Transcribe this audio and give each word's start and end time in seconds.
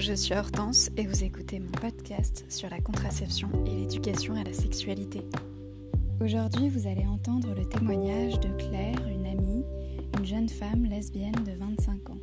je 0.00 0.14
suis 0.14 0.34
Hortense 0.34 0.88
et 0.96 1.06
vous 1.06 1.24
écoutez 1.24 1.60
mon 1.60 1.70
podcast 1.72 2.46
sur 2.48 2.70
la 2.70 2.80
contraception 2.80 3.50
et 3.66 3.70
l'éducation 3.70 4.34
à 4.34 4.42
la 4.42 4.54
sexualité. 4.54 5.20
Aujourd'hui, 6.22 6.70
vous 6.70 6.86
allez 6.86 7.06
entendre 7.06 7.54
le 7.54 7.68
témoignage 7.68 8.40
de 8.40 8.48
Claire, 8.56 9.06
une 9.08 9.26
amie, 9.26 9.62
une 10.18 10.24
jeune 10.24 10.48
femme 10.48 10.86
lesbienne 10.86 11.44
de 11.44 11.52
25 11.52 12.10
ans. 12.10 12.18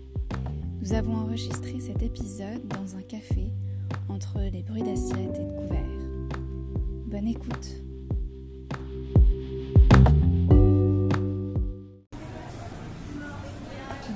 Nous 0.82 0.94
avons 0.94 1.18
enregistré 1.18 1.80
cet 1.80 2.02
épisode 2.02 2.68
dans 2.68 2.96
un 2.96 3.04
café 3.04 3.52
entre 4.10 4.40
les 4.52 4.64
bruits 4.64 4.82
d'assiettes 4.82 5.38
et 5.40 5.46
de 5.46 5.62
couverts. 5.62 6.40
Bonne 7.06 7.28
écoute. 7.28 7.84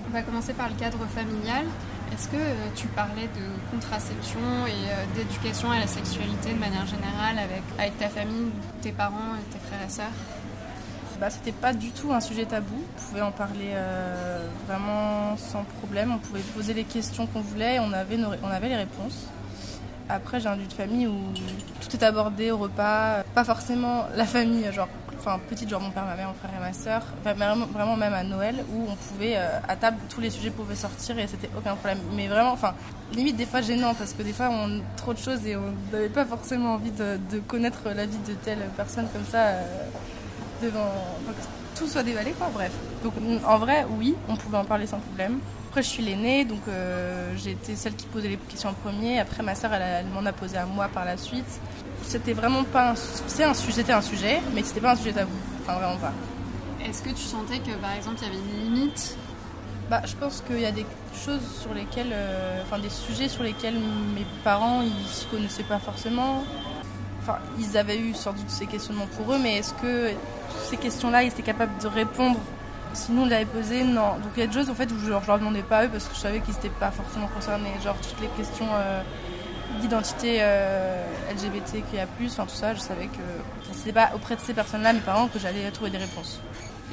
On 0.08 0.14
va 0.14 0.24
commencer 0.24 0.54
par 0.54 0.68
le 0.68 0.76
cadre 0.76 1.06
familial. 1.06 1.66
Est-ce 2.14 2.28
que 2.28 2.36
euh, 2.36 2.68
tu 2.76 2.88
parlais 2.88 3.28
de 3.28 3.72
contraception 3.72 4.40
et 4.68 4.72
euh, 4.72 5.06
d'éducation 5.16 5.72
à 5.72 5.80
la 5.80 5.88
sexualité 5.88 6.54
de 6.54 6.60
manière 6.60 6.86
générale 6.86 7.38
avec, 7.78 7.98
ta 7.98 8.10
famille, 8.10 8.52
tes 8.82 8.92
parents, 8.92 9.36
tes 9.50 9.60
frères 9.60 9.88
et 9.88 9.90
sœurs? 9.90 10.12
Bah, 11.22 11.30
C'était 11.30 11.54
pas 11.54 11.72
du 11.72 11.92
tout 11.92 12.12
un 12.12 12.20
sujet 12.20 12.46
tabou. 12.46 12.76
On 12.76 13.02
pouvait 13.02 13.22
en 13.22 13.32
parler 13.32 13.72
euh, 13.74 14.46
vraiment 14.68 15.38
sans 15.38 15.64
problème. 15.80 16.12
On 16.12 16.18
pouvait 16.18 16.42
poser 16.42 16.74
les 16.74 16.84
questions 16.84 17.28
qu'on 17.28 17.42
voulait 17.42 17.76
et 17.76 17.80
on 17.80 17.94
avait, 17.94 18.18
on 18.44 18.48
avait 18.50 18.70
les 18.70 18.78
réponses. 18.78 19.28
Après, 20.10 20.42
j'ai 20.42 20.48
un 20.50 20.56
lieu 20.58 20.66
de 20.66 20.74
famille 20.74 21.08
où 21.08 21.16
tout 21.80 21.96
est 21.96 22.04
abordé 22.04 22.52
au 22.52 22.58
repas. 22.58 23.24
Pas 23.34 23.46
forcément 23.46 24.08
la 24.16 24.26
famille, 24.26 24.70
genre 24.74 24.90
enfin 25.22 25.40
petite, 25.50 25.70
genre 25.70 25.82
mon 25.82 25.92
père, 25.92 26.06
ma 26.06 26.16
mère, 26.16 26.30
mon 26.30 26.34
frère 26.34 26.52
et 26.58 26.60
ma 26.60 26.74
soeur, 26.74 27.04
vraiment, 27.24 27.96
même 27.96 28.14
à 28.14 28.24
Noël, 28.24 28.64
où 28.74 28.88
on 28.90 28.96
pouvait, 28.96 29.38
euh, 29.38 29.60
à 29.68 29.76
table, 29.76 29.98
tous 30.10 30.20
les 30.20 30.32
sujets 30.32 30.50
pouvaient 30.50 30.76
sortir 30.76 31.18
et 31.20 31.28
c'était 31.28 31.50
aucun 31.56 31.76
problème. 31.76 32.00
Mais 32.16 32.28
vraiment, 32.28 32.52
enfin, 32.52 32.74
limite 33.14 33.36
des 33.36 33.46
fois 33.46 33.62
gênant 33.62 33.94
parce 33.94 34.14
que 34.14 34.24
des 34.24 34.34
fois 34.34 34.50
on 34.50 34.80
a 34.80 34.82
trop 34.98 35.14
de 35.14 35.20
choses 35.20 35.46
et 35.46 35.56
on 35.56 35.74
n'avait 35.92 36.10
pas 36.10 36.26
forcément 36.26 36.74
envie 36.74 36.92
de, 36.92 37.20
connaître 37.48 37.82
la 37.96 38.06
vie 38.06 38.18
de 38.28 38.34
telle 38.34 38.60
personne 38.76 39.08
comme 39.14 39.26
ça 39.26 39.48
euh, 39.48 39.64
devant. 40.64 40.92
tout 41.76 41.88
soit 41.88 42.04
dévalé, 42.04 42.32
quoi, 42.32 42.50
bref. 42.52 42.72
Donc 43.04 43.14
en 43.46 43.58
vrai, 43.60 43.86
oui, 43.98 44.16
on 44.28 44.36
pouvait 44.36 44.58
en 44.58 44.66
parler 44.66 44.88
sans 44.88 45.00
problème. 45.00 45.40
Après, 45.70 45.84
je 45.84 45.88
suis 45.88 46.04
l'aînée, 46.04 46.46
donc 46.46 46.62
euh, 46.68 47.32
j'ai 47.38 47.52
été 47.52 47.76
celle 47.76 47.96
qui 47.96 48.08
posait 48.08 48.28
les 48.28 48.38
questions 48.38 48.70
en 48.70 48.74
premier. 48.74 49.20
Après, 49.20 49.44
ma 49.44 49.56
soeur, 49.56 49.72
elle 49.74 50.08
m'en 50.08 50.26
a 50.26 50.34
posé 50.34 50.58
à 50.58 50.66
moi 50.66 50.90
par 50.92 51.06
la 51.06 51.16
suite 51.16 51.62
c'était 52.04 52.34
vraiment 52.34 52.64
pas 52.64 52.92
un, 52.92 52.96
c'est 52.96 53.44
un 53.44 53.54
sujet, 53.54 53.74
c'était 53.74 53.94
un 53.94 54.02
sujet, 54.02 54.42
mais 54.54 54.64
c'était 54.64 54.82
pas 54.82 54.92
un 54.92 54.96
sujet 54.96 55.14
tabou. 55.14 55.32
Enfin, 55.62 55.80
vraiment 55.80 55.98
pas. 55.98 56.14
Est-ce 56.86 57.02
que 57.02 57.10
tu 57.10 57.24
sentais 57.24 57.60
que 57.60 57.76
par 57.78 57.94
exemple 57.94 58.18
il 58.22 58.28
y 58.28 58.30
avait 58.30 58.40
une 58.40 58.74
limite? 58.74 59.18
Bah, 59.90 60.02
je 60.06 60.16
pense 60.16 60.42
qu'il 60.42 60.60
y 60.60 60.66
a 60.66 60.72
des 60.72 60.86
choses 61.26 61.42
sur 61.62 61.74
lesquelles, 61.74 62.12
euh, 62.14 62.62
enfin 62.64 62.80
des 62.80 62.90
sujets 62.90 63.28
sur 63.28 63.44
lesquels 63.44 63.76
mes 63.76 64.26
parents 64.44 64.82
ils 64.82 65.08
s'y 65.08 65.26
connaissaient 65.26 65.64
pas 65.64 65.80
forcément. 65.80 66.44
Enfin, 67.22 67.38
ils 67.60 67.78
avaient 67.78 68.00
eu 68.00 68.14
sans 68.14 68.34
doute 68.34 68.50
ces 68.50 68.66
questionnements 68.66 69.08
pour 69.18 69.34
eux, 69.34 69.38
mais 69.38 69.58
est-ce 69.58 69.74
que 69.76 70.12
ces 70.70 70.78
questions-là, 70.78 71.24
ils 71.24 71.28
étaient 71.28 71.44
capables 71.44 71.78
de 71.82 71.88
répondre 71.88 72.40
si 72.94 73.12
nous 73.12 73.22
on 73.22 73.26
l'avait 73.26 73.46
posé 73.46 73.84
Non. 73.84 74.16
Donc 74.16 74.32
il 74.36 74.40
y 74.40 74.44
a 74.44 74.48
des 74.48 74.54
choses 74.54 74.70
en 74.70 74.76
fait 74.76 74.92
où 74.92 74.98
je, 75.00 75.10
leur 75.10 75.22
demandais 75.22 75.62
pas 75.62 75.80
à 75.80 75.86
eux 75.86 75.90
parce 75.90 76.06
que 76.06 76.16
je 76.16 76.20
savais 76.20 76.40
qu'ils 76.40 76.56
n'étaient 76.56 76.70
pas 76.70 76.92
forcément 76.92 77.28
concernés. 77.28 77.72
Genre 77.84 77.96
toutes 77.98 78.22
les 78.22 78.28
questions. 78.30 78.68
Euh, 78.74 79.02
d'identité 79.80 80.38
euh, 80.42 81.04
LGBTQIA+, 81.34 82.08
enfin 82.26 82.46
tout 82.46 82.56
ça, 82.56 82.74
je 82.74 82.80
savais 82.80 83.08
que 83.08 83.74
c'était 83.74 83.94
pas 83.94 84.12
auprès 84.16 84.36
de 84.36 84.42
ces 84.42 84.54
personnes-là, 84.54 84.94
mes 84.94 85.00
parents, 85.00 85.28
que 85.28 85.40
j'allais 85.40 85.70
trouver 85.72 85.90
des 85.90 85.98
réponses. 85.98 86.40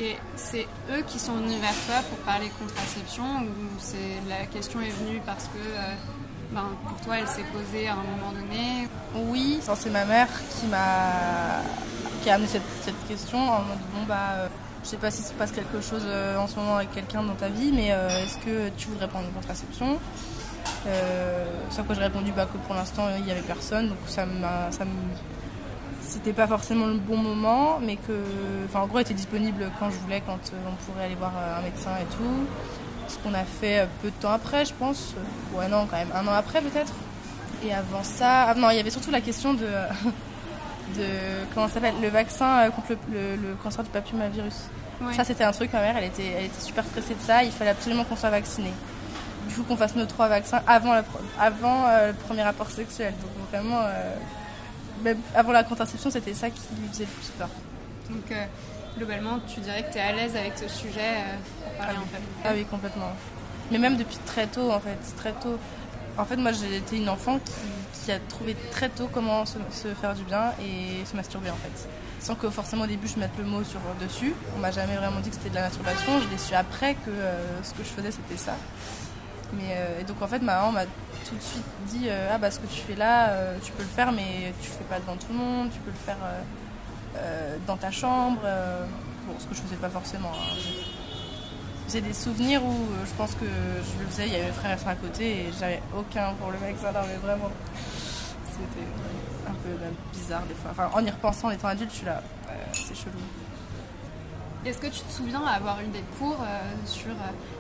Et 0.01 0.17
c'est 0.37 0.67
eux 0.93 1.03
qui 1.07 1.19
sont 1.19 1.35
venus 1.35 1.61
vers 1.61 1.75
toi 1.87 1.97
pour 2.09 2.19
parler 2.19 2.51
contraception 2.59 3.25
ou 3.25 3.79
c'est 3.79 3.97
la 4.29 4.47
question 4.47 4.81
est 4.81 4.91
venue 4.91 5.21
parce 5.27 5.47
que 5.47 5.59
euh, 5.59 5.95
ben, 6.53 6.67
pour 6.89 7.01
toi 7.01 7.19
elle 7.19 7.27
s'est 7.27 7.45
posée 7.53 7.89
à 7.89 7.95
un 7.95 7.97
moment 7.97 8.33
donné? 8.33 8.87
Oui, 9.17 9.59
c'est 9.61 9.91
ma 9.91 10.05
mère 10.05 10.29
qui 10.51 10.67
m'a 10.67 11.63
qui 12.23 12.31
a 12.31 12.35
amené 12.35 12.49
cette, 12.49 12.63
cette, 12.83 13.09
question 13.09 13.39
en 13.39 13.63
mode 13.63 13.79
bon 13.93 14.05
bah 14.07 14.35
euh, 14.37 14.49
je 14.85 14.91
sais 14.91 14.97
pas 14.99 15.11
si 15.11 15.23
se 15.23 15.33
passe 15.33 15.51
quelque 15.51 15.81
chose 15.81 16.07
en 16.39 16.47
ce 16.47 16.57
moment 16.57 16.77
avec 16.77 16.93
quelqu'un 16.93 17.25
dans 17.25 17.35
ta 17.35 17.49
vie, 17.49 17.73
mais 17.73 17.89
est-ce 17.89 18.39
que 18.39 18.69
tu 18.77 18.87
voudrais 18.87 19.09
prendre 19.09 19.27
une 19.27 19.35
contraception? 19.35 19.99
Euh, 20.87 21.45
sauf 21.71 21.87
que 21.87 21.95
j'ai 21.95 22.01
répondu 22.01 22.33
bah, 22.33 22.47
que 22.47 22.59
pour 22.59 22.75
l'instant 22.75 23.05
il 23.17 23.25
n'y 23.25 23.31
avait 23.31 23.41
personne, 23.41 23.89
donc 23.89 23.99
ça 24.07 24.27
m'a, 24.27 24.71
ça 24.71 24.85
c'était 26.01 26.33
pas 26.33 26.47
forcément 26.47 26.87
le 26.87 26.95
bon 26.95 27.19
moment, 27.19 27.79
mais 27.81 27.97
que, 27.97 28.13
enfin 28.65 28.81
en 28.81 28.87
gros, 28.87 28.99
était 28.99 29.15
disponible 29.15 29.71
quand 29.79 29.91
je 29.91 29.97
voulais, 29.97 30.23
quand 30.25 30.33
euh, 30.33 30.57
on 30.67 30.75
pourrait 30.85 31.05
aller 31.05 31.15
voir 31.15 31.33
euh, 31.37 31.59
un 31.59 31.63
médecin 31.63 31.91
et 32.01 32.07
tout. 32.17 32.47
Ce 33.09 33.17
qu'on 33.19 33.35
a 33.35 33.45
fait 33.45 33.87
peu 34.03 34.09
de 34.09 34.15
temps 34.15 34.33
après, 34.33 34.65
je 34.65 34.73
pense. 34.73 35.15
Ouais, 35.55 35.69
non, 35.69 35.87
quand 35.91 35.97
même, 35.97 36.11
un 36.15 36.27
an 36.27 36.33
après 36.33 36.61
peut-être. 36.61 36.93
Et 37.65 37.75
avant 37.75 38.03
ça, 38.03 38.45
ah, 38.49 38.55
non, 38.55 38.71
il 38.71 38.77
y 38.77 38.81
avait 38.81 38.91
surtout 38.91 39.11
la 39.11 39.21
question 39.21 39.55
de, 39.55 39.61
de 40.97 41.05
comment 41.55 41.69
s'appelle, 41.69 41.95
le 42.01 42.09
vaccin 42.09 42.71
contre 42.71 42.99
le, 43.13 43.55
cancer 43.63 43.85
du 43.85 43.91
papillomavirus. 43.91 44.65
Ça, 45.13 45.25
c'était 45.25 45.45
un 45.45 45.53
truc, 45.53 45.73
ma 45.73 45.81
mère, 45.81 45.97
elle 45.97 46.05
était, 46.05 46.27
elle 46.27 46.45
était 46.47 46.61
super 46.61 46.85
pressée 46.85 47.15
de 47.15 47.21
ça. 47.21 47.45
Il 47.45 47.53
fallait 47.53 47.71
absolument 47.71 48.05
qu'on 48.05 48.17
soit 48.17 48.31
vacciné 48.31 48.73
il 49.49 49.55
faut 49.55 49.63
qu'on 49.63 49.77
fasse 49.77 49.97
nos 49.97 50.05
trois 50.05 50.29
vaccins 50.29 50.61
avant, 50.67 50.93
avant 51.39 51.87
euh, 51.89 52.09
le 52.09 52.15
premier 52.15 52.43
rapport 52.43 52.71
sexuel. 52.71 53.15
Donc 53.23 53.49
vraiment, 53.51 53.81
euh, 53.83 55.15
avant 55.35 55.53
la 55.53 55.65
contraception, 55.65 56.11
c'était 56.11 56.35
ça 56.35 56.51
qui 56.51 56.61
lui 56.79 56.89
faisait 56.89 57.05
le 57.05 57.11
plus 57.11 57.29
peur. 57.39 57.49
Donc 58.11 58.31
euh, 58.31 58.45
globalement, 58.97 59.39
tu 59.53 59.61
dirais 59.61 59.85
que 59.85 59.93
tu 59.93 59.99
es 59.99 60.03
à 60.03 60.13
l'aise 60.13 60.37
avec 60.37 60.53
ce 60.59 60.69
sujet 60.69 61.25
pour 61.63 61.73
parler 61.73 61.97
ah 61.97 62.49
en 62.49 62.49
Ah 62.49 62.53
oui, 62.55 62.65
complètement. 62.67 63.11
Mais 63.71 63.79
même 63.79 63.97
depuis 63.97 64.19
très 64.27 64.47
tôt, 64.47 64.71
en 64.71 64.81
fait, 64.81 64.99
très 65.17 65.33
tôt. 65.33 65.59
En 66.19 66.25
fait, 66.25 66.37
moi, 66.37 66.53
j'ai 66.53 66.77
été 66.77 66.97
une 66.97 67.09
enfant 67.09 67.39
qui, 67.39 68.13
a 68.13 68.19
trouvé 68.21 68.57
très 68.71 68.89
tôt 68.89 69.07
comment 69.13 69.45
se, 69.45 69.59
faire 70.01 70.15
du 70.15 70.23
bien 70.25 70.53
et 70.63 71.05
se 71.05 71.15
masturber, 71.15 71.51
en 71.51 71.57
fait. 71.57 71.89
Sans 72.21 72.35
que 72.35 72.49
forcément 72.49 72.85
au 72.85 72.87
début 72.87 73.07
je 73.07 73.19
mette 73.19 73.37
le 73.39 73.45
mot 73.45 73.63
sur 73.63 73.81
dessus. 74.01 74.33
On 74.57 74.61
m'a 74.61 74.71
jamais 74.71 74.97
vraiment 74.97 75.21
dit 75.21 75.29
que 75.29 75.37
c'était 75.37 75.51
de 75.51 75.55
la 75.57 75.63
masturbation. 75.63 76.19
Je 76.21 76.29
l'ai 76.31 76.39
su 76.39 76.55
après 76.55 76.95
que 76.95 77.11
ce 77.63 77.73
que 77.75 77.85
je 77.85 77.91
faisais, 77.91 78.11
c'était 78.11 78.39
ça. 78.39 78.57
Mais, 79.55 79.71
euh, 79.71 80.01
et 80.01 80.05
donc 80.05 80.21
en 80.21 80.27
fait 80.27 80.41
ma 80.41 80.57
maman 80.57 80.73
m'a 80.73 80.85
tout 80.85 81.35
de 81.35 81.41
suite 81.41 81.65
dit 81.87 82.07
euh, 82.09 82.29
ah 82.33 82.39
bah 82.39 82.51
ce 82.51 82.59
que 82.59 82.67
tu 82.67 82.81
fais 82.81 82.95
là 82.95 83.31
euh, 83.31 83.59
tu 83.63 83.73
peux 83.73 83.83
le 83.83 83.89
faire 83.89 84.13
mais 84.13 84.53
tu 84.61 84.69
le 84.69 84.75
fais 84.77 84.85
pas 84.85 84.99
devant 85.01 85.17
tout 85.17 85.29
le 85.31 85.39
monde, 85.39 85.71
tu 85.71 85.79
peux 85.81 85.91
le 85.91 85.97
faire 85.97 86.19
dans 87.67 87.77
ta 87.77 87.91
chambre. 87.91 88.41
bon 88.43 89.35
ce 89.39 89.47
que 89.47 89.55
je 89.55 89.61
faisais 89.63 89.77
pas 89.77 89.89
forcément. 89.89 90.33
J'ai 91.89 91.99
hein. 91.99 92.03
des 92.03 92.13
souvenirs 92.13 92.65
où 92.65 92.77
je 93.05 93.15
pense 93.17 93.35
que 93.35 93.47
je 93.47 94.03
le 94.03 94.11
faisais, 94.11 94.27
il 94.27 94.33
y 94.33 94.37
avait 94.37 94.47
mes 94.47 94.53
frères 94.53 94.77
et 94.77 94.79
soeurs 94.79 94.91
à 94.91 94.95
côté 94.97 95.25
et 95.25 95.53
j'avais 95.59 95.83
aucun 95.97 96.35
pour 96.35 96.51
le 96.51 96.59
mec 96.59 96.77
ça 96.81 96.93
mais 96.93 97.17
vraiment 97.17 97.51
c'était 98.45 98.87
un 99.49 99.55
peu 99.55 99.71
même 99.83 99.95
bizarre 100.13 100.43
des 100.43 100.55
fois. 100.55 100.73
Enfin 100.73 100.91
en 100.93 101.05
y 101.05 101.11
repensant 101.11 101.49
en 101.49 101.53
étant 101.53 101.69
adulte 101.69 101.91
je 101.91 101.97
suis 101.97 102.07
là 102.07 102.23
c'est 102.73 102.95
chelou. 102.95 103.19
Est-ce 104.65 104.79
que 104.79 104.87
tu 104.87 105.01
te 105.01 105.13
souviens 105.13 105.45
avoir 105.45 105.81
eu 105.81 105.87
des 105.87 106.03
cours 106.19 106.45
sur 106.85 107.11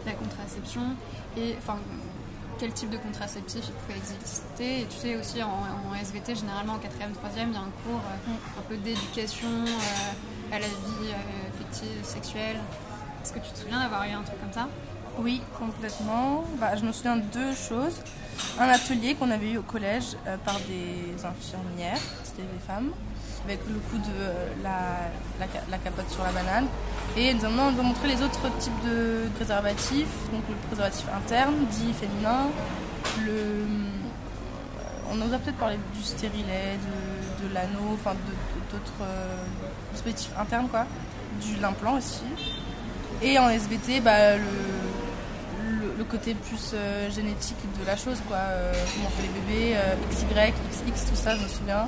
la 0.05 0.13
contraception 0.13 0.83
et 1.37 1.55
enfin 1.59 1.79
quel 2.59 2.73
type 2.73 2.91
de 2.91 2.97
contraceptif 2.97 3.65
il 3.69 3.73
pouvait 3.73 3.99
exister? 3.99 4.83
Et 4.83 4.87
tu 4.87 4.97
sais 4.97 5.17
aussi 5.17 5.43
en, 5.43 5.49
SVT, 6.03 6.35
généralement 6.35 6.75
en 6.75 6.79
4e, 6.79 7.13
3e, 7.13 7.49
il 7.49 7.53
y 7.53 7.57
a 7.57 7.61
un 7.61 7.73
cours 7.85 8.01
euh, 8.05 8.59
un 8.59 8.63
peu 8.69 8.77
d'éducation 8.77 9.49
euh, 9.49 10.55
à 10.55 10.59
la 10.59 10.67
vie 10.67 11.11
euh, 11.11 11.49
affective, 11.55 12.05
sexuelle. 12.05 12.59
Est-ce 13.23 13.33
que 13.33 13.39
tu 13.39 13.51
te 13.51 13.59
souviens 13.59 13.81
d'avoir 13.81 14.05
eu 14.05 14.11
un 14.11 14.23
truc 14.23 14.41
comme 14.41 14.53
ça? 14.53 14.69
Oui, 15.19 15.43
complètement. 15.59 16.45
Bah, 16.61 16.77
je 16.77 16.85
me 16.85 16.93
souviens 16.93 17.17
de 17.17 17.23
deux 17.23 17.55
choses. 17.55 18.01
Un 18.59 18.69
atelier 18.69 19.15
qu'on 19.15 19.31
avait 19.31 19.53
eu 19.53 19.59
au 19.59 19.63
collège 19.63 20.17
par 20.45 20.61
des 20.61 21.25
infirmières, 21.25 21.99
c'était 22.23 22.43
des 22.43 22.61
femmes 22.65 22.93
avec 23.45 23.61
le 23.69 23.75
coup 23.75 23.99
de 23.99 24.15
euh, 24.21 24.49
la, 24.63 25.79
capote 25.79 26.11
sur 26.11 26.23
la 26.25 26.33
banane. 26.33 26.67
Et 27.17 27.35
nous 27.35 27.41
on 27.45 27.73
doit 27.73 27.83
montrer 27.83 28.09
les 28.09 28.23
autres 28.23 28.49
types 28.59 28.85
de 28.85 29.29
préservatifs, 29.37 30.31
donc 30.33 30.43
le 30.49 30.55
préservatif 30.69 31.07
interne, 31.15 31.55
dit 31.71 31.93
féminin, 31.93 32.49
le, 33.25 33.33
euh, 33.33 33.65
on 35.11 35.17
nous 35.17 35.33
a 35.33 35.39
peut-être 35.39 35.57
parlé 35.57 35.77
du 35.95 36.03
stérilet, 36.03 36.77
de, 37.43 37.55
l'anneau, 37.55 37.95
enfin 37.95 38.15
d'autres 38.71 39.03
euh, 39.03 39.43
dispositifs 39.93 40.33
internes, 40.39 40.69
quoi, 40.69 40.87
du 41.41 41.57
l'implant 41.61 41.97
aussi. 41.97 42.23
Et 43.23 43.39
en 43.39 43.49
SVT, 43.49 44.01
bah, 44.01 44.37
le, 44.37 44.45
côté 46.09 46.35
plus 46.35 46.75
génétique 47.15 47.59
de 47.79 47.85
la 47.85 47.95
chose, 47.95 48.17
quoi, 48.27 48.39
comment 48.95 49.09
on 49.09 49.11
fait 49.11 49.29
les 49.29 49.41
bébés, 49.41 49.77
XY, 50.11 50.25
XX, 50.25 51.11
tout 51.11 51.17
ça, 51.17 51.37
je 51.37 51.43
me 51.43 51.49
souviens. 51.49 51.87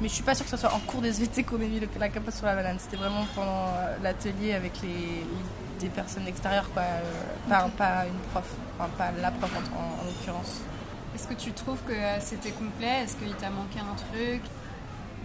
Mais 0.00 0.08
je 0.08 0.14
suis 0.14 0.22
pas 0.22 0.34
sûre 0.34 0.44
que 0.44 0.50
ce 0.50 0.56
soit 0.58 0.72
en 0.74 0.78
cours 0.80 1.00
des 1.00 1.08
SVT 1.08 1.44
qu'on 1.44 1.60
ait 1.60 1.68
mis 1.68 1.80
la 1.98 2.08
capote 2.08 2.34
sur 2.34 2.44
la 2.46 2.54
banane. 2.54 2.76
C'était 2.78 2.96
vraiment 2.98 3.26
pendant 3.34 3.68
euh, 3.68 3.96
l'atelier 4.02 4.52
avec 4.52 4.72
les, 4.82 5.24
des 5.80 5.88
personnes 5.88 6.26
extérieures, 6.26 6.70
quoi. 6.72 6.82
Euh, 6.82 7.68
pas, 7.78 8.04
une 8.06 8.18
prof, 8.30 8.44
enfin 8.78 8.90
pas 8.98 9.10
la 9.20 9.30
prof 9.30 9.50
en, 9.74 10.04
l'occurrence. 10.06 10.60
Est-ce 11.14 11.26
que 11.26 11.34
tu 11.34 11.52
trouves 11.52 11.80
que 11.86 11.92
euh, 11.94 12.20
c'était 12.20 12.50
complet? 12.50 13.04
Est-ce 13.04 13.16
qu'il 13.16 13.32
t'a 13.36 13.48
manqué 13.48 13.78
un 13.80 13.94
truc? 13.94 14.42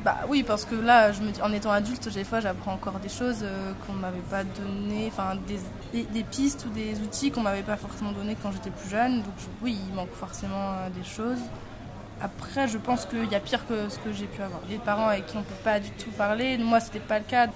Bah 0.06 0.20
oui, 0.30 0.42
parce 0.42 0.64
que 0.66 0.74
là, 0.74 1.12
je 1.12 1.22
me 1.22 1.32
dis, 1.32 1.42
en 1.42 1.52
étant 1.52 1.72
adulte, 1.72 2.08
des 2.08 2.24
fois, 2.24 2.40
j'apprends 2.40 2.74
encore 2.74 3.00
des 3.00 3.10
choses 3.10 3.42
euh, 3.44 3.74
qu'on 3.86 3.94
m'avait 3.94 4.18
pas 4.32 4.44
donné, 4.46 5.12
enfin 5.12 5.36
des, 5.48 5.60
des, 5.94 6.04
des 6.06 6.24
pistes 6.24 6.66
ou 6.66 6.70
des 6.70 6.98
outils 7.02 7.30
qu'on 7.30 7.42
m'avait 7.42 7.62
pas 7.62 7.78
forcément 7.78 8.12
donné 8.14 8.36
quand 8.42 8.52
j'étais 8.54 8.72
plus 8.72 8.90
jeune. 8.90 9.18
Donc 9.18 9.34
je- 9.38 9.46
oui, 9.62 9.78
il 9.90 9.94
manque 9.94 10.14
forcément 10.14 10.72
euh, 10.72 10.90
des 10.90 11.04
choses. 11.04 11.38
Après, 12.24 12.68
je 12.68 12.78
pense 12.78 13.06
qu'il 13.06 13.26
y 13.32 13.36
a 13.36 13.40
pire 13.40 13.66
que 13.68 13.90
ce 13.90 13.98
que 14.00 14.12
j'ai 14.14 14.28
pu 14.28 14.42
avoir. 14.42 14.62
Les 14.70 14.78
parents 14.78 15.08
avec 15.08 15.26
qui 15.26 15.38
on 15.38 15.44
peut 15.44 15.56
pas 15.64 15.80
du 15.80 15.90
tout 15.92 16.12
parler, 16.12 16.58
moi, 16.58 16.80
c'était 16.80 17.00
pas 17.00 17.18
le 17.20 17.26
cas. 17.26 17.48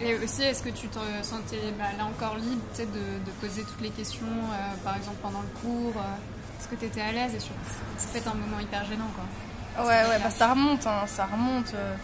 Et 0.00 0.14
aussi, 0.16 0.42
est-ce 0.42 0.62
que 0.62 0.70
tu 0.70 0.88
te 0.88 0.98
sentais 1.22 1.58
bah, 1.78 1.86
là 1.98 2.04
encore 2.04 2.36
libre 2.36 2.62
de, 2.78 2.84
de 2.84 3.30
poser 3.40 3.62
toutes 3.62 3.80
les 3.82 3.90
questions, 3.90 4.26
euh, 4.26 4.84
par 4.84 4.96
exemple 4.96 5.18
pendant 5.22 5.40
le 5.42 5.60
cours 5.60 5.92
euh, 5.96 6.58
Est-ce 6.60 6.68
que 6.68 6.76
tu 6.76 6.86
étais 6.86 7.00
à 7.02 7.12
l'aise? 7.12 7.34
Et 7.34 7.40
sur... 7.40 7.52
c'est 7.98 8.10
peut-être 8.12 8.28
un 8.28 8.34
moment 8.34 8.58
hyper 8.60 8.84
gênant 8.84 9.10
quoi. 9.14 9.84
Ouais, 9.84 10.08
ouais, 10.08 10.18
bah 10.22 10.30
ça 10.30 10.48
remonte, 10.50 10.86
hein, 10.86 11.04
ça 11.06 11.26
remonte. 11.26 11.72
euh, 11.74 11.94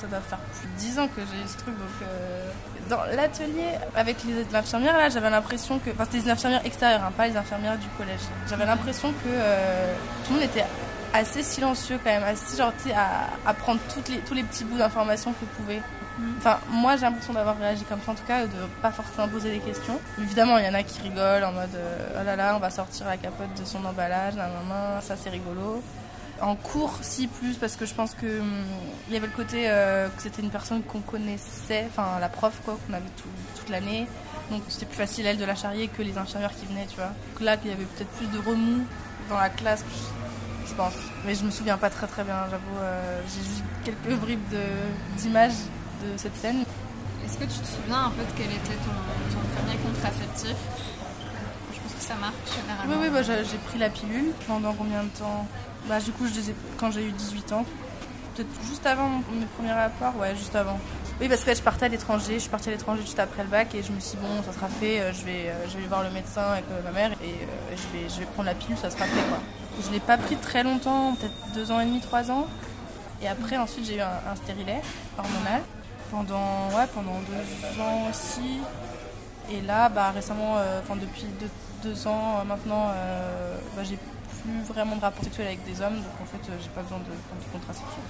ça 0.00 0.06
doit 0.08 0.20
faire 0.20 0.38
plus 0.38 0.68
de 0.68 0.74
10 0.92 0.98
ans 0.98 1.08
que 1.08 1.22
j'ai 1.22 1.48
ce 1.48 1.56
truc. 1.56 1.74
Donc, 1.78 2.08
dans 2.90 3.02
l'atelier 3.16 3.70
avec 3.94 4.18
les 4.24 4.54
infirmières, 4.54 4.96
là, 4.96 5.08
j'avais 5.08 5.30
l'impression 5.30 5.78
que. 5.78 5.88
Enfin, 5.90 6.04
c'était 6.04 6.24
des 6.24 6.30
infirmières 6.30 6.66
extérieures, 6.66 7.02
hein, 7.02 7.12
pas 7.16 7.26
les 7.28 7.36
infirmières 7.36 7.78
du 7.78 7.88
collège. 7.96 8.20
J'avais 8.46 8.66
l'impression 8.66 9.10
que 9.12 9.28
tout 10.24 10.34
le 10.34 10.34
monde 10.34 10.42
était 10.44 10.64
assez 11.14 11.42
silencieux 11.42 11.98
quand 12.02 12.10
même, 12.10 12.22
assez 12.24 12.56
genre, 12.56 12.72
à, 12.94 13.48
à 13.48 13.54
prendre 13.54 13.80
toutes 13.94 14.08
les, 14.08 14.18
tous 14.18 14.34
les 14.34 14.42
petits 14.42 14.64
bouts 14.64 14.78
d'informations 14.78 15.32
que 15.32 15.44
pouvait. 15.56 15.82
Enfin, 16.38 16.58
moi 16.70 16.96
j'ai 16.96 17.02
l'impression 17.02 17.34
d'avoir 17.34 17.58
réagi 17.58 17.84
comme 17.84 18.00
ça 18.04 18.12
en 18.12 18.14
tout 18.14 18.24
cas, 18.26 18.46
de 18.46 18.52
pas 18.80 18.90
forcément 18.90 19.28
poser 19.28 19.50
des 19.50 19.58
questions. 19.58 19.98
Évidemment, 20.18 20.56
il 20.56 20.64
y 20.64 20.68
en 20.68 20.72
a 20.74 20.82
qui 20.82 21.02
rigolent 21.02 21.44
en 21.44 21.52
mode 21.52 21.74
euh, 21.74 22.18
oh 22.20 22.24
là 22.24 22.36
là, 22.36 22.54
on 22.56 22.58
va 22.58 22.70
sortir 22.70 23.06
la 23.06 23.18
capote 23.18 23.52
de 23.58 23.64
son 23.66 23.84
emballage, 23.84 24.34
nan, 24.34 24.50
nan, 24.50 24.68
nan, 24.68 25.02
ça 25.02 25.14
c'est 25.22 25.28
rigolo. 25.28 25.82
En 26.40 26.54
cours, 26.54 26.98
si 27.02 27.26
plus, 27.28 27.54
parce 27.56 27.76
que 27.76 27.84
je 27.86 27.94
pense 27.94 28.14
que 28.14 28.40
hum, 28.40 28.64
il 29.08 29.14
y 29.14 29.16
avait 29.18 29.26
le 29.26 29.32
côté 29.32 29.64
euh, 29.68 30.08
que 30.08 30.22
c'était 30.22 30.40
une 30.42 30.50
personne 30.50 30.82
qu'on 30.82 31.00
connaissait, 31.00 31.86
enfin 31.90 32.18
la 32.18 32.28
prof 32.30 32.60
quoi, 32.64 32.78
qu'on 32.86 32.94
avait 32.94 33.04
tout- 33.16 33.28
toute 33.58 33.68
l'année. 33.68 34.06
Donc 34.50 34.62
c'était 34.68 34.86
plus 34.86 34.96
facile 34.96 35.26
elle 35.26 35.38
de 35.38 35.44
la 35.44 35.54
charrier 35.54 35.88
que 35.88 36.02
les 36.02 36.16
infirmières 36.16 36.54
qui 36.54 36.64
venaient, 36.66 36.86
tu 36.88 36.96
vois. 36.96 37.06
Donc 37.32 37.40
là, 37.40 37.56
il 37.64 37.70
y 37.70 37.74
avait 37.74 37.84
peut-être 37.84 38.10
plus 38.12 38.26
de 38.28 38.38
remous 38.38 38.84
dans 39.28 39.36
la 39.38 39.48
classe, 39.50 39.84
je 40.68 40.74
pense. 40.74 40.94
Mais 41.24 41.34
je 41.34 41.44
me 41.44 41.50
souviens 41.50 41.76
pas 41.78 41.90
très 41.90 42.06
très 42.06 42.24
bien, 42.24 42.36
j'avoue. 42.50 42.78
euh, 42.80 43.20
J'ai 43.28 43.42
juste 43.44 43.62
quelques 43.84 44.18
bribes 44.18 44.40
d'images 45.16 45.52
de 46.02 46.16
cette 46.16 46.36
scène. 46.36 46.64
Est-ce 47.24 47.38
que 47.38 47.44
tu 47.44 47.58
te 47.58 47.66
souviens 47.66 48.04
un 48.06 48.10
peu 48.10 48.22
de 48.22 48.32
quel 48.36 48.46
était 48.46 48.76
ton, 48.84 49.34
ton 49.34 49.40
premier 49.56 49.76
contraceptif? 49.78 50.54
Je 51.74 51.80
pense 51.80 51.92
que 51.94 52.00
ça 52.02 52.14
marche 52.14 52.34
Oui, 52.46 52.52
généralement. 52.62 53.02
oui, 53.02 53.10
bah, 53.12 53.22
j'ai 53.22 53.44
j'ai 53.44 53.58
pris 53.58 53.78
la 53.78 53.90
pilule 53.90 54.32
pendant 54.46 54.72
combien 54.74 55.02
de 55.02 55.08
temps? 55.08 55.46
Bah, 55.88 56.00
du 56.00 56.12
coup, 56.12 56.26
je 56.26 56.34
les 56.34 56.50
ai 56.50 56.54
quand 56.78 56.90
j'ai 56.90 57.04
eu 57.06 57.12
18 57.12 57.52
ans. 57.52 57.64
Peut-être 58.34 58.48
juste 58.68 58.84
avant 58.86 59.08
mon- 59.08 59.22
mes 59.40 59.46
premiers 59.56 59.72
rapports, 59.72 60.16
ouais, 60.20 60.34
juste 60.36 60.54
avant. 60.54 60.78
Oui, 61.18 61.28
parce 61.30 61.44
que 61.44 61.54
je 61.54 61.62
partais 61.62 61.86
à 61.86 61.88
l'étranger, 61.88 62.34
je 62.34 62.40
suis 62.40 62.50
partie 62.50 62.68
à 62.68 62.72
l'étranger 62.72 63.00
juste 63.00 63.18
après 63.18 63.42
le 63.42 63.48
bac 63.48 63.74
et 63.74 63.82
je 63.82 63.90
me 63.90 64.00
suis 64.00 64.18
dit, 64.18 64.22
bon, 64.22 64.42
ça 64.42 64.52
sera 64.52 64.68
fait, 64.68 65.00
euh, 65.00 65.12
je 65.14 65.24
vais, 65.24 65.48
euh, 65.48 65.66
je 65.66 65.78
vais 65.78 65.86
voir 65.86 66.02
le 66.02 66.10
médecin 66.10 66.42
avec 66.42 66.64
euh, 66.70 66.82
ma 66.84 66.90
mère 66.90 67.12
et 67.24 67.34
je, 67.70 67.98
vais, 67.98 68.06
je 68.10 68.20
vais 68.20 68.26
prendre 68.26 68.44
la 68.44 68.54
pilule, 68.54 68.76
ça 68.76 68.90
sera 68.90 69.06
fait 69.06 69.28
quoi. 69.30 69.38
Je 69.82 69.90
l'ai 69.90 70.00
pas 70.00 70.18
pris 70.18 70.36
très 70.36 70.62
longtemps, 70.62 71.14
peut-être 71.14 71.32
deux 71.54 71.72
ans 71.72 71.80
et 71.80 71.86
demi, 71.86 72.00
trois 72.00 72.30
ans. 72.30 72.46
Et 73.22 73.28
après, 73.28 73.56
ensuite, 73.56 73.86
j'ai 73.86 73.96
eu 73.96 74.00
un, 74.00 74.36
stérilet 74.36 74.82
hormonal 75.16 75.62
pendant, 76.10 76.68
ouais, 76.76 76.86
pendant 76.94 77.18
deux 77.20 77.80
ans 77.80 78.10
aussi. 78.10 78.58
Et 79.50 79.62
là, 79.62 79.88
bah, 79.88 80.10
récemment, 80.14 80.56
enfin, 80.82 80.96
depuis 81.00 81.26
deux, 81.82 82.06
ans 82.06 82.44
maintenant, 82.46 82.88
bah, 83.74 83.84
j'ai 83.84 83.98
plus 84.42 84.60
vraiment 84.68 84.96
de 84.96 85.00
rapport 85.00 85.24
sexuel 85.24 85.46
avec 85.46 85.64
des 85.64 85.80
hommes, 85.80 85.96
donc 85.96 86.20
en 86.22 86.26
fait, 86.26 86.52
j'ai 86.62 86.68
pas 86.70 86.82
besoin 86.82 86.98
de 86.98 87.04
de 87.04 87.52
contraception. 87.52 88.02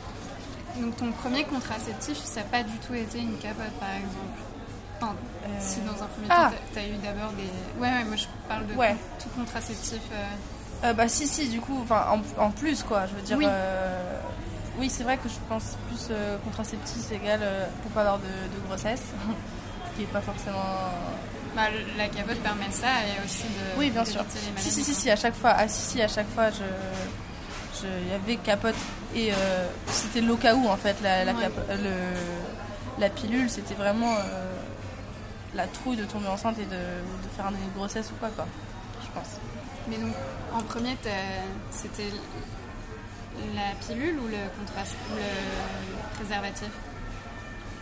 Donc 0.80 0.96
ton 0.96 1.10
premier 1.12 1.44
contraceptif, 1.44 2.18
ça 2.24 2.40
n'a 2.40 2.46
pas 2.46 2.62
du 2.62 2.76
tout 2.78 2.94
été 2.94 3.18
une 3.18 3.36
capote 3.38 3.72
par 3.80 3.90
exemple 3.90 4.40
Enfin, 5.00 5.14
Euh, 5.44 5.48
si 5.60 5.80
dans 5.80 5.92
un 6.02 6.06
premier 6.06 6.26
ah. 6.30 6.50
temps, 6.50 6.56
tu 6.72 6.78
as 6.78 6.86
eu 6.86 6.96
d'abord 7.02 7.30
des... 7.32 7.44
Ouais, 7.80 7.88
ouais, 7.92 8.04
moi 8.04 8.16
je 8.16 8.26
parle 8.48 8.66
de 8.66 8.74
Ouais. 8.74 8.96
tout 9.22 9.28
contraceptif. 9.38 10.00
euh, 10.12 10.24
Euh, 10.88 10.92
bah 10.92 11.08
si 11.08 11.26
si 11.26 11.48
du 11.48 11.60
coup 11.60 11.78
enfin 11.82 12.04
en, 12.38 12.42
en 12.42 12.50
plus 12.50 12.82
quoi 12.82 13.06
je 13.06 13.14
veux 13.14 13.22
dire 13.22 13.38
Oui. 13.38 13.46
oui 14.78 14.90
c'est 14.90 15.04
vrai 15.04 15.16
que 15.16 15.26
je 15.28 15.34
pense 15.48 15.76
plus 15.88 16.14
contraceptif 16.44 17.10
égal 17.12 17.40
euh, 17.42 17.66
pour 17.82 17.90
pas 17.92 18.00
avoir 18.02 18.18
de, 18.18 18.24
de 18.24 18.66
grossesse 18.68 19.02
ce 19.86 19.96
qui 19.96 20.02
est 20.02 20.12
pas 20.12 20.20
forcément 20.20 20.62
bah, 21.54 21.62
la 21.96 22.08
capote 22.08 22.36
permet 22.40 22.70
ça 22.70 22.88
et 23.08 23.24
aussi 23.24 23.44
de... 23.44 23.78
oui 23.78 23.88
bien 23.90 24.04
sûr 24.04 24.22
les 24.22 24.60
si 24.62 24.70
si 24.70 24.84
si 24.84 24.94
si 24.94 25.10
à 25.10 25.16
chaque 25.16 25.34
fois 25.34 25.54
ah 25.56 25.66
si 25.66 25.80
si 25.92 26.02
à 26.02 26.08
chaque 26.08 26.28
fois 26.34 26.50
je 26.50 26.64
je- 27.80 27.86
il 28.04 28.08
y 28.10 28.14
avait 28.14 28.36
capote 28.36 28.74
et 29.16 29.32
euh, 29.32 29.66
c'était 29.88 30.20
le 30.20 30.36
cas 30.36 30.54
où 30.54 30.68
en 30.68 30.76
fait 30.76 30.96
la, 31.02 31.24
la, 31.24 31.32
Ouais. 31.32 31.42
capo- 31.44 31.66
euh, 31.70 31.76
le- 31.76 33.00
la 33.02 33.08
pilule 33.10 33.48
c'était 33.50 33.74
vraiment 33.74 34.14
euh, 34.14 34.54
la 35.54 35.66
trouille 35.66 35.96
de 35.96 36.04
tomber 36.04 36.28
enceinte 36.28 36.58
et 36.58 36.64
de, 36.66 36.76
de 36.76 37.28
faire 37.36 37.46
une 37.48 37.72
grossesse 37.76 38.10
ou 38.12 38.14
quoi 38.20 38.28
quoi 38.36 38.46
je 39.02 39.08
pense. 39.18 39.40
Mais 39.88 39.96
donc 39.96 40.14
en 40.54 40.62
premier, 40.62 40.96
c'était 41.70 42.10
la 43.54 43.74
pilule 43.86 44.16
ou 44.18 44.26
le, 44.28 44.36
ou 44.36 45.14
le 45.16 46.16
préservatif? 46.16 46.68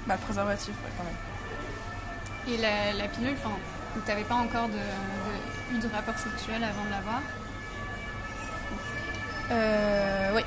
Bah 0.07 0.17
préservatif 0.19 0.69
ouais, 0.85 0.91
quand 0.99 1.05
même 1.05 2.55
Et 2.55 2.61
la, 2.61 2.93
la 3.03 3.09
pilule, 3.09 3.35
enfin, 3.43 3.55
tu 3.95 4.09
n'avais 4.09 4.25
pas 4.25 4.35
encore 4.35 4.69
de, 4.69 4.75
de- 4.75 5.77
eu 5.77 5.79
de 5.81 5.89
rapport 5.95 6.19
sexuel 6.19 6.63
avant 6.63 6.85
de 6.85 6.91
l'avoir? 6.91 7.21
Euh, 9.51 10.33
oui. 10.35 10.43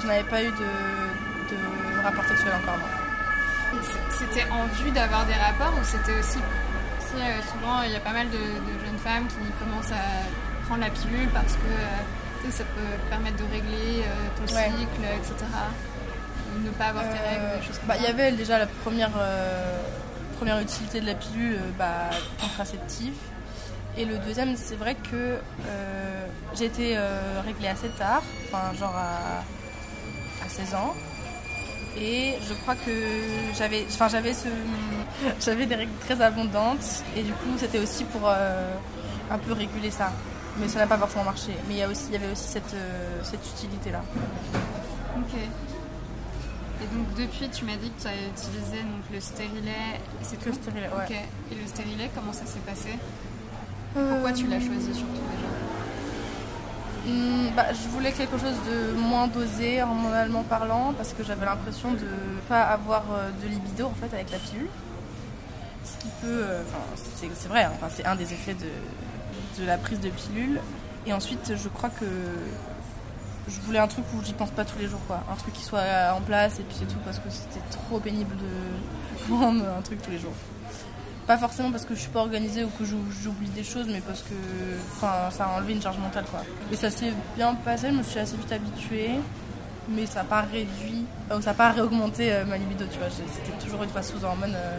Je 0.00 0.06
n'avais 0.06 0.24
pas 0.24 0.42
eu 0.42 0.46
de, 0.48 1.54
de 1.54 2.00
rapport 2.02 2.24
sexuel 2.26 2.52
encore, 2.62 2.76
non. 2.78 3.80
C'était 4.18 4.44
en 4.50 4.64
vue 4.82 4.90
d'avoir 4.90 5.26
des 5.26 5.34
rapports 5.34 5.74
ou 5.78 5.84
c'était 5.84 6.18
aussi. 6.18 6.38
euh, 6.38 7.40
souvent, 7.52 7.82
il 7.82 7.92
y 7.92 7.96
a 7.96 8.00
pas 8.00 8.12
mal 8.12 8.28
de, 8.30 8.36
de 8.36 8.84
jeunes 8.84 8.98
femmes 9.02 9.26
qui 9.26 9.36
commencent 9.64 9.92
à 9.92 10.64
prendre 10.66 10.80
la 10.82 10.90
pilule 10.90 11.28
parce 11.34 11.54
que 11.54 11.66
euh, 11.68 12.50
ça 12.50 12.64
peut 12.64 12.96
permettre 13.10 13.36
de 13.36 13.44
régler 13.52 14.02
euh, 14.02 14.28
ton 14.46 14.54
Ouais. 14.54 14.66
cycle, 14.70 15.02
etc. 15.18 15.34
Ne 16.64 16.70
pas 16.70 16.86
avoir 16.86 17.04
tes 17.04 17.18
règles, 17.18 17.60
des 17.60 17.66
choses 17.66 17.78
comme 17.78 17.88
bah. 17.88 17.96
Il 17.98 18.04
y 18.04 18.06
avait 18.06 18.32
déjà 18.32 18.58
la 18.58 18.66
première, 18.66 19.10
première 20.38 20.58
utilité 20.60 21.00
de 21.00 21.06
la 21.06 21.14
pilule 21.14 21.58
bah, 21.78 22.08
contraceptive. 22.40 23.12
Et 23.98 24.04
le 24.04 24.18
deuxième, 24.18 24.56
c'est 24.56 24.76
vrai 24.76 24.94
que 24.94 25.16
euh, 25.66 26.26
j'ai 26.54 26.66
été 26.66 26.96
euh, 26.96 27.40
réglée 27.44 27.68
assez 27.68 27.88
tard, 27.88 28.22
enfin 28.46 28.72
genre 28.78 28.94
à, 28.94 29.42
à 30.46 30.48
16 30.48 30.74
ans. 30.74 30.94
Et 31.98 32.34
je 32.48 32.54
crois 32.54 32.74
que 32.74 32.90
j'avais, 33.56 33.84
enfin 33.88 34.08
j'avais 34.08 34.34
ce, 34.34 34.48
j'avais 35.40 35.66
des 35.66 35.74
règles 35.76 35.96
très 36.06 36.20
abondantes 36.20 37.02
et 37.16 37.22
du 37.22 37.32
coup 37.32 37.54
c'était 37.58 37.78
aussi 37.78 38.04
pour 38.04 38.22
euh, 38.26 38.74
un 39.30 39.38
peu 39.38 39.52
réguler 39.52 39.90
ça. 39.90 40.12
Mais 40.58 40.68
ça 40.68 40.78
n'a 40.78 40.86
pas 40.86 40.96
forcément 40.98 41.24
marché. 41.24 41.52
Mais 41.68 41.74
il 41.74 41.78
y 41.78 41.82
a 41.82 41.88
aussi, 41.88 42.04
il 42.08 42.12
y 42.14 42.16
avait 42.16 42.32
aussi 42.32 42.48
cette, 42.48 42.72
euh, 42.74 43.20
cette 43.22 43.44
utilité 43.56 43.90
là. 43.90 44.02
Ok. 45.18 45.34
Et 46.82 46.94
donc, 46.94 47.14
depuis, 47.14 47.48
tu 47.48 47.64
m'as 47.64 47.76
dit 47.76 47.90
que 47.90 48.02
tu 48.02 48.06
avais 48.08 48.26
utilisé 48.28 48.82
donc, 48.82 49.04
le 49.12 49.20
stérilet. 49.20 49.70
et 50.20 50.22
C'est 50.24 50.36
tout? 50.36 50.52
stérilet, 50.52 50.88
ouais. 50.88 51.04
Ok. 51.08 51.16
Et 51.52 51.54
le 51.54 51.66
stérilet, 51.66 52.10
comment 52.14 52.32
ça 52.34 52.44
s'est 52.46 52.60
passé? 52.66 52.90
Euh, 53.96 54.12
Pourquoi 54.12 54.32
tu 54.32 54.46
l'as 54.46 54.60
choisi 54.60 54.92
surtout 54.94 55.12
déjà? 55.12 55.48
Hmm, 57.06 57.54
bah, 57.54 57.66
je 57.72 57.88
voulais 57.88 58.10
quelque 58.10 58.36
chose 58.36 58.56
de 58.68 58.92
moins 58.98 59.28
dosé 59.28 59.80
hormonalement 59.80 60.42
parlant 60.42 60.92
parce 60.96 61.12
que 61.12 61.22
j'avais 61.22 61.46
l'impression 61.46 61.92
de 61.92 62.08
pas 62.48 62.62
avoir 62.62 63.04
euh, 63.12 63.30
de 63.42 63.48
libido 63.48 63.86
en 63.86 63.94
fait 63.94 64.12
avec 64.12 64.32
la 64.32 64.38
pilule. 64.38 64.68
Ce 65.84 66.02
qui 66.02 66.08
peut, 66.20 66.42
euh, 66.42 66.62
c'est 67.14 67.48
vrai, 67.48 67.62
hein, 67.62 67.72
c'est 67.94 68.04
un 68.04 68.16
des 68.16 68.32
effets 68.32 68.54
de, 68.54 69.60
de 69.62 69.66
la 69.66 69.78
prise 69.78 70.00
de 70.00 70.10
pilule. 70.10 70.60
Et 71.06 71.12
ensuite, 71.12 71.52
je 71.54 71.68
crois 71.68 71.90
que 71.90 72.06
je 73.48 73.60
voulais 73.60 73.78
un 73.78 73.86
truc 73.86 74.04
où 74.12 74.24
j'y 74.24 74.32
pense 74.32 74.50
pas 74.50 74.64
tous 74.64 74.78
les 74.80 74.88
jours, 74.88 75.00
quoi. 75.06 75.22
Un 75.30 75.36
truc 75.36 75.54
qui 75.54 75.62
soit 75.62 75.84
en 76.12 76.20
place 76.22 76.58
et 76.58 76.64
puis 76.64 76.76
c'est 76.80 76.88
tout 76.88 76.98
parce 77.04 77.20
que 77.20 77.30
c'était 77.30 77.64
trop 77.70 78.00
pénible 78.00 78.34
de 78.36 79.28
prendre 79.32 79.64
un 79.64 79.82
truc 79.82 80.02
tous 80.02 80.10
les 80.10 80.18
jours. 80.18 80.34
Pas 81.26 81.38
forcément 81.38 81.72
parce 81.72 81.84
que 81.84 81.94
je 81.94 82.00
suis 82.00 82.10
pas 82.10 82.20
organisée 82.20 82.62
ou 82.62 82.68
que 82.68 82.84
j'ou- 82.84 83.04
j'oublie 83.22 83.48
des 83.48 83.64
choses, 83.64 83.86
mais 83.88 84.00
parce 84.00 84.22
que 84.22 84.34
enfin, 84.96 85.28
ça 85.30 85.46
a 85.46 85.56
enlevé 85.56 85.72
une 85.72 85.82
charge 85.82 85.98
mentale. 85.98 86.24
Quoi. 86.30 86.40
Et 86.70 86.76
ça 86.76 86.88
s'est 86.90 87.12
bien 87.36 87.54
passé, 87.54 87.88
je 87.90 87.96
me 87.96 88.02
suis 88.04 88.20
assez 88.20 88.36
vite 88.36 88.52
habituée, 88.52 89.10
mais 89.88 90.06
ça 90.06 90.20
n'a 90.20 90.24
pas 90.24 90.42
réduit, 90.42 91.04
euh, 91.32 91.40
ça 91.40 91.50
n'a 91.50 91.54
pas 91.54 91.70
réaugmenté 91.72 92.32
euh, 92.32 92.44
ma 92.44 92.56
libido, 92.56 92.84
tu 92.90 92.98
vois. 92.98 93.08
J'ai- 93.08 93.24
C'était 93.32 93.58
toujours 93.64 93.82
une 93.82 93.90
fois 93.90 94.02
sous 94.02 94.24
hormones. 94.24 94.54
euh, 94.54 94.78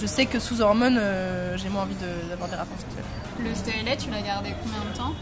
je 0.00 0.06
sais 0.06 0.26
que 0.26 0.38
sous 0.38 0.60
hormones, 0.60 0.96
euh, 0.96 1.56
j'ai 1.56 1.68
moins 1.68 1.82
envie 1.82 1.96
de- 1.96 2.28
d'avoir 2.28 2.48
des 2.48 2.56
rapports 2.56 2.78
sexuels. 2.78 3.04
Le 3.42 3.52
stérilet, 3.54 3.96
tu 3.96 4.10
l'as 4.10 4.22
gardé 4.22 4.50
combien 4.62 4.88
de 4.92 4.96
temps? 4.96 5.14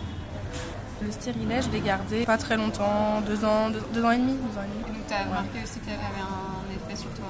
Le 1.00 1.10
stérilet, 1.12 1.62
je 1.62 1.70
l'ai 1.70 1.80
gardé 1.80 2.25
pas 2.26 2.37
très 2.37 2.56
longtemps, 2.58 3.22
deux 3.26 3.42
ans, 3.44 3.70
deux, 3.70 3.82
deux 3.94 4.04
ans 4.04 4.10
et 4.10 4.18
demi. 4.18 4.32
Deux 4.34 4.58
ans 4.58 4.64
et 4.64 4.68
demi. 4.68 4.80
Et 4.80 4.98
donc, 4.98 5.06
tu 5.08 5.14
as 5.14 5.25
remarqué 5.25 5.60
aussi 5.64 5.78
qu'elle 5.80 5.94
avait 5.94 6.20
un 6.20 6.68
effet 6.75 6.96
sur 7.00 7.10
toi? 7.12 7.26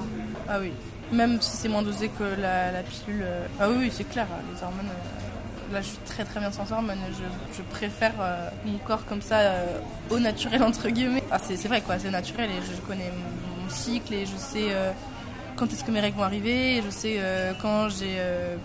Ah 0.49 0.57
oui. 0.59 0.73
Même 1.11 1.41
si 1.41 1.57
c'est 1.57 1.69
moins 1.69 1.81
dosé 1.81 2.09
que 2.09 2.23
la, 2.39 2.71
la 2.71 2.83
pilule. 2.83 3.23
euh, 3.23 3.45
Ah 3.59 3.69
oui, 3.69 3.75
oui, 3.79 3.91
c'est 3.93 4.03
clair. 4.03 4.27
Les 4.53 4.63
hormones. 4.63 4.85
euh, 4.89 5.73
Là, 5.73 5.81
je 5.81 5.87
suis 5.87 5.97
très 6.05 6.23
très 6.25 6.39
bien 6.39 6.51
sans 6.51 6.71
hormones. 6.71 6.97
Je, 7.11 7.57
je 7.57 7.61
préfère 7.61 8.13
euh, 8.19 8.49
mon 8.65 8.77
corps 8.79 9.05
comme 9.05 9.21
ça, 9.21 9.37
euh, 9.39 9.79
au 10.09 10.19
naturel 10.19 10.63
entre 10.63 10.89
guillemets. 10.89 11.23
Ah, 11.31 11.37
c'est 11.39 11.57
c'est 11.57 11.67
vrai 11.67 11.81
quoi, 11.81 11.99
c'est 11.99 12.09
naturel 12.09 12.49
et 12.49 12.61
je, 12.65 12.79
connais 12.87 13.11
mon 13.11 13.63
mon 13.63 13.69
cycle 13.69 14.13
et 14.15 14.25
je 14.25 14.35
sais 14.35 14.67
quand 15.55 15.71
est-ce 15.71 15.83
que 15.83 15.91
mes 15.91 15.99
règles 15.99 16.17
vont 16.17 16.23
arriver, 16.23 16.77
et 16.77 16.81
je 16.81 16.89
sais 16.89 17.19
quand 17.61 17.89
j'ai 17.89 18.17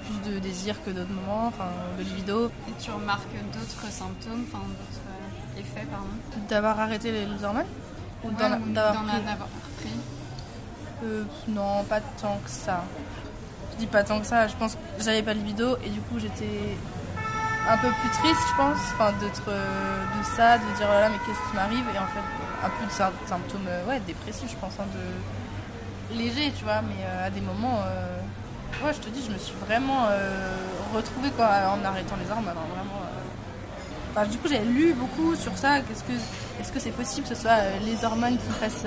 plus 0.07 0.33
de 0.33 0.39
désir 0.39 0.77
que 0.85 0.91
d'autres 0.91 1.13
moments, 1.13 1.49
enfin 1.49 1.69
de 1.99 2.05
libido. 2.05 2.47
Et 2.69 2.83
tu 2.83 2.91
remarques 2.91 3.35
d'autres 3.53 3.93
symptômes, 3.93 4.45
enfin 4.49 4.63
d'autres 4.65 5.61
effets, 5.61 5.87
pardon? 5.91 6.07
D'avoir 6.49 6.79
arrêté 6.81 7.11
les, 7.13 7.45
hormones? 7.45 7.67
Ou 8.25 8.31
d'en 8.31 8.45
avoir 8.53 9.49
pris 9.79 9.91
Non, 11.49 11.85
pas 11.85 12.01
tant 12.01 12.39
que 12.45 12.51
ça. 12.51 12.85
Je 13.73 13.79
dis 13.79 13.87
pas 13.87 14.05
tant 14.05 14.21
que 14.21 14.27
ça, 14.27 14.47
je 14.47 14.55
pense 14.55 14.75
que 14.75 15.03
j'avais 15.03 15.23
pas 15.23 15.35
de 15.35 15.41
libido 15.41 15.77
et 15.85 15.91
du 15.91 16.01
coup 16.01 16.19
j'étais 16.19 16.77
un 17.69 17.79
peu 17.79 17.89
plus 17.89 18.11
triste, 18.11 18.41
je 18.51 18.57
pense, 18.57 18.79
enfin, 18.95 19.13
d'être 19.21 19.49
euh, 19.49 20.05
de 20.19 20.25
ça, 20.37 20.59
de 20.59 20.77
dire 20.77 20.89
là, 20.89 21.09
mais 21.09 21.17
qu'est-ce 21.25 21.51
qui 21.51 21.57
m'arrive 21.57 21.85
Et 21.95 21.99
en 21.99 22.07
fait, 22.07 22.21
un 22.65 22.71
peu 22.71 22.87
de 22.87 22.93
symptômes 23.29 23.67
euh, 23.69 23.99
dépressifs, 24.07 24.51
je 24.51 24.57
pense, 24.57 24.75
hein, 24.79 24.87
de 24.93 26.17
léger, 26.17 26.53
tu 26.57 26.65
vois, 26.65 26.83
mais 26.83 27.03
euh, 27.05 27.27
à 27.27 27.31
des 27.31 27.41
moments, 27.41 27.81
ouais, 28.85 28.93
je 28.93 29.01
te 29.01 29.09
dis, 29.09 29.25
je 29.27 29.33
me 29.33 29.39
suis 29.39 29.55
vraiment 29.67 30.09
retrouvée 30.95 31.31
quoi, 31.31 31.47
en 31.47 31.85
arrêtant 31.85 32.17
les 32.17 32.31
hein, 32.31 32.43
vraiment. 32.43 34.31
Du 34.31 34.39
coup, 34.39 34.47
j'ai 34.49 34.61
lu 34.61 34.95
beaucoup 34.95 35.35
sur 35.35 35.57
ça. 35.59 35.79
Est-ce 35.79 36.73
que 36.73 36.79
c'est 36.79 36.93
possible 36.93 37.27
que 37.27 37.35
ce 37.35 37.41
soit 37.41 37.59
les 37.85 38.05
hormones 38.05 38.37
qui 38.37 38.53
fassent, 38.61 38.87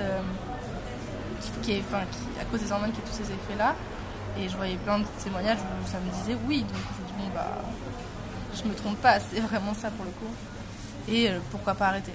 qui, 1.40 1.50
qui, 1.62 1.80
enfin, 1.80 2.04
qui, 2.10 2.40
à 2.40 2.44
cause 2.44 2.60
des 2.60 2.72
hormones 2.72 2.92
qui 2.92 2.98
aient 2.98 3.10
tous 3.10 3.24
ces 3.24 3.32
effets-là 3.32 3.74
Et 4.38 4.48
je 4.48 4.56
voyais 4.56 4.76
plein 4.76 4.98
de 4.98 5.04
témoignages 5.22 5.58
où 5.58 5.86
ça 5.86 5.98
me 6.00 6.10
disait 6.10 6.38
oui, 6.46 6.62
donc 6.62 6.76
je 6.96 7.02
me 7.02 7.06
dis 7.06 7.14
bon 7.18 7.34
bah 7.34 7.58
je 8.54 8.68
me 8.68 8.74
trompe 8.74 9.00
pas, 9.00 9.18
c'est 9.32 9.40
vraiment 9.40 9.74
ça 9.74 9.90
pour 9.90 10.04
le 10.04 10.10
coup. 10.12 10.32
Et 11.08 11.30
euh, 11.30 11.38
pourquoi 11.50 11.74
pas 11.74 11.88
arrêter? 11.88 12.12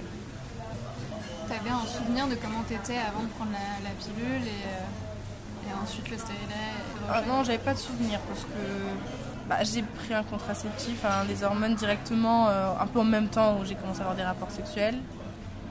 T'avais 1.48 1.70
un 1.70 1.86
souvenir 1.86 2.28
de 2.28 2.36
comment 2.36 2.62
t'étais 2.64 2.98
avant 2.98 3.24
de 3.24 3.28
prendre 3.28 3.52
la, 3.52 3.90
pilule 3.92 4.48
et, 4.48 5.70
euh, 5.70 5.84
ensuite 5.84 6.10
le 6.10 6.18
stérilet 6.18 6.72
ah 7.12 7.22
Non, 7.28 7.44
j'avais 7.44 7.58
pas 7.58 7.74
de 7.74 7.80
souvenir 7.80 8.20
parce 8.22 8.42
que 8.42 9.50
bah, 9.50 9.64
j'ai 9.64 9.82
pris 9.82 10.14
un 10.14 10.24
contraceptif, 10.24 11.04
des 11.28 11.44
hormones 11.44 11.76
directement, 11.76 12.48
euh, 12.48 12.70
un 12.80 12.88
peu 12.88 13.00
en 13.00 13.06
même 13.06 13.28
temps 13.28 13.58
où 13.60 13.66
j'ai 13.66 13.76
commencé 13.76 14.00
à 14.00 14.04
avoir 14.04 14.16
des 14.16 14.24
rapports 14.24 14.52
sexuels. 14.52 14.98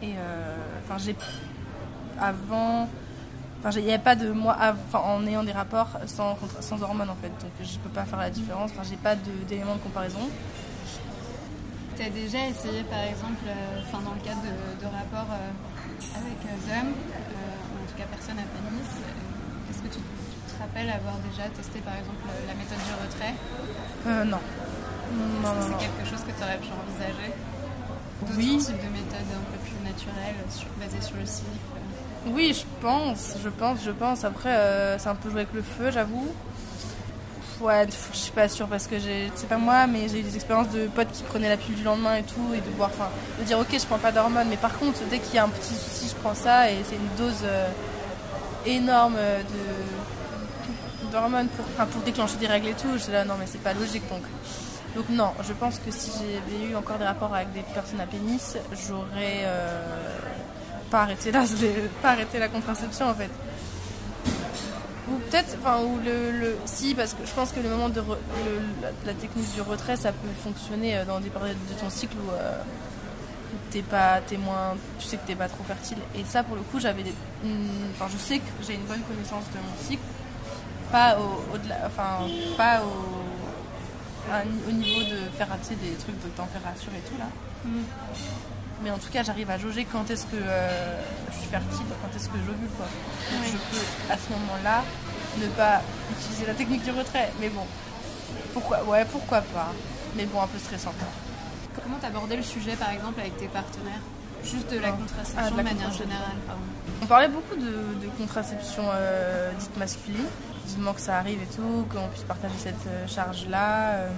Et 0.03 0.15
enfin, 0.85 0.99
j'ai 0.99 1.15
avant. 2.21 2.89
Enfin, 3.65 3.79
il 3.79 3.85
n'y 3.85 3.93
avait 3.93 4.03
pas 4.03 4.17
de 4.17 4.33
moi 4.33 4.57
en 4.93 5.25
ayant 5.25 5.45
des 5.45 5.53
rapports 5.53 5.95
sans, 6.07 6.37
sans 6.59 6.83
hormones 6.83 7.11
en 7.11 7.15
fait, 7.15 7.29
donc 7.29 7.53
je 7.63 7.79
peux 7.79 7.91
pas 7.91 8.05
faire 8.05 8.19
la 8.19 8.29
différence. 8.29 8.73
Enfin, 8.73 8.83
j'ai 8.83 8.97
pas 8.97 9.15
d'éléments 9.15 9.77
de 9.77 9.81
comparaison. 9.81 10.19
Tu 11.95 12.03
as 12.03 12.11
déjà 12.11 12.49
essayé, 12.49 12.83
par 12.91 13.05
exemple, 13.07 13.47
euh, 13.47 13.85
enfin, 13.87 14.03
dans 14.03 14.19
le 14.19 14.25
cadre 14.27 14.43
de, 14.43 14.87
rapports 14.91 15.31
euh, 15.31 16.19
avec 16.19 16.43
ZUM, 16.67 16.91
euh, 16.91 17.79
en 17.79 17.87
tout 17.87 17.95
cas 17.95 18.09
personne 18.11 18.43
à 18.43 18.49
pénis, 18.51 18.91
est-ce 19.71 19.79
que 19.79 19.95
tu, 19.95 20.01
te 20.03 20.59
rappelles 20.59 20.91
avoir 20.91 21.23
déjà 21.31 21.47
testé, 21.55 21.79
par 21.87 21.95
exemple, 21.95 22.27
la 22.49 22.55
méthode 22.59 22.83
du 22.83 22.95
retrait? 22.99 23.35
Non. 24.27 24.43
Est-ce 24.43 25.53
que 25.55 25.63
c'est 25.71 25.81
quelque 25.87 26.05
chose 26.11 26.25
que 26.27 26.35
tu 26.35 26.43
aurais 26.43 26.59
pu 26.59 26.73
envisager? 26.75 27.31
D'autres 28.27 28.43
oui. 28.43 28.59
types 28.59 28.83
de 28.83 28.91
méthodes 28.91 29.31
un 29.31 29.47
peu 29.53 29.59
plus 29.63 29.79
naturelles, 29.87 30.41
basées 30.81 31.03
sur 31.03 31.15
le 31.15 31.27
cycle 31.27 31.82
Oui, 32.27 32.55
je 32.55 32.65
pense, 32.81 33.35
je 33.43 33.49
pense, 33.49 33.79
je 33.85 33.91
pense. 33.91 34.25
Après, 34.25 34.97
c'est 34.99 35.09
un 35.09 35.15
peu 35.15 35.31
joué 35.31 35.41
avec 35.41 35.55
le 35.55 35.63
feu, 35.63 35.91
j'avoue. 35.91 36.29
Ouais, 37.61 37.87
je 38.13 38.17
suis 38.17 38.33
pas 38.33 38.49
sûre 38.49 38.67
parce 38.67 38.89
que 38.89 38.97
c'est 38.99 39.49
pas 39.49 39.57
moi, 39.59 39.87
mais 39.87 40.09
j'ai 40.09 40.19
eu 40.21 40.23
des 40.23 40.35
expériences 40.35 40.71
de 40.71 40.89
potes 40.89 41.13
qui 41.13 41.23
prenaient 41.23 41.49
la 41.49 41.57
pilule 41.57 41.77
du 41.77 41.85
lendemain 41.85 42.17
et 42.17 42.25
tout, 42.25 42.53
et 42.55 42.61
de 42.61 42.77
voir, 42.77 42.91
enfin, 42.93 43.09
de 43.39 43.45
dire 43.45 43.59
ok, 43.59 43.69
je 43.73 43.87
prends 43.87 43.99
pas 43.99 44.11
d'hormones, 44.11 44.49
mais 44.49 44.57
par 44.57 44.77
contre, 44.79 44.99
dès 45.11 45.21
qu'il 45.21 45.37
y 45.37 45.39
a 45.39 45.45
un 45.45 45.49
petit 45.49 45.75
souci, 45.75 46.09
je 46.09 46.15
prends 46.17 46.35
ça, 46.35 46.71
et 46.71 46.79
c'est 46.89 46.97
une 46.97 47.17
dose 47.17 47.43
euh, 47.45 47.69
énorme 48.67 49.15
de 49.15 51.11
d'hormones 51.13 51.49
pour, 51.49 51.65
pour 51.87 52.03
déclencher 52.03 52.37
des 52.37 52.47
règles 52.47 52.69
et 52.69 52.75
tout. 52.75 52.89
Je 52.97 53.13
là, 53.13 53.25
non, 53.25 53.35
mais 53.39 53.47
c'est 53.47 53.63
pas 53.63 53.75
logique 53.75 54.09
donc. 54.09 54.23
Donc 54.97 55.09
non, 55.09 55.33
je 55.47 55.53
pense 55.53 55.79
que 55.79 55.91
si 55.91 56.11
j'avais 56.11 56.71
eu 56.71 56.77
encore 56.77 56.99
des 56.99 57.05
rapports 57.05 57.35
avec 57.35 57.53
des 57.53 57.63
personnes 57.75 58.01
à 58.01 58.07
pénis, 58.07 58.57
j'aurais 58.73 59.45
euh, 59.45 59.83
pas 60.93 61.03
arrêté 61.03 61.33
là, 61.33 61.45
pas 62.03 62.11
arrêté 62.11 62.39
la 62.39 62.49
contraception 62.49 63.09
en 63.09 63.15
fait. 63.15 63.31
Ou 65.11 65.17
peut-être, 65.17 65.57
enfin, 65.61 65.83
ou 65.83 65.99
le, 66.05 66.57
Si, 66.65 66.95
parce 66.95 67.15
que 67.15 67.27
je 67.27 67.33
pense 67.33 67.51
que 67.51 67.61
le 67.61 67.69
moment 67.69 67.89
de 67.89 68.01
la, 69.05 69.15
technique 69.15 69.53
du 69.55 69.63
retrait, 69.63 69.97
ça 69.97 70.13
peut 70.13 70.29
fonctionner 70.45 70.97
euh, 70.97 71.05
dans 71.05 71.19
des 71.19 71.31
périodes 71.31 71.57
de 71.69 71.75
ton 71.81 71.91
cycle 71.91 72.15
où, 72.17 72.31
euh, 72.31 72.63
t'es 73.71 73.83
pas, 73.83 74.21
tu 74.29 74.37
sais 75.07 75.17
que 75.17 75.27
t'es 75.27 75.35
pas 75.35 75.49
trop 75.49 75.65
fertile. 75.65 75.99
Et 76.15 76.25
ça, 76.25 76.45
pour 76.45 76.57
le 76.57 76.63
coup, 76.63 76.79
j'avais 76.79 77.03
des. 77.03 77.15
Enfin, 77.95 78.07
je 78.13 78.19
sais 78.19 78.39
que 78.39 78.51
j'ai 78.67 78.75
une 78.75 78.85
bonne 78.85 79.03
connaissance 79.03 79.45
de 79.53 79.59
mon 79.59 79.89
cycle. 79.89 80.03
Pas 80.93 81.19
au, 81.19 81.59
delà 81.59 81.77
enfin, 81.87 82.27
pas 82.57 82.83
au, 82.83 84.69
au 84.69 84.73
niveau 84.73 85.01
de 85.01 85.19
faire 85.37 85.49
des 85.49 85.95
trucs 85.97 86.23
de 86.23 86.29
température 86.37 86.93
et 86.95 87.09
tout 87.09 87.19
là. 87.19 87.29
Mm. 87.65 88.62
Mais 88.83 88.91
en 88.91 88.99
tout 88.99 89.11
cas, 89.13 89.23
j'arrive 89.23 89.51
à 89.51 89.59
jauger 89.59 89.85
quand 89.85 90.11
est-ce 90.11 90.27
que 90.27 90.37
euh, 90.37 91.01
je 91.31 91.39
suis 91.39 91.49
fertile, 91.49 91.87
quand 92.03 92.17
est-ce 92.17 92.29
que 92.29 92.39
j'ovule. 92.39 92.69
Quoi. 92.77 92.87
Je 93.45 93.53
peux, 93.53 94.13
à 94.13 94.17
ce 94.17 94.33
moment-là, 94.33 94.83
ne 95.39 95.47
pas 95.49 95.83
utiliser 96.11 96.47
la 96.47 96.55
technique 96.55 96.83
du 96.83 96.91
retrait. 96.91 97.31
Mais 97.41 97.49
bon, 97.49 97.63
pourquoi, 98.53 98.83
ouais, 98.85 99.05
pourquoi 99.05 99.41
pas. 99.41 99.73
Mais 100.17 100.27
bon, 100.27 100.43
un 100.43 100.49
peu 100.49 100.59
stressant. 100.59 100.93
Comment 101.83 101.99
t'abordais 101.99 102.37
le 102.37 102.43
sujet, 102.43 102.75
par 102.75 102.91
exemple, 102.91 103.21
avec 103.21 103.37
tes 103.37 103.47
partenaires? 103.47 104.03
Juste 104.45 104.73
de 104.73 104.79
la 104.81 104.89
ah. 104.89 104.93
contraception 104.93 105.39
ah, 105.39 105.51
de, 105.51 105.57
manière 105.57 105.93
générale, 105.93 106.37
On 107.01 107.07
parlait 107.07 107.29
beaucoup 107.29 107.55
de, 107.55 108.09
contraception 108.19 108.83
euh, 108.93 109.53
dite 109.59 109.77
masculine, 109.77 110.27
vivement 110.67 110.93
que 110.93 111.01
ça 111.01 111.19
arrive 111.19 111.41
et 111.41 111.55
tout, 111.55 111.87
qu'on 111.93 112.09
puisse 112.09 112.25
partager 112.25 112.55
cette 112.59 112.87
euh, 112.89 113.07
charge-là. 113.07 114.09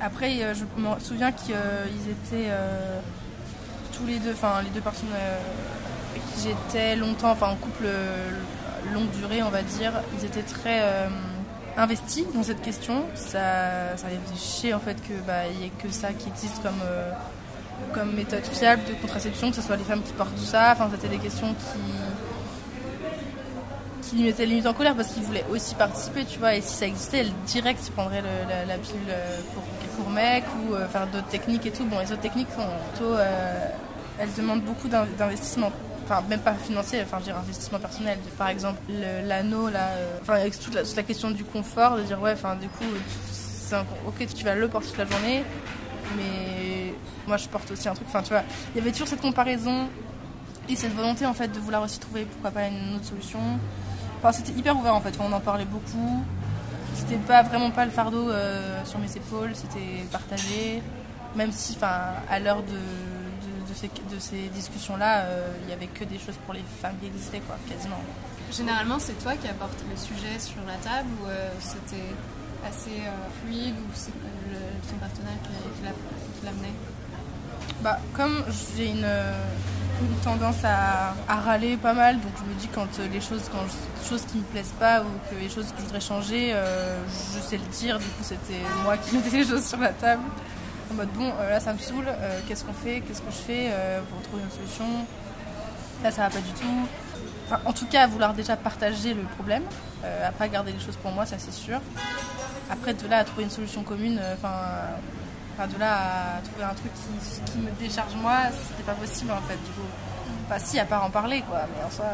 Après, 0.00 0.54
je 0.54 0.64
me 0.80 0.98
souviens 0.98 1.30
qu'ils 1.30 1.54
étaient 2.10 2.50
tous 3.96 4.06
les 4.06 4.18
deux, 4.18 4.32
enfin 4.32 4.62
les 4.62 4.70
deux 4.70 4.80
personnes 4.80 5.08
euh, 5.14 5.38
avec 6.10 6.22
qui 6.32 6.48
j'étais 6.48 6.96
longtemps, 6.96 7.30
enfin 7.30 7.48
en 7.48 7.56
couple 7.56 7.84
euh, 7.84 8.30
longue 8.92 9.10
durée, 9.10 9.42
on 9.42 9.50
va 9.50 9.62
dire, 9.62 9.92
ils 10.18 10.24
étaient 10.24 10.42
très 10.42 10.80
euh, 10.82 11.08
investis 11.76 12.24
dans 12.34 12.42
cette 12.42 12.62
question. 12.62 13.04
Ça, 13.14 13.96
ça 13.96 14.08
les 14.08 14.18
faisait 14.26 14.40
chier 14.40 14.74
en 14.74 14.80
fait 14.80 15.00
qu'il 15.02 15.20
bah, 15.26 15.48
n'y 15.58 15.66
ait 15.66 15.72
que 15.82 15.90
ça 15.90 16.12
qui 16.12 16.28
existe 16.28 16.62
comme, 16.62 16.82
comme 17.92 18.14
méthode 18.14 18.44
fiable 18.46 18.82
de 18.88 18.94
contraception, 18.94 19.50
que 19.50 19.56
ce 19.56 19.62
soit 19.62 19.76
les 19.76 19.84
femmes 19.84 20.02
qui 20.02 20.12
portent 20.12 20.36
tout 20.36 20.44
ça. 20.44 20.72
Enfin, 20.72 20.88
c'était 20.92 21.08
des 21.08 21.22
questions 21.22 21.48
qui 21.48 21.80
qui 24.02 24.22
mettaient 24.22 24.44
limite 24.44 24.66
en 24.66 24.74
colère 24.74 24.94
parce 24.94 25.08
qu'ils 25.08 25.22
voulaient 25.22 25.46
aussi 25.50 25.74
participer, 25.74 26.26
tu 26.26 26.38
vois. 26.38 26.54
Et 26.54 26.60
si 26.60 26.74
ça 26.74 26.86
existait, 26.86 27.24
direct, 27.46 27.80
ils 27.86 27.90
prendraient 27.90 28.22
la, 28.22 28.76
pilule 28.76 29.00
pour, 29.54 29.62
pour 29.96 30.12
mec 30.12 30.44
ou 30.68 30.74
faire 30.92 31.06
d'autres 31.06 31.28
techniques 31.28 31.64
et 31.64 31.70
tout. 31.70 31.86
Bon, 31.86 31.98
les 31.98 32.12
autres 32.12 32.20
techniques 32.20 32.50
sont 32.54 32.68
plutôt 32.92 33.14
elle 34.18 34.32
demande 34.34 34.62
beaucoup 34.62 34.88
d'investissement 34.88 35.72
enfin 36.04 36.22
même 36.28 36.40
pas 36.40 36.54
financier, 36.54 37.02
enfin 37.02 37.18
je 37.20 37.24
dire 37.24 37.36
investissement 37.36 37.78
personnel. 37.78 38.18
Par 38.38 38.48
exemple 38.48 38.80
l'anneau 39.24 39.68
là, 39.68 39.88
euh, 39.92 40.18
enfin 40.22 40.34
avec 40.34 40.58
toute 40.58 40.74
la, 40.74 41.02
question 41.02 41.30
du 41.30 41.44
confort, 41.44 41.96
de 41.96 42.02
dire 42.02 42.20
ouais, 42.20 42.32
enfin 42.32 42.56
du 42.56 42.68
coup, 42.68 42.84
ok 44.06 44.26
tu 44.34 44.44
vas 44.44 44.54
le 44.54 44.68
porter 44.68 44.88
toute 44.88 44.98
la 44.98 45.06
journée, 45.06 45.44
mais 46.16 46.94
moi 47.26 47.36
je 47.36 47.48
porte 47.48 47.70
aussi 47.70 47.88
un 47.88 47.94
truc. 47.94 48.06
Enfin 48.08 48.22
tu 48.22 48.30
vois, 48.30 48.42
il 48.74 48.78
y 48.78 48.80
avait 48.80 48.92
toujours 48.92 49.08
cette 49.08 49.22
comparaison 49.22 49.88
et 50.68 50.76
cette 50.76 50.94
volonté 50.94 51.26
en 51.26 51.34
fait 51.34 51.48
de 51.48 51.58
vouloir 51.58 51.82
aussi 51.82 51.98
trouver 51.98 52.24
pourquoi 52.24 52.50
pas 52.50 52.66
une 52.68 52.96
autre 52.96 53.06
solution. 53.06 53.40
Enfin 54.18 54.32
c'était 54.32 54.52
hyper 54.52 54.76
ouvert 54.76 54.94
en 54.94 55.00
fait, 55.00 55.14
on 55.20 55.32
en 55.32 55.40
parlait 55.40 55.66
beaucoup. 55.66 56.24
C'était 56.94 57.16
pas 57.16 57.42
vraiment 57.42 57.72
pas 57.72 57.84
le 57.84 57.90
fardeau 57.90 58.30
euh, 58.30 58.84
sur 58.84 59.00
mes 59.00 59.16
épaules, 59.16 59.50
c'était 59.54 60.04
partagé. 60.12 60.80
Même 61.34 61.50
si, 61.50 61.74
enfin, 61.76 62.12
à 62.30 62.38
l'heure 62.38 62.62
de 62.62 62.78
de 63.68 64.18
ces, 64.18 64.48
discussions-là, 64.48 65.20
euh, 65.20 65.48
il 65.62 65.66
n'y 65.66 65.72
avait 65.72 65.86
que 65.86 66.04
des 66.04 66.18
choses 66.18 66.36
pour 66.44 66.54
les 66.54 66.64
femmes 66.80 66.94
qui 67.00 67.06
existaient, 67.06 67.40
quoi, 67.40 67.56
quasiment. 67.68 68.00
Généralement, 68.52 68.98
c'est 68.98 69.18
toi 69.22 69.34
qui 69.36 69.48
apportes 69.48 69.82
le 69.90 69.96
sujet 69.96 70.38
sur 70.38 70.60
la 70.66 70.74
table 70.74 71.08
ou 71.22 71.26
euh, 71.26 71.50
c'était 71.60 72.14
assez 72.66 73.00
euh, 73.00 73.10
fluide 73.42 73.74
ou 73.74 73.90
c'est 73.94 74.12
son 74.88 74.96
partenaire 74.96 75.38
qui, 75.42 76.44
l'amenait 76.44 76.72
bah, 77.82 77.98
Comme 78.14 78.44
j'ai 78.76 78.90
une, 78.90 79.06
tendance 80.22 80.64
à, 80.64 81.14
râler 81.28 81.76
pas 81.76 81.94
mal, 81.94 82.20
donc 82.20 82.32
je 82.38 82.44
me 82.44 82.54
dis 82.60 82.68
quand 82.68 82.88
les 83.12 83.20
choses, 83.20 83.48
quand 83.50 83.64
choses 84.08 84.24
qui 84.30 84.38
me 84.38 84.42
plaisent 84.44 84.74
pas 84.78 85.02
ou 85.02 85.06
que 85.30 85.40
les 85.40 85.48
choses 85.48 85.66
que 85.72 85.78
je 85.78 85.82
voudrais 85.84 86.00
changer, 86.00 86.54
je 87.34 87.40
sais 87.40 87.56
le 87.56 87.76
dire. 87.76 87.98
Du 87.98 88.04
coup, 88.04 88.22
c'était 88.22 88.62
moi 88.82 88.96
qui 88.98 89.14
mettais 89.16 89.38
les 89.38 89.44
choses 89.44 89.66
sur 89.66 89.78
la 89.78 89.90
table 89.90 90.22
en 90.94 90.96
mode 90.96 91.12
bon, 91.12 91.32
euh, 91.40 91.50
là 91.50 91.60
ça 91.60 91.72
me 91.72 91.78
saoule, 91.78 92.06
euh, 92.06 92.40
qu'est-ce 92.46 92.64
qu'on 92.64 92.72
fait, 92.72 93.00
qu'est-ce 93.00 93.20
que 93.20 93.30
je 93.30 93.36
fais 93.36 93.66
euh, 93.68 94.00
pour 94.10 94.22
trouver 94.22 94.42
une 94.42 94.50
solution. 94.50 94.84
Là 96.02 96.10
ça 96.10 96.22
va 96.22 96.30
pas 96.30 96.40
du 96.40 96.52
tout. 96.52 96.88
Enfin, 97.46 97.60
en 97.64 97.72
tout 97.72 97.86
cas, 97.86 98.06
vouloir 98.06 98.32
déjà 98.32 98.56
partager 98.56 99.12
le 99.12 99.22
problème, 99.22 99.64
à 100.02 100.32
pas 100.32 100.48
garder 100.48 100.72
les 100.72 100.80
choses 100.80 100.96
pour 100.96 101.12
moi, 101.12 101.26
ça 101.26 101.36
c'est 101.38 101.52
sûr. 101.52 101.78
Après, 102.70 102.94
de 102.94 103.06
là 103.06 103.18
à 103.18 103.24
trouver 103.24 103.42
une 103.44 103.50
solution 103.50 103.82
commune, 103.82 104.18
enfin, 104.32 105.66
de 105.66 105.78
là 105.78 106.36
à 106.36 106.40
trouver 106.40 106.64
un 106.64 106.72
truc 106.72 106.90
qui, 107.44 107.58
me 107.58 107.70
décharge 107.78 108.14
moi, 108.14 108.44
c'était 108.66 108.82
pas 108.82 108.94
possible 108.94 109.30
en 109.32 109.42
fait. 109.42 109.56
Du 109.56 109.72
coup, 109.72 109.86
enfin, 110.46 110.58
si, 110.58 110.78
à 110.78 110.86
part 110.86 111.04
en 111.04 111.10
parler 111.10 111.42
quoi, 111.42 111.66
mais 111.76 111.84
en 111.84 111.90
soi, 111.90 112.06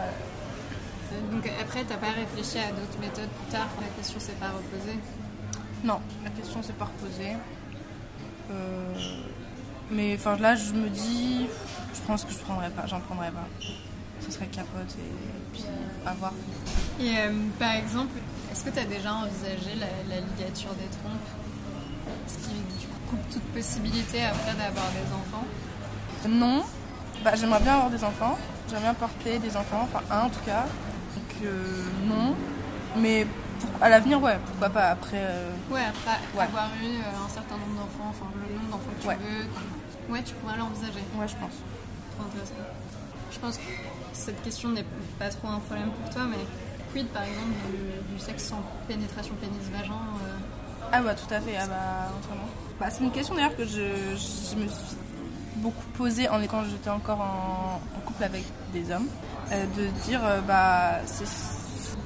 Donc 1.30 1.49
après, 1.60 1.84
t'as 1.84 1.96
pas 1.96 2.10
réfléchi 2.10 2.58
à 2.58 2.72
d'autres 2.72 2.99
méthodes 3.00 3.30
plus 3.30 3.52
tard? 3.52 3.68
La 3.80 3.87
question 3.96 4.18
s'est 4.18 4.32
pas 4.32 4.49
reposée 4.49 4.99
Non, 5.84 6.00
la 6.25 6.30
question 6.30 6.60
s'est 6.60 6.72
pas 6.72 6.87
reposée. 6.87 7.37
Euh, 8.50 8.95
mais 9.90 10.14
enfin 10.14 10.37
là, 10.37 10.54
je 10.54 10.73
me 10.73 10.88
dis, 10.88 11.47
je 11.95 12.00
pense 12.07 12.25
que 12.25 12.33
je 12.33 12.38
prendrais 12.38 12.71
pas, 12.71 12.87
j'en 12.87 13.00
prendrais 13.00 13.30
pas. 13.30 13.47
Ce 14.21 14.30
serait 14.30 14.47
capote 14.47 14.95
et 14.99 15.52
puis 15.52 15.64
à 16.07 16.12
voir. 16.14 16.33
Et 17.00 17.16
euh, 17.16 17.33
par 17.59 17.73
exemple, 17.73 18.19
est-ce 18.52 18.64
que 18.64 18.71
tu 18.71 18.78
as 18.78 18.85
déjà 18.85 19.14
envisagé 19.14 19.75
la, 19.78 20.14
la 20.14 20.21
ligature 20.21 20.75
des 20.75 20.88
trompes? 20.99 21.30
Ce 22.26 22.35
qui 22.35 22.54
du 22.54 22.87
coup, 22.87 22.99
coupe 23.11 23.30
toute 23.30 23.42
possibilité 23.54 24.23
après 24.25 24.52
d'avoir 24.52 24.87
des 24.90 25.09
enfants? 25.14 25.47
Non, 26.28 26.64
bah, 27.25 27.33
j'aimerais 27.35 27.61
bien 27.61 27.75
avoir 27.75 27.90
des 27.90 28.04
enfants. 28.04 28.38
J'aimerais 28.69 28.85
bien 28.85 28.95
porter 28.95 29.38
des 29.38 29.57
enfants, 29.57 29.88
enfin 29.90 30.02
un 30.11 30.26
en 30.26 30.28
tout 30.28 30.45
cas. 30.45 30.66
Donc 31.16 31.45
euh, 31.45 31.83
non, 32.07 32.37
mais 32.99 33.26
pour- 33.61 33.83
à 33.83 33.88
l'avenir, 33.88 34.21
ouais, 34.23 34.38
pourquoi 34.47 34.69
pas 34.71 34.88
après. 34.90 35.19
euh, 35.21 35.50
Ouais, 35.71 35.81
après 35.85 36.19
Ouais. 36.37 36.45
avoir 36.45 36.67
eu 36.83 36.97
euh, 36.97 37.25
un 37.26 37.29
certain 37.29 37.57
nombre 37.57 37.75
d'enfants, 37.81 38.09
enfin 38.11 38.26
le 38.35 38.55
nombre 38.55 38.71
d'enfants 38.71 38.90
que 38.97 39.02
tu 39.02 39.09
Ouais. 39.09 39.17
veux, 39.17 39.45
tu- 40.07 40.12
ouais, 40.12 40.23
tu 40.23 40.35
pourrais 40.35 40.57
l'envisager. 40.57 41.05
ouais, 41.14 41.29
je 41.29 41.37
pense. 41.37 41.57
Trop 42.17 42.26
intéressant. 42.26 42.55
Je 43.33 43.38
pense 43.38 43.57
que 43.59 43.62
cette 44.12 44.43
question 44.43 44.71
n'est 44.71 44.85
pas 45.19 45.29
trop 45.29 45.49
un 45.49 45.59
problème 45.61 45.90
pour 45.90 46.11
toi, 46.12 46.23
mais 46.29 46.37
quid 46.93 47.07
par 47.09 47.23
exemple 47.23 47.52
du, 47.71 48.12
du 48.14 48.19
sexe 48.21 48.45
sans 48.45 48.62
pénétration 48.88 49.35
pénis-vagin 49.40 49.93
euh, 49.93 50.37
Ah 50.93 51.00
bah 51.00 51.14
tout 51.14 51.33
à 51.33 51.40
fait, 51.40 51.57
ah 51.57 51.67
bah. 51.67 52.09
Bah, 52.81 52.87
c'est 52.90 53.05
une 53.05 53.12
question 53.12 53.35
d'ailleurs 53.37 53.57
que 53.57 53.64
je, 53.64 53.76
je 54.17 54.57
me 54.57 54.67
suis 54.67 54.97
beaucoup 55.57 55.85
posée 55.97 56.29
en, 56.29 56.40
quand 56.47 56.64
j'étais 56.64 56.90
encore 56.90 57.21
en, 57.21 57.81
en 57.97 58.00
couple 58.05 58.25
avec 58.25 58.43
des 58.73 58.90
hommes, 58.90 59.07
euh, 59.52 59.64
de 59.76 59.87
dire 60.09 60.21
bah 60.49 60.95
c'est 61.07 61.26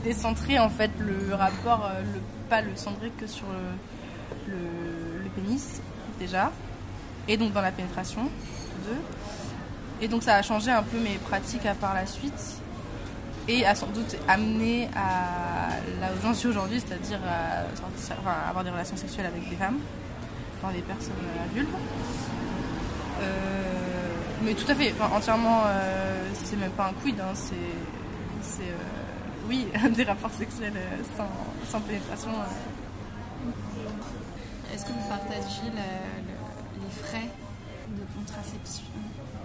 décentrer 0.05 0.59
en 0.59 0.69
fait 0.69 0.91
le 0.99 1.35
rapport, 1.35 1.87
euh, 1.87 2.03
le, 2.03 2.21
pas 2.49 2.61
le 2.61 2.77
centrer 2.77 3.11
que 3.11 3.27
sur 3.27 3.47
le, 4.47 4.55
pénis 5.35 5.81
déjà, 6.21 6.53
et 7.27 7.37
donc 7.37 7.53
dans 7.53 7.61
la 7.61 7.73
pénétration, 7.73 8.31
deux. 8.87 10.05
Et 10.05 10.07
donc 10.07 10.23
ça 10.23 10.37
a 10.37 10.43
changé 10.43 10.71
un 10.71 10.83
peu 10.85 11.01
mes 11.01 11.17
pratiques 11.17 11.67
à 11.67 11.75
par 11.75 11.93
la 11.93 12.07
suite 12.07 12.61
et 13.49 13.67
a 13.67 13.75
sans 13.75 13.89
doute 13.89 14.17
amené 14.29 14.89
à 14.95 15.71
là 16.01 16.11
où 16.13 16.49
aujourd'hui, 16.49 16.81
c'est-à-dire 16.81 17.19
à 17.27 18.49
avoir 18.49 18.63
des 18.63 18.71
relations 18.71 18.97
sexuelles 18.97 19.27
avec 19.27 19.49
des 19.49 19.57
femmes, 19.57 19.79
enfin 20.63 20.73
des 20.73 20.83
personnes 20.83 21.15
vulve. 21.53 21.67
Euh, 23.21 23.85
mais 24.43 24.55
tout 24.55 24.71
à 24.71 24.75
fait, 24.75 24.95
entièrement, 25.01 25.63
euh, 25.67 26.29
c'est 26.43 26.57
même 26.57 26.71
pas 26.73 26.89
un 26.89 26.93
quid, 27.03 27.19
hein, 27.21 27.33
c'est, 27.35 28.63
oui, 29.49 29.67
des 29.97 30.05
rapports 30.05 30.31
sexuels 30.33 30.73
euh, 30.77 31.03
sans, 31.17 31.29
sans 31.71 31.81
pénétration. 31.81 32.31
euh. 32.31 32.45
Est-ce 34.75 34.85
que 34.85 34.93
vous 34.93 35.09
partagez 35.09 35.71
le- 35.73 36.83
les 36.83 36.91
frais 37.05 37.29
de 37.89 38.03
contraception? 38.19 38.85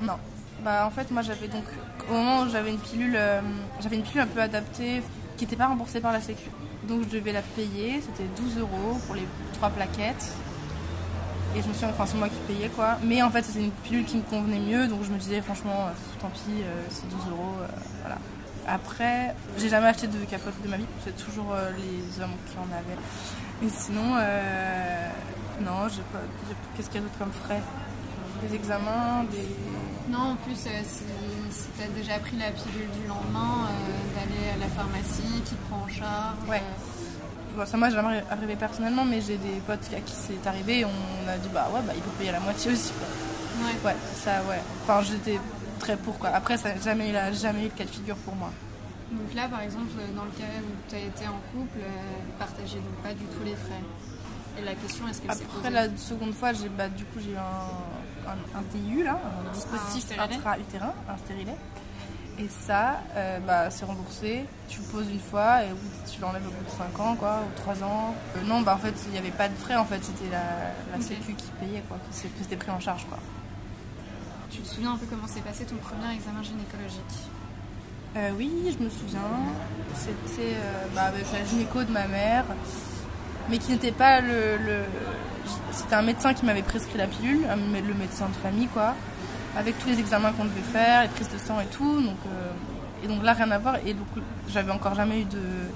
Non. 0.02 0.16
Bah 0.64 0.86
en 0.86 0.90
fait 0.92 1.10
moi 1.12 1.22
j'avais 1.22 1.48
donc 1.48 1.64
au 2.10 2.14
moment 2.14 2.42
où 2.42 2.50
j'avais 2.50 2.72
une 2.72 2.80
pilule 2.80 3.16
euh, 3.16 3.40
j'avais 3.80 3.96
une 3.96 4.04
pilule 4.04 4.22
un 4.22 4.28
peu 4.28 4.42
adaptée 4.42 5.02
qui 5.38 5.46
n'était 5.46 5.56
pas 5.56 5.68
remboursée 5.68 6.02
par 6.02 6.12
la 6.12 6.20
sécu. 6.20 6.50
Donc 6.88 7.04
je 7.04 7.18
devais 7.18 7.32
la 7.32 7.42
payer, 7.42 8.02
c'était 8.02 8.28
12 8.42 8.58
euros 8.60 9.00
pour 9.06 9.16
les 9.16 9.26
trois 9.54 9.70
plaquettes. 9.70 10.34
Et 11.56 11.62
je 11.62 11.68
me 11.68 11.74
suis 11.74 11.86
enfin 11.86 12.06
c'est 12.06 12.18
moi 12.18 12.28
qui 12.30 12.36
payais 12.54 12.70
quoi. 12.70 12.98
Mais 13.04 13.22
en 13.22 13.30
fait 13.30 13.44
c'était 13.44 13.64
une 13.64 13.72
pilule 13.72 14.06
qui 14.06 14.18
me 14.18 14.22
convenait 14.24 14.60
mieux 14.60 14.88
donc 14.88 15.04
je 15.04 15.12
me 15.12 15.18
disais 15.18 15.42
franchement 15.42 15.86
euh, 15.88 15.92
tant 16.20 16.30
pis 16.30 16.42
euh, 16.62 16.82
c'est 16.90 17.08
12 17.10 17.20
euros 17.32 17.54
voilà. 18.02 18.18
Après 18.72 19.34
j'ai 19.58 19.70
jamais 19.70 19.88
acheté 19.88 20.08
de 20.08 20.24
capote 20.26 20.54
de 20.64 20.70
ma 20.70 20.78
vie, 20.78 20.86
c'est 21.04 21.16
toujours 21.26 21.54
euh, 21.54 21.72
les 21.78 22.22
hommes 22.24 22.36
qui 22.50 22.58
en 22.58 22.70
avaient. 22.72 23.00
Mais 23.62 23.70
sinon 23.70 24.16
euh, 24.18 25.08
non 25.62 25.88
j'ai 25.90 26.02
pas 26.14 26.20
qu'est-ce 26.76 26.88
qu'il 26.90 27.02
y 27.02 27.04
a 27.04 27.08
d'autre 27.08 27.18
comme 27.18 27.32
frais? 27.32 27.62
Des 28.48 28.56
examens, 28.56 29.26
des 29.32 29.50
Non, 30.10 30.32
en 30.32 30.36
plus, 30.38 30.56
euh, 30.68 30.70
si, 30.88 31.04
si 31.52 31.66
tu 31.78 31.84
as 31.84 31.88
déjà 31.90 32.18
pris 32.20 32.38
la 32.38 32.52
pilule 32.52 32.88
du 33.02 33.06
lendemain, 33.06 33.68
euh, 33.68 34.16
d'aller 34.16 34.48
à 34.56 34.58
la 34.64 34.68
pharmacie 34.74 35.42
qui 35.44 35.56
te 35.56 35.68
prend 35.70 35.82
en 35.84 35.88
charge. 35.90 36.38
Ouais. 36.48 36.62
euh, 36.64 37.58
Bon, 37.58 37.66
ça 37.66 37.76
moi 37.76 37.90
jamais 37.90 38.24
arrivé 38.32 38.56
personnellement, 38.56 39.04
mais 39.04 39.20
j'ai 39.20 39.36
des 39.36 39.60
potes 39.68 39.90
à 39.94 40.00
qui 40.00 40.14
c'est 40.16 40.48
arrivé 40.48 40.80
et 40.82 40.86
on 40.86 41.28
a 41.30 41.38
dit 41.38 41.50
bah 41.54 41.68
ouais 41.74 41.82
bah 41.86 41.92
il 41.98 42.02
faut 42.02 42.12
payer 42.12 42.32
la 42.32 42.40
moitié 42.40 42.72
aussi 42.72 42.94
quoi. 42.94 43.08
ouais. 43.68 43.76
Ouais, 43.92 43.98
ça 44.16 44.42
ouais. 44.48 44.62
Enfin 44.84 45.02
j'étais 45.02 45.38
très 45.80 45.98
pour 45.98 46.20
quoi. 46.20 46.30
Après 46.30 46.58
ça 46.58 46.74
n'a 46.76 46.82
jamais, 46.82 47.10
eu 47.10 47.14
la- 47.14 47.32
jamais 47.32 47.66
eu 47.66 47.70
de 47.70 47.74
cas 47.74 47.86
de 47.86 47.90
figure 47.90 48.16
pour 48.18 48.36
moi. 48.36 48.52
Donc 49.12 49.34
là, 49.34 49.48
par 49.48 49.62
exemple, 49.62 49.88
dans 50.16 50.26
le 50.26 50.32
cas 50.32 50.44
où 50.62 50.90
tu 50.90 50.96
as 50.96 51.00
été 51.00 51.26
en 51.28 51.40
couple, 51.52 51.80
euh, 51.80 51.88
partagez 52.38 52.78
donc 52.78 52.94
pas 53.04 53.14
du 53.14 53.24
tout 53.26 53.44
les 53.44 53.56
frais. 53.56 53.82
Et 54.60 54.62
la 54.64 54.76
question, 54.76 55.08
est-ce 55.08 55.22
qu'elle 55.22 55.34
s'est 55.34 55.46
Après 55.58 55.70
la 55.72 55.96
seconde 55.98 56.34
fois 56.34 56.54
j'ai 56.54 56.70
bah 56.70 56.90
du 56.90 57.06
coup 57.06 57.20
j'ai 57.20 57.32
eu 57.32 57.38
un, 57.38 58.30
un, 58.30 58.60
un 58.60 58.62
DIU 58.74 59.04
là, 59.04 59.20
un 59.48 59.54
dispositif 59.54 59.96
Un 59.96 60.00
stérilet. 60.14 60.36
intra-utérin, 60.36 60.94
un 61.10 61.18
stérilet. 61.18 61.56
Et 62.38 62.48
ça, 62.48 63.02
euh, 63.18 63.40
bah, 63.46 63.70
c'est 63.70 63.84
remboursé. 63.84 64.46
Tu 64.70 64.80
le 64.80 64.86
poses 64.86 65.10
une 65.12 65.20
fois 65.20 65.64
et 65.64 65.68
tu 66.10 66.22
l'enlèves 66.22 66.48
au 66.48 66.52
bout 66.52 66.64
de 66.64 66.70
5 66.70 66.98
ans, 67.02 67.16
quoi, 67.16 67.42
ou 67.46 67.54
3 67.60 67.84
ans. 67.84 68.16
Euh, 68.38 68.42
non, 68.46 68.62
bah 68.62 68.76
en 68.76 68.78
fait, 68.78 68.94
il 69.08 69.12
n'y 69.12 69.18
avait 69.18 69.30
pas 69.32 69.50
de 69.50 69.56
frais, 69.56 69.76
en 69.76 69.84
fait, 69.84 70.02
c'était 70.02 70.30
la, 70.32 70.38
la 70.92 70.98
Ok. 70.98 71.04
Sécu 71.04 71.34
qui 71.34 71.48
payait, 71.60 71.84
quoi, 71.90 71.98
s'était 72.12 72.56
pris 72.56 72.72
en 72.72 72.80
charge, 72.80 73.06
quoi. 73.10 73.18
Tu 74.50 74.60
te 74.62 74.68
souviens 74.68 74.94
un 74.94 74.98
peu 74.98 75.06
comment 75.10 75.28
s'est 75.28 75.42
passé 75.42 75.66
ton 75.66 75.76
premier 75.76 76.14
examen 76.14 76.42
gynécologique 76.44 77.30
Euh, 78.18 78.32
oui, 78.38 78.50
je 78.78 78.84
me 78.84 78.90
souviens. 78.90 79.20
C'était 79.96 80.56
euh, 80.56 80.86
bah, 80.96 81.04
avec 81.04 81.26
la 81.32 81.44
gynéco 81.46 81.84
de 81.84 81.92
ma 81.92 82.08
mère, 82.08 82.46
mais 83.50 83.58
qui 83.60 83.72
n'était 83.72 83.92
pas 83.92 84.22
le. 84.22 84.58
C'était 85.72 85.96
un 85.96 86.02
médecin 86.02 86.34
qui 86.34 86.46
m'avait 86.46 86.64
prescrit 86.64 86.98
la 86.98 87.08
pilule, 87.08 87.42
le 87.48 87.94
médecin 87.94 88.28
de 88.30 88.34
famille, 88.36 88.68
quoi, 88.68 88.96
avec 89.58 89.78
tous 89.80 89.88
les 89.90 90.00
examens 90.00 90.32
qu'on 90.32 90.46
devait 90.46 90.62
faire, 90.62 91.04
les 91.04 91.08
prises 91.10 91.30
de 91.30 91.38
sang 91.38 91.60
et 91.62 91.66
tout. 91.68 92.02
Donc, 92.02 92.18
euh, 92.28 92.52
et 93.04 93.08
donc 93.08 93.24
là, 93.24 93.34
rien 93.34 93.50
à 93.52 93.58
voir. 93.60 93.76
Et 93.86 93.94
donc, 93.94 94.08
j'avais 94.48 94.72
encore 94.72 94.96
jamais 94.96 95.22
eu 95.22 95.26
de- 95.26 95.70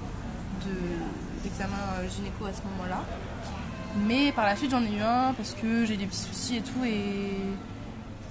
d'examen 1.42 1.76
euh, 2.00 2.08
gynéco 2.08 2.46
à 2.46 2.52
ce 2.52 2.62
moment-là. 2.62 3.02
Mais 4.06 4.32
par 4.32 4.44
la 4.44 4.56
suite, 4.56 4.70
j'en 4.72 4.82
ai 4.82 4.92
eu 4.96 5.00
un 5.00 5.32
parce 5.34 5.54
que 5.54 5.84
j'ai 5.84 5.96
des 5.96 6.06
petits 6.06 6.18
soucis 6.32 6.56
et 6.56 6.62
tout. 6.62 6.84
Et 6.84 7.36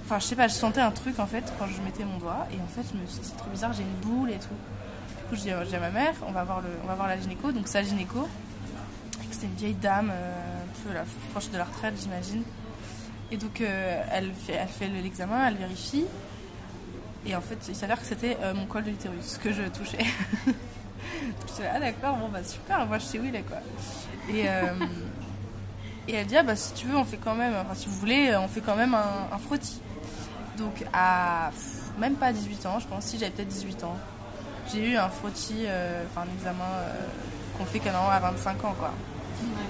Enfin, 0.04 0.18
je 0.18 0.24
sais 0.24 0.36
pas, 0.36 0.48
je 0.48 0.52
sentais 0.54 0.80
un 0.82 0.90
truc 0.90 1.18
en 1.18 1.26
fait 1.26 1.44
quand 1.58 1.66
je 1.66 1.80
mettais 1.80 2.04
mon 2.04 2.18
doigt 2.18 2.46
et 2.52 2.56
en 2.60 2.66
fait, 2.66 2.86
c'est 3.08 3.36
trop 3.36 3.48
bizarre, 3.50 3.72
j'ai 3.72 3.82
une 3.82 4.08
boule 4.10 4.30
et 4.30 4.34
tout. 4.38 4.48
Du 4.48 5.24
coup, 5.30 5.34
je 5.36 5.40
dis, 5.40 5.50
euh, 5.50 5.64
je 5.64 5.70
dis 5.70 5.76
à 5.76 5.80
ma 5.80 5.90
mère, 5.90 6.12
on 6.28 6.32
va 6.32 6.44
voir, 6.44 6.60
le, 6.60 6.68
on 6.82 6.86
va 6.86 6.94
voir 6.94 7.08
la 7.08 7.18
gynéco, 7.18 7.52
donc 7.52 7.66
sa 7.68 7.82
gynéco, 7.82 8.28
c'était 9.30 9.46
une 9.46 9.54
vieille 9.54 9.74
dame, 9.74 10.10
euh, 10.12 10.62
un 10.90 10.92
peu 10.92 10.98
proche 11.32 11.48
de 11.50 11.56
la 11.56 11.64
retraite, 11.64 11.94
j'imagine. 12.00 12.42
Et 13.30 13.38
donc, 13.38 13.60
euh, 13.62 14.02
elle 14.12 14.30
fait, 14.32 14.52
elle 14.52 14.68
fait 14.68 14.88
le- 14.88 15.00
l'examen, 15.00 15.48
elle 15.48 15.54
vérifie. 15.56 16.04
Et 17.26 17.34
en 17.34 17.40
fait, 17.40 17.56
il 17.70 17.74
s'avère 17.74 17.98
que 17.98 18.06
c'était 18.06 18.36
mon 18.54 18.66
col 18.66 18.84
de 18.84 18.90
l'utérus 18.90 19.38
que 19.42 19.50
je 19.50 19.62
touchais. 19.62 20.04
je 20.46 20.52
dis, 21.54 21.62
ah 21.74 21.80
d'accord, 21.80 22.16
bon 22.16 22.28
bah 22.28 22.44
super, 22.44 22.84
moi 22.86 22.98
je 22.98 23.04
sais 23.04 23.18
où 23.18 23.24
il 23.24 23.34
est 23.34 23.40
quoi. 23.42 23.56
Et. 24.30 24.44
et 26.06 26.14
elle 26.16 26.26
dit, 26.26 26.36
ah 26.36 26.42
bah 26.42 26.54
si 26.54 26.74
tu 26.74 26.86
veux, 26.86 26.96
on 26.98 27.04
fait 27.06 27.16
quand 27.16 27.34
même, 27.34 27.54
enfin 27.54 27.74
si 27.74 27.86
vous 27.88 27.94
voulez, 27.96 28.36
on 28.36 28.46
fait 28.46 28.60
quand 28.60 28.76
même 28.76 28.92
un, 28.94 29.28
un 29.34 29.38
frottis. 29.38 29.80
Donc 30.58 30.84
à 30.92 31.50
pff, 31.50 31.98
même 31.98 32.14
pas 32.14 32.32
18 32.32 32.66
ans, 32.66 32.78
je 32.80 32.86
pense, 32.86 33.04
si 33.04 33.18
j'avais 33.18 33.32
peut-être 33.32 33.48
18 33.48 33.84
ans, 33.84 33.96
j'ai 34.72 34.92
eu 34.92 34.96
un 34.96 35.08
frottis, 35.08 35.64
euh, 35.66 36.02
enfin 36.10 36.22
un 36.28 36.34
examen 36.38 36.64
euh, 36.64 36.94
qu'on 37.58 37.64
fait 37.64 37.78
quand 37.80 37.86
même 37.90 37.96
à 38.10 38.18
25 38.20 38.64
ans 38.64 38.74
quoi. 38.78 38.92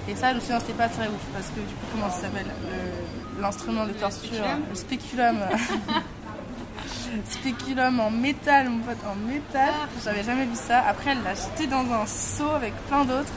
Et 0.08 0.14
ça, 0.14 0.30
je 0.30 0.34
me 0.36 0.40
souviens, 0.40 0.60
c'était 0.60 0.74
pas 0.74 0.88
très 0.88 1.08
ouf 1.08 1.20
parce 1.32 1.46
que 1.48 1.60
du 1.60 1.74
coup, 1.74 1.86
comment 1.92 2.10
ça 2.10 2.22
s'appelle 2.22 2.46
Le- 2.46 3.42
L'instrument 3.42 3.82
de 3.84 3.88
Le 3.88 3.94
torture, 3.94 4.30
le 4.70 4.74
spéculum. 4.76 5.38
spéculum 7.30 8.00
en 8.00 8.10
métal, 8.10 8.68
mon 8.68 8.78
pote, 8.80 8.98
en 9.10 9.14
métal. 9.16 9.70
J'avais 10.04 10.22
jamais 10.22 10.44
vu 10.44 10.54
ça. 10.54 10.80
Après, 10.86 11.10
elle 11.12 11.22
l'a 11.22 11.34
jeté 11.34 11.66
dans 11.66 11.84
un 11.92 12.06
seau 12.06 12.48
avec 12.50 12.74
plein 12.86 13.04
d'autres. 13.04 13.32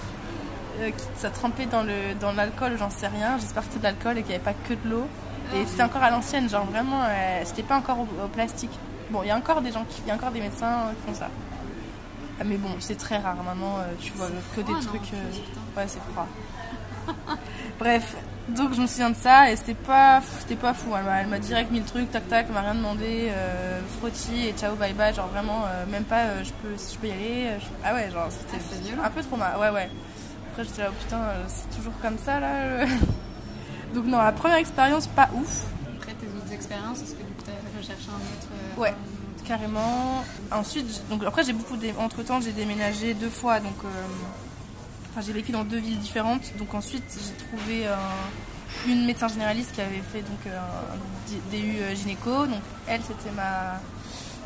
euh, 0.81 0.91
ça 1.15 1.29
trempait 1.29 1.65
dans 1.65 1.83
le 1.83 2.13
dans 2.19 2.31
l'alcool, 2.33 2.73
j'en 2.77 2.89
sais 2.89 3.07
rien. 3.07 3.37
J'espère 3.39 3.63
que 3.63 3.69
c'était 3.73 3.79
de 3.79 3.83
l'alcool 3.83 4.17
et 4.17 4.21
qu'il 4.21 4.29
n'y 4.29 4.35
avait 4.35 4.43
pas 4.43 4.53
que 4.67 4.73
de 4.73 4.89
l'eau. 4.89 5.07
Et 5.55 5.65
c'était 5.65 5.83
encore 5.83 6.03
à 6.03 6.09
l'ancienne, 6.11 6.49
genre 6.49 6.65
vraiment, 6.65 7.01
euh, 7.03 7.41
c'était 7.45 7.63
pas 7.63 7.77
encore 7.77 7.99
au, 7.99 8.25
au 8.25 8.27
plastique. 8.27 8.71
Bon, 9.09 9.23
il 9.23 9.27
y 9.27 9.31
a 9.31 9.37
encore 9.37 9.61
des 9.61 9.71
gens 9.71 9.85
qui, 9.89 10.01
il 10.05 10.09
y 10.09 10.11
a 10.11 10.15
encore 10.15 10.31
des 10.31 10.41
médecins 10.41 10.91
qui 10.95 11.11
font 11.13 11.17
ça. 11.17 11.29
Ah, 12.39 12.43
Mais 12.45 12.57
bon, 12.57 12.69
c'est 12.79 12.97
très 12.97 13.17
rare. 13.17 13.37
Maintenant, 13.37 13.77
euh, 13.79 13.93
tu 13.99 14.11
vois 14.13 14.27
que 14.55 14.61
froid, 14.61 14.79
des 14.79 14.85
trucs. 14.85 15.13
euh, 15.13 15.77
ouais, 15.79 15.87
c'est 15.87 16.01
froid. 16.13 16.27
Bref, 17.79 18.15
donc 18.49 18.73
je 18.73 18.81
me 18.81 18.87
souviens 18.87 19.09
de 19.11 19.15
ça 19.15 19.49
et 19.49 19.55
c'était 19.55 19.73
pas, 19.73 20.21
c'était 20.39 20.55
pas 20.57 20.73
fou. 20.73 20.89
Elle 20.97 21.27
m'a, 21.27 21.39
direct 21.39 21.71
mis 21.71 21.79
le 21.79 21.85
truc, 21.85 22.11
tac 22.11 22.27
tac, 22.27 22.45
elle 22.49 22.53
m'a 22.53 22.61
rien 22.61 22.75
demandé, 22.75 23.29
euh, 23.31 23.79
frottis 23.99 24.47
et 24.47 24.51
ciao 24.53 24.75
bye 24.75 24.93
bye, 24.93 25.13
genre 25.13 25.27
vraiment, 25.27 25.63
euh, 25.67 25.85
même 25.89 26.03
pas, 26.03 26.23
euh, 26.25 26.43
je 26.43 26.51
peux, 26.51 26.75
si 26.77 26.95
je 26.95 26.99
peux 26.99 27.07
y 27.07 27.11
aller. 27.11 27.43
euh, 27.47 27.59
je- 27.59 27.65
Ah 27.85 27.93
ouais, 27.93 28.09
genre 28.11 28.27
c'était 28.29 28.61
Ah, 29.01 29.05
un 29.07 29.09
peu 29.09 29.21
trop 29.23 29.37
mal. 29.37 29.57
Ouais 29.57 29.69
ouais. 29.69 29.89
Après 30.51 30.63
j'étais 30.65 30.81
là, 30.83 30.89
oh, 30.91 30.95
putain, 31.01 31.17
euh, 31.17 31.43
c'est 31.47 31.77
toujours 31.77 31.93
comme 32.01 32.17
ça 32.17 32.39
là. 32.41 32.85
donc 33.93 34.05
non, 34.05 34.17
la 34.17 34.31
première 34.31 34.57
expérience 34.57 35.07
pas 35.07 35.29
ouf. 35.33 35.63
Après 35.99 36.13
tes 36.13 36.27
autres 36.27 36.53
expériences, 36.53 37.01
est-ce 37.01 37.11
que 37.13 37.17
tu 37.43 37.49
as 37.51 37.77
recherché 37.79 38.09
un 38.09 38.15
autre, 38.15 38.47
euh, 38.77 38.81
Ouais. 38.81 38.89
un 38.89 38.91
autre 38.91 39.43
carrément. 39.47 40.23
Ensuite, 40.51 41.01
donc 41.09 41.23
après 41.25 41.43
j'ai 41.43 41.53
beaucoup 41.53 41.77
dé... 41.77 41.93
entre 41.97 42.23
temps 42.23 42.41
j'ai 42.41 42.51
déménagé 42.51 43.13
deux 43.13 43.29
fois, 43.29 43.59
donc 43.59 43.75
euh, 43.85 43.87
enfin, 45.11 45.21
j'ai 45.25 45.33
vécu 45.33 45.51
dans 45.51 45.63
deux 45.63 45.77
villes 45.79 45.99
différentes. 45.99 46.51
Donc 46.57 46.73
ensuite 46.73 47.03
j'ai 47.09 47.45
trouvé 47.45 47.87
euh, 47.87 47.95
une 48.87 49.05
médecin 49.05 49.27
généraliste 49.27 49.73
qui 49.73 49.81
avait 49.81 50.03
fait 50.11 50.21
donc 50.21 50.39
euh, 50.47 50.57
un 50.59 51.51
DU 51.51 51.95
gynéco. 51.95 52.45
Donc 52.45 52.61
elle 52.87 53.01
c'était 53.01 53.33
ma 53.35 53.79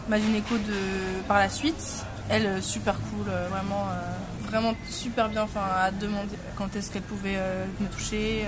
ma 0.10 0.20
gynéco 0.20 0.56
de 0.58 1.22
par 1.28 1.40
la 1.40 1.50
suite. 1.50 2.06
Elle 2.30 2.62
super 2.64 2.96
cool, 2.96 3.26
vraiment 3.50 3.88
vraiment 4.48 4.74
super 4.90 5.28
bien. 5.30 5.44
Enfin 5.44 5.62
à 5.76 5.92
demander 5.92 6.38
quand 6.58 6.74
est-ce 6.76 6.92
qu'elle 6.92 7.02
pouvait 7.02 7.38
me 7.82 7.88
toucher, 7.88 8.46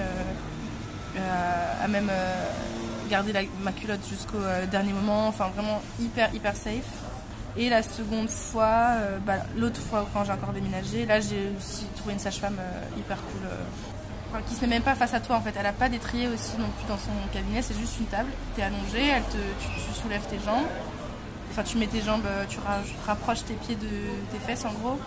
à 1.83 1.87
même 1.87 2.09
euh, 2.11 2.45
garder 3.09 3.33
ma 3.61 3.71
culotte 3.71 4.07
jusqu'au 4.09 4.37
euh, 4.37 4.65
dernier 4.65 4.93
moment. 4.93 5.27
Enfin 5.27 5.49
vraiment 5.55 5.81
hyper 5.99 6.33
hyper 6.33 6.55
safe. 6.55 6.83
Et 7.55 7.69
la 7.69 7.83
seconde 7.83 8.29
fois, 8.29 8.95
euh, 8.97 9.19
bah, 9.19 9.35
l'autre 9.55 9.79
fois 9.79 10.07
quand 10.13 10.23
j'ai 10.25 10.31
encore 10.31 10.53
déménagé, 10.53 11.05
là 11.05 11.19
j'ai 11.19 11.51
aussi 11.57 11.85
trouvé 11.95 12.13
une 12.13 12.19
sage-femme 12.19 12.57
euh, 12.59 12.99
hyper 12.99 13.17
cool. 13.17 13.41
euh, 13.45 13.55
enfin, 14.31 14.41
qui 14.47 14.55
se 14.55 14.61
met 14.61 14.67
même 14.67 14.81
pas 14.81 14.95
face 14.95 15.13
à 15.13 15.19
toi 15.19 15.35
en 15.35 15.41
fait. 15.41 15.53
Elle 15.59 15.65
a 15.67 15.71
pas 15.73 15.87
d'étrier 15.89 16.27
aussi 16.27 16.57
non 16.57 16.69
plus 16.77 16.87
dans 16.87 16.97
son 16.97 17.11
cabinet, 17.31 17.61
c'est 17.61 17.77
juste 17.77 17.99
une 17.99 18.07
table. 18.07 18.29
Tu 18.55 18.61
es 18.61 18.63
allongé, 18.63 19.07
elle 19.07 19.23
te, 19.23 19.37
tu, 19.37 20.01
soulèves 20.01 20.25
tes 20.29 20.39
jambes. 20.39 20.65
Enfin, 21.51 21.61
tu 21.61 21.77
mets 21.77 21.85
tes 21.85 22.01
jambes, 22.01 22.25
euh, 22.25 22.45
tu 22.49 22.57
ra- 22.57 22.81
rapproches 23.05 23.43
tes 23.45 23.53
pieds 23.53 23.75
de 23.75 23.87
tes 24.31 24.39
fesses 24.47 24.65
en 24.65 24.71
gros. 24.71 24.97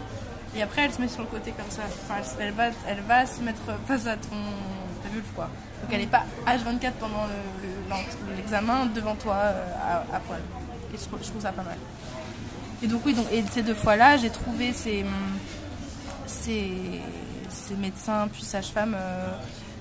Et 0.54 0.62
après, 0.62 0.82
elle 0.82 0.92
se 0.92 1.00
met 1.00 1.08
sur 1.08 1.22
le 1.22 1.26
côté 1.26 1.50
comme 1.50 1.68
ça. 1.70 1.82
Enfin, 2.04 2.20
elle, 2.38 2.46
elle 2.46 2.52
va, 2.54 2.64
elle 2.86 3.00
va 3.00 3.26
se 3.26 3.40
mettre 3.40 3.62
face 3.88 4.06
à 4.06 4.14
ton, 4.16 4.38
ta 5.02 5.08
vulve 5.08 5.26
quoi. 5.34 5.48
Donc 5.86 5.94
elle 5.94 6.00
est 6.02 6.06
pas 6.06 6.24
H24 6.46 6.92
pendant 6.98 7.26
l'examen 8.36 8.86
devant 8.86 9.14
toi 9.14 9.34
euh, 9.36 9.64
à, 10.12 10.16
à 10.16 10.20
poil. 10.20 10.40
Et 10.92 10.98
je, 10.98 11.04
trouve- 11.04 11.20
je 11.22 11.28
trouve 11.28 11.42
ça 11.42 11.52
pas 11.52 11.62
mal. 11.62 11.76
Et 12.82 12.88
donc 12.88 13.02
oui, 13.06 13.14
donc, 13.14 13.26
et 13.32 13.44
ces 13.52 13.62
deux 13.62 13.74
fois-là, 13.74 14.16
j'ai 14.16 14.30
trouvé 14.30 14.72
ces, 14.72 15.04
ces, 16.26 16.72
ces 17.48 17.74
médecins 17.74 18.28
puis 18.32 18.42
sages-femmes 18.42 18.96
euh, 18.98 19.28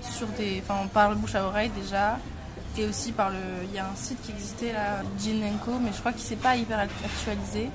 sur 0.02 0.28
des, 0.28 0.62
enfin 0.63 0.88
par 0.88 1.10
le 1.10 1.15
bouche 1.15 1.36
à 1.36 1.44
oreille 1.46 1.72
déjà, 1.76 2.18
et 2.78 2.86
aussi 2.86 3.12
par 3.12 3.32
le, 3.32 3.38
il 3.70 3.74
y 3.76 3.80
a 3.80 3.86
un 3.86 3.96
site 3.96 4.22
qui 4.22 4.32
existait 4.32 4.74
là, 4.74 5.02
Co, 5.65 5.72
mais 5.82 5.91
je 5.94 6.00
crois 6.00 6.13
qu'il 6.13 6.22
s'est 6.22 6.36
pas 6.36 6.56
hyper 6.56 6.80
actualisé. 6.80 7.70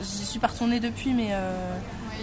J'y 0.00 0.24
suis 0.24 0.38
pas 0.38 0.48
retournée 0.48 0.78
depuis, 0.78 1.12
mais 1.12 1.28
euh, 1.32 1.50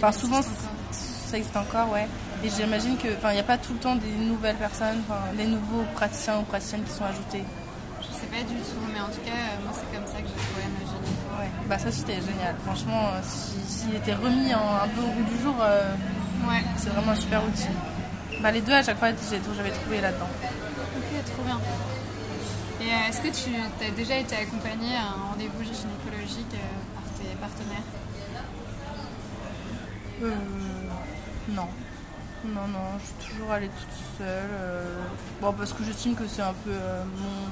Ouais, 0.02 0.12
souvent 0.12 0.40
ça 0.42 1.36
existe 1.36 1.56
encore, 1.56 1.90
ouais. 1.92 2.08
Et 2.44 2.50
j'imagine 2.50 2.96
que, 2.98 3.08
enfin, 3.16 3.30
il 3.30 3.34
n'y 3.34 3.40
a 3.40 3.44
pas 3.44 3.56
tout 3.56 3.72
le 3.72 3.78
temps 3.78 3.96
des 3.96 4.10
nouvelles 4.10 4.56
personnes, 4.56 5.02
des 5.36 5.46
nouveaux 5.46 5.84
praticiens 5.94 6.38
ou 6.40 6.42
praticiennes 6.42 6.84
qui 6.84 6.92
sont 6.92 7.04
ajoutés. 7.04 7.42
Je 8.02 8.06
sais 8.12 8.26
pas 8.26 8.42
du 8.46 8.54
tout, 8.60 8.84
mais 8.92 9.00
en 9.00 9.06
tout 9.08 9.22
cas, 9.24 9.32
euh, 9.32 9.64
moi 9.64 9.72
c'est 9.72 9.88
comme 9.96 10.06
ça 10.06 10.20
que 10.20 10.28
j'ai 10.28 10.34
trouvé 10.44 10.62
ma 10.76 10.84
gynéco. 10.84 11.40
Ouais. 11.40 11.48
Bah 11.68 11.78
ça 11.78 11.90
c'était 11.90 12.20
génial. 12.20 12.54
Franchement, 12.66 13.08
euh, 13.14 13.20
si- 13.22 13.64
s'il 13.66 13.94
était 13.94 14.12
remis 14.14 14.54
en, 14.54 14.60
un 14.84 14.88
peu 14.88 15.00
au 15.00 15.08
goût 15.08 15.24
du 15.34 15.42
jour, 15.42 15.54
euh, 15.62 15.90
Ouais, 16.46 16.62
c'est 16.76 16.90
vraiment 16.90 17.12
un 17.12 17.16
super 17.16 17.42
outil. 17.42 17.68
Bah 18.42 18.50
les 18.50 18.60
deux 18.60 18.74
à 18.74 18.82
chaque 18.82 18.98
fois 18.98 19.08
j'avais 19.56 19.70
trouvé 19.70 20.02
là-dedans. 20.02 20.28
ok, 20.44 21.24
trop 21.32 21.42
bien. 21.44 21.58
Et 22.82 22.92
euh, 22.92 23.08
est-ce 23.08 23.22
que 23.22 23.28
tu 23.28 23.56
as 23.56 23.90
déjà 23.92 24.18
été 24.18 24.36
accompagnée 24.36 24.94
à 24.94 25.16
un 25.16 25.30
rendez-vous 25.30 25.62
gynécologique 25.64 26.52
euh, 26.52 26.94
par 26.94 27.04
tes 27.16 27.34
partenaires? 27.40 27.88
Euh, 30.22 30.34
non. 31.48 31.68
Non, 32.44 32.68
non, 32.68 32.78
je 33.00 33.04
suis 33.24 33.30
toujours 33.32 33.50
allée 33.52 33.68
toute 33.68 34.18
seule. 34.18 34.26
euh, 34.52 34.96
Bon, 35.40 35.52
parce 35.52 35.72
que 35.72 35.82
j'estime 35.84 36.14
que 36.14 36.26
c'est 36.28 36.42
un 36.42 36.52
peu 36.64 36.70
euh, 36.72 37.02
mon... 37.04 37.48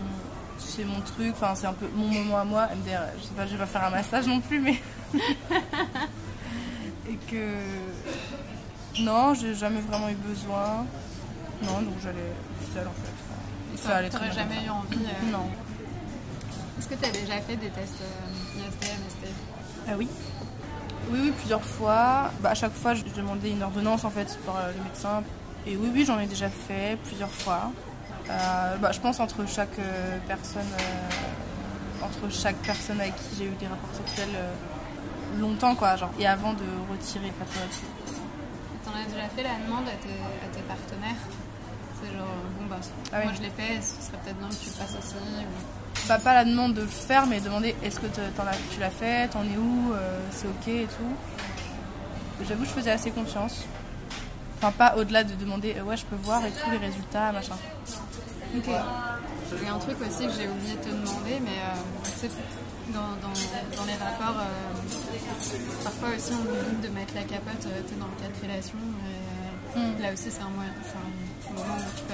C'est 0.59 0.85
mon 0.85 1.01
truc, 1.01 1.33
enfin 1.33 1.55
c'est 1.57 1.67
un 1.67 1.73
peu 1.73 1.89
mon 1.95 2.07
moment 2.07 2.39
à 2.39 2.45
moi. 2.45 2.67
MDR, 2.67 3.01
je 3.19 3.23
sais 3.25 3.35
pas, 3.37 3.47
je 3.47 3.53
vais 3.53 3.59
pas 3.59 3.67
faire 3.67 3.85
un 3.85 3.91
massage 3.91 4.27
non 4.29 4.41
plus, 4.41 4.61
mais... 4.61 4.81
Et 7.09 7.17
que... 7.31 7.57
Non, 9.01 9.35
j'ai 9.35 9.55
jamais 9.55 9.81
vraiment 9.81 10.09
eu 10.09 10.15
besoin. 10.15 10.87
Non, 11.65 11.81
donc 11.83 11.95
j'allais 12.03 12.33
seule 12.75 12.87
en 12.87 12.93
fait. 12.93 13.75
Et 13.75 13.77
ça 13.79 13.97
allait 13.97 14.09
très 14.11 14.27
bien. 14.27 14.35
jamais 14.35 14.65
eu 14.65 14.69
envie 14.69 14.99
euh, 15.05 15.31
Non. 15.33 15.49
Est-ce 16.79 16.89
que 16.89 16.95
tu 16.95 17.05
as 17.05 17.11
déjà 17.13 17.41
fait 17.41 17.57
des 17.57 17.71
tests 17.71 18.01
euh, 18.03 18.59
IST, 18.59 18.83
MST? 18.83 19.33
Ah 19.89 19.93
oui 19.99 20.09
Oui, 21.13 21.19
oui, 21.25 21.31
plusieurs 21.39 21.63
fois. 21.65 22.31
Bah, 22.41 22.51
à 22.51 22.55
chaque 22.55 22.73
fois, 22.73 22.95
je 22.95 23.03
demandais 23.15 23.51
une 23.51 23.63
ordonnance 23.63 24.05
en 24.05 24.11
fait 24.11 24.39
par 24.47 24.57
euh, 24.57 24.73
le 24.77 24.83
médecin. 24.85 25.23
Et 25.67 25.77
oui, 25.77 25.91
oui, 25.93 26.05
j'en 26.07 26.19
ai 26.19 26.27
déjà 26.27 26.49
fait 26.49 26.97
plusieurs 27.05 27.31
fois. 27.31 27.71
Euh, 28.31 28.77
bah, 28.79 28.93
je 28.93 29.01
pense 29.01 29.21
entre 29.21 29.47
chaque 29.47 29.79
euh, 29.79 30.19
personne, 30.27 30.63
euh, 30.81 32.05
entre 32.07 32.33
chaque 32.33 32.57
personne 32.57 33.01
avec 33.01 33.15
qui 33.17 33.37
j'ai 33.39 33.45
eu 33.47 33.55
des 33.61 33.67
rapports 33.67 33.95
sexuels 33.95 34.35
euh, 34.35 35.41
longtemps, 35.41 35.75
quoi, 35.75 35.97
genre. 35.97 36.11
Et 36.19 36.27
avant 36.27 36.53
de 36.55 36.65
retirer 36.91 37.31
T'en 38.85 38.91
as 38.93 39.05
déjà 39.05 39.29
fait 39.29 39.43
la 39.43 39.55
demande 39.65 39.87
à 39.87 39.97
tes, 40.03 40.09
à 40.45 40.49
tes 40.55 40.63
partenaires? 40.63 41.21
C'est 42.03 42.13
genre, 42.17 42.27
bon 42.59 42.67
bah, 42.69 42.77
Ah 43.13 43.17
oui. 43.19 43.25
moi 43.27 43.33
je 43.37 43.43
l'ai 43.43 43.51
fait, 43.51 43.81
ce 43.81 44.07
serait 44.07 44.19
peut-être 44.25 44.39
bien 44.39 44.49
que 44.49 44.55
tu 44.55 44.67
le 44.67 44.73
fasses 44.73 44.97
aussi. 44.99 45.15
ou- 45.15 45.82
Bah, 46.09 46.19
pas 46.19 46.35
la 46.35 46.45
demande 46.45 46.75
de 46.75 46.81
le 46.83 46.87
faire, 46.89 47.27
mais 47.27 47.41
demander 47.41 47.77
est-ce 47.83 48.01
que 48.01 48.07
as- 48.43 48.57
tu 48.75 48.81
l'as 48.81 48.91
fait, 48.91 49.29
t'en 49.29 49.43
es 49.45 49.57
où, 49.57 49.93
euh, 49.93 50.19
c'est 50.33 50.47
ok 50.49 50.69
et 50.69 50.87
tout. 50.87 52.45
J'avoue, 52.47 52.65
je 52.65 52.71
faisais 52.71 52.91
assez 52.91 53.11
confiance. 53.13 53.65
Enfin, 54.59 54.73
pas 54.73 54.97
au-delà 54.97 55.23
de 55.25 55.35
demander 55.35 55.77
euh, 55.79 55.83
ouais, 55.83 55.97
je 55.97 56.05
peux 56.05 56.17
voir 56.17 56.45
et 56.45 56.51
tout, 56.51 56.71
les 56.71 56.79
résultats, 56.79 57.31
machin. 57.33 57.55
Ok. 58.57 58.67
Il 58.67 59.67
y 59.67 59.69
a 59.69 59.75
un 59.75 59.79
truc 59.79 59.97
aussi 60.01 60.27
que 60.27 60.33
j'ai 60.33 60.49
oublié 60.49 60.75
de 60.75 60.81
te 60.83 60.89
demander, 60.89 61.39
mais 61.41 61.61
euh, 61.61 61.79
tu 62.05 62.21
sais, 62.27 62.31
dans, 62.93 63.15
dans, 63.23 63.77
dans 63.77 63.85
les 63.87 63.95
rapports, 63.95 64.41
euh, 64.41 65.85
parfois 65.85 66.09
aussi 66.17 66.33
on 66.33 66.45
dit 66.45 66.89
de 66.89 66.93
mettre 66.95 67.15
la 67.15 67.23
capote 67.23 67.61
sais, 67.63 67.95
dans 68.01 68.07
le 68.07 68.17
cas 68.21 68.29
de 68.29 68.37
fellation. 68.41 68.79
et, 68.79 69.09
euh, 69.09 69.19
Mm. 69.73 70.03
Là 70.03 70.13
aussi, 70.13 70.29
c'est 70.31 70.43
un, 70.43 70.51
moyen- 70.51 70.69
un 70.69 71.55
moment 71.55 71.77
où 71.79 71.97
tu 71.97 72.03
peux 72.05 72.13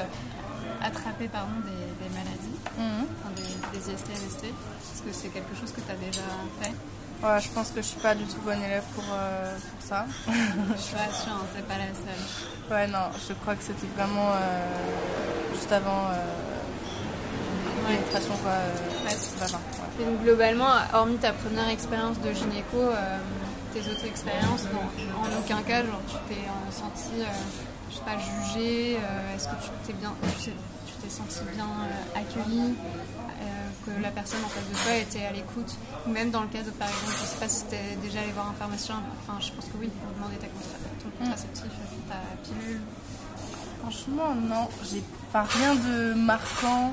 attraper 0.83 1.29
pardon, 1.29 1.53
des, 1.65 1.71
des 2.05 2.11
maladies, 2.15 2.59
Mhm. 2.79 3.07
enfin, 3.19 3.31
des, 3.37 3.79
des 3.79 3.93
IST. 3.93 4.11
Est-ce 4.11 5.03
que 5.03 5.13
c'est 5.13 5.29
quelque 5.29 5.55
chose 5.59 5.73
que 5.73 5.81
tu 5.81 5.91
as 5.91 5.97
déjà 5.97 6.23
fait 6.61 6.73
Ouais, 7.21 7.41
je 7.41 7.49
pense 7.49 7.71
que 7.71 7.83
je 7.83 7.87
suis 7.87 8.01
pas 8.01 8.15
du 8.15 8.25
tout 8.25 8.41
bonne 8.45 8.63
élève 8.63 8.85
pour, 8.95 9.03
euh, 9.11 9.57
pour 9.57 9.89
ça. 9.89 10.07
Je 10.29 10.81
suis 10.81 10.95
rassure, 10.97 11.33
hein, 11.33 11.47
t'es 11.55 11.63
pas 11.63 11.75
la 11.79 11.87
seule. 11.93 12.71
Ouais, 12.71 12.87
non, 12.87 13.11
je 13.29 13.33
crois 13.35 13.57
que 13.57 13.63
c'était 13.65 13.89
vraiment 13.97 14.31
euh, 14.31 15.55
juste 15.55 15.73
avant 15.73 16.11
euh, 16.13 16.15
Ouais. 17.89 17.97
pénétration, 17.97 18.35
quoi. 18.43 18.53
Ouais. 18.53 19.17
pas. 19.41 19.59
Et 20.01 20.05
donc 20.05 20.23
globalement, 20.23 20.69
hormis 20.93 21.17
ta 21.17 21.33
première 21.33 21.69
expérience 21.71 22.21
de 22.21 22.33
gynéco, 22.33 22.79
tes 23.75 23.81
autres 23.81 24.05
expériences, 24.07 24.65
non, 24.73 24.83
en 25.21 25.41
aucun 25.41 25.63
cas, 25.63 25.83
genre 25.83 26.01
tu 26.07 26.15
t'es 26.29 26.43
senti, 26.71 27.21
euh, 27.21 27.25
je 27.91 27.97
sais 27.97 28.05
pas, 28.05 28.19
jugé, 28.19 28.97
euh, 28.97 29.35
est-ce 29.35 29.49
que 29.49 29.57
tu 29.63 29.69
t'es 29.87 29.93
bien, 29.95 30.13
tu 30.43 30.51
t'es 31.03 31.09
senti 31.11 31.41
bien 31.55 31.65
euh, 31.65 32.19
accueilli, 32.19 32.75
euh, 32.75 33.69
que 33.87 34.03
la 34.03 34.11
personne 34.11 34.41
en 34.45 34.49
face 34.49 34.69
de 34.69 34.75
toi 34.85 34.97
était 34.97 35.25
à 35.25 35.33
l'écoute, 35.33 35.77
ou 36.07 36.11
même 36.11 36.31
dans 36.31 36.43
le 36.43 36.49
cas 36.49 36.63
de 36.63 36.71
par 36.71 36.89
exemple, 36.89 37.13
je 37.21 37.27
sais 37.27 37.39
pas 37.39 37.49
si 37.49 37.65
t'es 37.65 37.97
déjà 38.03 38.21
allé 38.21 38.33
voir 38.33 38.49
un 38.49 38.55
pharmacien, 38.55 38.97
enfin 39.23 39.39
je 39.41 39.53
pense 39.53 39.67
que 39.67 39.79
oui, 39.81 39.89
pour 39.89 40.13
demander 40.15 40.37
ta 40.37 40.47
ton 40.47 41.11
contraceptif, 41.19 41.71
ta 42.09 42.17
pilule. 42.43 42.81
Franchement, 43.81 44.35
non, 44.35 44.69
j'ai 44.91 45.03
pas 45.33 45.43
rien 45.43 45.75
de 45.75 46.15
marquant. 46.15 46.93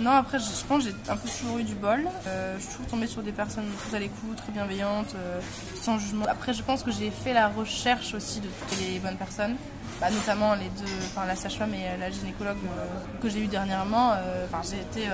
Non, 0.00 0.10
après, 0.10 0.38
je, 0.38 0.44
je 0.44 0.64
pense 0.66 0.84
que 0.84 0.90
j'ai 0.90 1.10
un 1.10 1.16
peu 1.16 1.28
toujours 1.28 1.58
eu 1.58 1.62
du 1.62 1.74
bol. 1.74 2.08
Euh, 2.26 2.56
je 2.58 2.62
suis 2.62 2.72
toujours 2.72 2.86
tombée 2.86 3.06
sur 3.06 3.22
des 3.22 3.32
personnes 3.32 3.66
très 3.86 3.96
à 3.96 4.00
l'écoute, 4.00 4.36
très 4.36 4.52
bienveillantes, 4.52 5.14
euh, 5.14 5.40
sans 5.80 5.98
jugement. 5.98 6.26
Après, 6.28 6.52
je 6.52 6.62
pense 6.62 6.82
que 6.82 6.90
j'ai 6.90 7.10
fait 7.10 7.32
la 7.32 7.48
recherche 7.48 8.12
aussi 8.14 8.40
de 8.40 8.48
toutes 8.48 8.80
les 8.80 8.98
bonnes 8.98 9.16
personnes. 9.16 9.56
Bah, 10.04 10.10
notamment 10.10 10.54
les 10.54 10.68
deux, 10.68 10.92
enfin, 11.06 11.26
la 11.26 11.34
sage-femme 11.34 11.72
et 11.72 11.86
euh, 11.86 11.96
la 11.98 12.10
gynécologue 12.10 12.58
euh, 12.66 13.20
que 13.22 13.28
j'ai 13.30 13.40
eu 13.40 13.46
dernièrement. 13.46 14.12
euh, 14.12 14.44
Enfin, 14.52 14.60
j'ai 14.70 14.80
été 14.82 15.08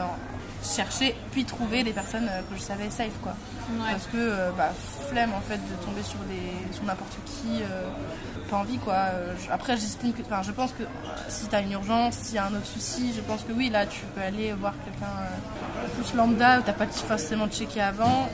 chercher 0.64 1.14
puis 1.30 1.44
trouver 1.44 1.82
les 1.84 1.92
personnes 1.92 2.28
que 2.50 2.56
je 2.56 2.60
savais 2.60 2.90
safe, 2.90 3.12
quoi. 3.22 3.32
Ouais. 3.70 3.92
Parce 3.92 4.06
que 4.08 4.50
bah, 4.58 4.70
flemme 5.08 5.32
en 5.32 5.40
fait 5.40 5.58
de 5.58 5.84
tomber 5.86 6.02
sur 6.02 6.18
des 6.20 6.74
sur 6.74 6.82
n'importe 6.84 7.16
qui, 7.24 7.62
euh, 7.62 7.88
pas 8.50 8.56
envie 8.56 8.78
quoi. 8.78 8.96
Après 9.52 9.76
j'estime 9.76 10.12
que, 10.12 10.22
enfin 10.22 10.42
je 10.42 10.50
pense 10.50 10.72
que 10.72 10.82
si 11.28 11.46
t'as 11.46 11.62
une 11.62 11.70
urgence, 11.72 12.14
s'il 12.14 12.34
y 12.34 12.38
a 12.38 12.46
un 12.46 12.54
autre 12.54 12.66
souci, 12.66 13.12
je 13.14 13.20
pense 13.20 13.42
que 13.44 13.52
oui 13.52 13.70
là 13.70 13.86
tu 13.86 14.00
peux 14.14 14.20
aller 14.22 14.52
voir 14.54 14.74
quelqu'un 14.84 15.06
euh, 15.20 15.88
plus 16.02 16.14
lambda 16.16 16.58
où 16.58 16.62
t'as 16.62 16.72
pas 16.72 16.86
forcément 16.88 17.46
checké 17.48 17.80
avant. 17.80 18.28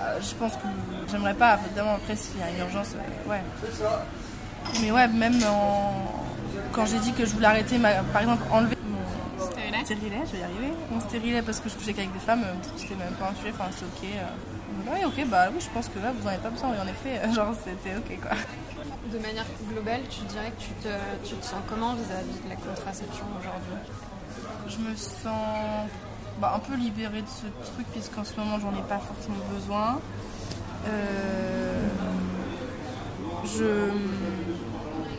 Euh, 0.00 0.18
je 0.22 0.34
pense 0.36 0.52
que 0.52 0.68
j'aimerais 1.10 1.34
pas 1.34 1.58
évidemment 1.66 1.94
après 1.96 2.14
s'il 2.16 2.38
y 2.38 2.42
a 2.44 2.50
une 2.50 2.58
urgence, 2.60 2.90
ouais. 3.28 3.42
Mais 4.80 4.90
ouais 4.90 5.08
même 5.08 5.38
en- 5.44 6.12
quand 6.72 6.86
j'ai 6.86 6.98
dit 7.00 7.12
que 7.12 7.24
je 7.26 7.32
voulais 7.34 7.46
arrêter 7.46 7.78
ma, 7.78 7.92
par 8.12 8.22
exemple 8.22 8.42
enlever 8.50 8.76
mon 8.86 9.44
Stérilet 9.46 9.84
stérilet, 9.84 10.22
je 10.26 10.32
vais 10.32 10.38
y 10.38 10.42
arriver. 10.42 10.72
Mon 10.90 11.00
stérilet 11.00 11.42
parce 11.42 11.60
que 11.60 11.68
je 11.68 11.74
couchais 11.74 11.92
qu'avec 11.92 12.12
des 12.12 12.18
femmes, 12.18 12.42
euh, 12.44 12.54
c'était 12.76 12.94
même 12.94 13.12
pas 13.18 13.30
un 13.30 13.34
sujet, 13.34 13.52
enfin 13.52 13.68
c'est 13.76 13.84
ok. 13.84 14.10
euh. 14.14 14.90
Oui, 14.92 15.04
ok, 15.04 15.26
bah 15.28 15.48
oui, 15.52 15.60
je 15.60 15.68
pense 15.74 15.88
que 15.88 15.98
là 15.98 16.12
vous 16.16 16.24
en 16.26 16.30
avez 16.30 16.38
pas 16.38 16.48
besoin, 16.50 16.70
oui, 16.70 16.76
en 16.82 16.86
effet, 16.86 17.20
genre 17.34 17.52
c'était 17.64 17.96
ok 17.96 18.20
quoi. 18.22 18.30
De 19.12 19.18
manière 19.18 19.44
globale, 19.70 20.00
tu 20.08 20.20
dirais 20.24 20.50
que 20.56 20.62
tu 20.62 20.70
te, 20.82 20.88
tu 21.28 21.34
te 21.34 21.44
sens 21.44 21.60
comment 21.68 21.94
vis-à-vis 21.94 22.40
de 22.44 22.48
la 22.48 22.56
contraception 22.56 23.24
aujourd'hui? 23.38 23.76
Je 24.68 24.78
me 24.78 24.96
sens 24.96 25.88
bah, 26.40 26.54
un 26.56 26.58
peu 26.60 26.74
libérée 26.76 27.20
de 27.20 27.28
ce 27.28 27.46
truc, 27.72 27.86
puisqu'en 27.92 28.24
ce 28.24 28.34
moment, 28.40 28.58
j'en 28.58 28.70
ai 28.72 28.82
pas 28.88 28.98
forcément 29.00 29.44
besoin. 29.52 30.00
Euh, 30.88 31.82
je... 33.44 33.90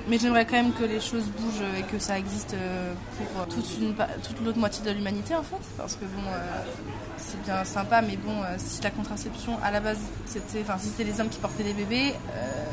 Mais 0.10 0.18
j'aimerais 0.18 0.46
quand 0.46 0.58
même 0.58 0.74
que 0.74 0.84
les 0.84 1.00
choses 1.00 1.24
bougent 1.40 1.64
et 1.80 1.84
que 1.84 1.98
ça 1.98 2.20
existe 2.20 2.54
euh, 2.56 2.94
pour 3.18 3.48
toute, 3.48 3.66
une, 3.80 3.96
toute 3.96 4.44
l'autre 4.44 4.58
moitié 4.58 4.84
de 4.84 4.92
l'humanité 4.92 5.34
en 5.34 5.44
fait. 5.44 5.62
Parce 5.78 5.96
que 5.96 6.02
bon, 6.04 6.28
euh, 6.28 6.64
c'est 7.18 7.42
bien 7.44 7.64
sympa, 7.64 8.02
mais 8.02 8.18
bon, 8.18 8.36
si 8.58 8.82
la 8.82 8.92
contraception 8.92 9.58
à 9.64 9.72
la 9.72 9.80
base 9.80 10.00
c'était, 10.26 10.62
enfin 10.62 10.78
si 10.78 10.88
c'était 10.90 11.06
les 11.06 11.22
hommes 11.22 11.30
qui 11.30 11.40
portaient 11.40 11.64
des 11.64 11.74
bébés, 11.74 12.14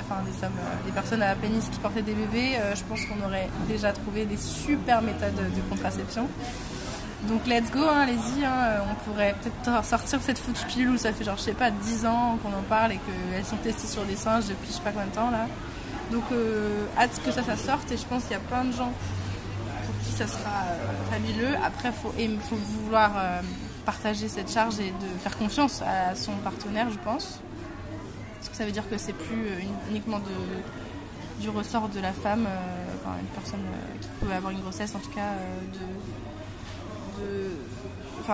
enfin 0.01 0.16
des 0.25 0.45
hommes, 0.45 0.53
des 0.85 0.93
personnes 0.93 1.23
à 1.23 1.29
la 1.29 1.35
pénis 1.37 1.64
qui 1.71 1.79
portaient 1.79 2.03
des 2.03 2.14
bébés, 2.14 2.59
je 2.75 2.83
pense 2.85 3.01
qu'on 3.07 3.25
aurait 3.25 3.49
déjà 3.69 3.93
trouvé 3.93 4.25
des 4.25 4.37
super 4.37 5.01
méthodes 5.01 5.37
de 5.37 5.61
contraception. 5.71 6.27
Donc 7.29 7.47
let's 7.47 7.71
go, 7.71 7.81
hein, 7.81 8.01
allez-y, 8.01 8.45
hein. 8.45 8.83
on 8.90 9.11
pourrait 9.11 9.35
peut-être 9.43 9.85
sortir 9.85 10.21
cette 10.23 10.38
foutue 10.38 10.64
pilule 10.66 10.90
où 10.90 10.97
ça 10.97 11.12
fait 11.12 11.25
genre 11.25 11.37
je 11.37 11.43
sais 11.43 11.53
pas 11.53 11.71
10 11.71 12.07
ans 12.07 12.38
qu'on 12.43 12.49
en 12.49 12.62
parle 12.62 12.93
et 12.93 12.99
qu'elles 12.99 13.45
sont 13.45 13.57
testées 13.57 13.88
sur 13.88 14.05
des 14.05 14.16
singes 14.16 14.47
depuis 14.47 14.69
je 14.69 14.73
sais 14.73 14.81
pas 14.81 14.90
combien 14.90 15.07
de 15.07 15.14
temps 15.14 15.31
là. 15.31 15.47
Donc 16.11 16.24
euh, 16.33 16.87
hâte 16.98 17.20
que 17.24 17.31
ça, 17.31 17.42
ça 17.42 17.57
sorte 17.57 17.90
et 17.92 17.96
je 17.96 18.05
pense 18.05 18.22
qu'il 18.24 18.33
y 18.33 18.37
a 18.37 18.40
plein 18.40 18.64
de 18.64 18.72
gens 18.72 18.92
pour 19.87 19.94
qui 20.05 20.12
ça 20.12 20.26
sera 20.26 20.64
euh, 20.66 21.11
fabuleux. 21.11 21.55
Après 21.64 21.92
il 22.18 22.38
faut, 22.38 22.57
vouloir 22.57 23.12
euh, 23.16 23.40
partager 23.85 24.29
cette 24.29 24.50
charge 24.50 24.81
et 24.81 24.90
de 24.90 25.18
faire 25.22 25.37
confiance 25.38 25.83
à 25.83 26.14
son 26.14 26.33
partenaire 26.44 26.90
je 26.90 26.98
pense. 26.98 27.40
Parce 28.38 28.50
que 28.50 28.57
ça 28.57 28.64
veut 28.64 28.72
dire 28.72 28.88
que 28.88 28.98
c'est 28.98 29.12
plus 29.12 29.44
uniquement 29.90 30.20
du 31.40 31.48
ressort 31.50 31.88
de 31.90 32.00
la 32.00 32.12
femme, 32.12 32.46
enfin 32.96 33.16
une 33.20 33.26
personne 33.26 33.61
qui 34.00 34.09
peut 34.20 34.33
avoir 34.33 34.50
une 34.50 34.61
grossesse 34.61 34.94
en 34.94 34.98
tout 34.98 35.11
cas 35.11 35.35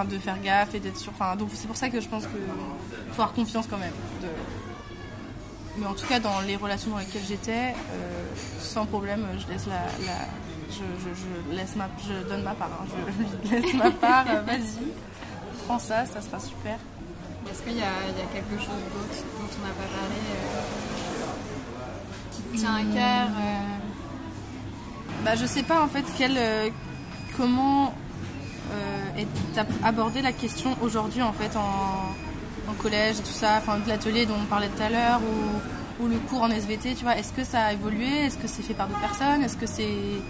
de 0.04 0.18
faire 0.18 0.40
gaffe 0.40 0.74
et 0.74 0.80
d'être 0.80 0.98
sûr. 0.98 1.12
Donc 1.38 1.48
c'est 1.54 1.66
pour 1.66 1.76
ça 1.76 1.88
que 1.88 2.00
je 2.00 2.08
pense 2.08 2.24
qu'il 2.24 2.40
faut 3.10 3.22
avoir 3.22 3.32
confiance 3.32 3.66
quand 3.68 3.78
même. 3.78 3.92
Mais 5.78 5.86
en 5.86 5.94
tout 5.94 6.06
cas, 6.06 6.20
dans 6.20 6.40
les 6.40 6.56
relations 6.56 6.90
dans 6.90 6.98
lesquelles 6.98 7.24
j'étais, 7.28 7.74
euh, 7.92 8.24
sans 8.60 8.86
problème, 8.86 9.26
je 9.38 9.52
laisse 9.52 9.66
la, 9.66 9.82
Je, 10.70 10.76
je, 10.76 11.56
laisse 11.56 11.76
ma, 11.76 11.88
je 12.06 12.28
donne 12.28 12.42
ma 12.42 12.54
part. 12.54 12.70
Hein. 12.80 12.86
Je 13.44 13.50
laisse 13.54 13.74
ma 13.74 13.90
part. 13.90 14.26
Euh, 14.28 14.40
vas-y, 14.42 14.92
prends 15.66 15.78
ça, 15.78 16.06
ça 16.06 16.20
sera 16.20 16.40
super. 16.40 16.78
Est-ce 17.50 17.62
qu'il 17.62 17.74
y, 17.74 17.80
y, 17.80 17.82
a 17.82 18.26
quelque 18.32 18.58
chose 18.58 18.82
d'autre 18.92 19.22
dont 19.38 19.48
on 19.58 19.66
n'a 19.66 19.74
pas 19.74 19.88
parlé 19.96 20.20
euh, 20.30 20.62
qui 22.32 22.42
te 22.42 22.56
tient 22.56 22.74
à 22.74 22.82
cœur 22.82 23.28
bah, 25.24 25.36
Je 25.36 25.46
sais 25.46 25.62
pas 25.62 25.82
en 25.82 25.88
fait 25.88 26.04
quel, 26.18 26.38
comment 27.36 27.94
euh, 28.72 29.20
et 29.20 29.26
aborder 29.84 30.22
la 30.22 30.32
question 30.32 30.76
aujourd'hui 30.82 31.22
en 31.22 31.32
fait 31.32 31.56
en, 31.56 32.10
collège 32.74 33.18
et 33.18 33.22
tout 33.22 33.32
ça, 33.32 33.58
enfin 33.58 33.78
l'atelier 33.86 34.26
dont 34.26 34.34
on 34.40 34.46
parlait 34.46 34.68
tout 34.68 34.82
à 34.82 34.90
l'heure 34.90 35.20
ou, 36.00 36.08
le 36.08 36.18
cours 36.28 36.42
en 36.42 36.50
SVT, 36.50 36.94
tu 36.94 37.04
vois, 37.04 37.16
est-ce 37.16 37.32
que 37.32 37.42
ça 37.42 37.64
a 37.64 37.72
évolué? 37.72 38.06
Est-ce 38.26 38.36
que 38.36 38.46
c'est 38.46 38.62
fait 38.62 38.74
par 38.74 38.86
d'autres 38.86 39.00
personnes? 39.00 39.42
Est-ce 39.42 39.56
que 39.56 39.66
c'est 39.66 40.20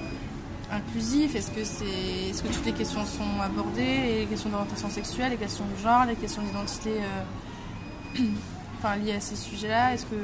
inclusif? 0.70 1.34
Est-ce 1.34 1.50
que 1.50 1.64
c'est, 1.64 2.30
est-ce 2.30 2.42
que 2.42 2.48
toutes 2.48 2.66
les 2.66 2.72
questions 2.72 3.04
sont 3.04 3.42
abordées? 3.42 4.20
Les 4.20 4.26
questions 4.26 4.48
d'orientation 4.48 4.88
sexuelle, 4.88 5.32
les 5.32 5.36
questions 5.36 5.64
de 5.64 5.82
genre, 5.82 6.04
les 6.04 6.14
questions 6.14 6.42
d'identité, 6.42 7.00
euh, 8.16 8.96
liées 9.04 9.14
à 9.14 9.20
ces 9.20 9.34
sujets-là 9.34 9.94
Est-ce 9.94 10.06
que 10.06 10.14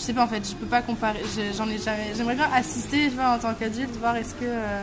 je 0.00 0.02
sais 0.02 0.14
pas 0.14 0.24
en 0.24 0.28
fait, 0.28 0.48
je 0.48 0.54
peux 0.54 0.66
pas 0.66 0.80
comparer. 0.80 1.20
J'en 1.56 1.68
ai 1.68 1.76
jamais. 1.76 2.12
J'aimerais 2.16 2.34
bien 2.34 2.48
assister, 2.54 3.08
tu 3.10 3.16
vois, 3.16 3.34
en 3.34 3.38
tant 3.38 3.52
qu'adulte, 3.52 3.94
voir 3.98 4.16
est-ce 4.16 4.34
que 4.34 4.44
euh, 4.44 4.82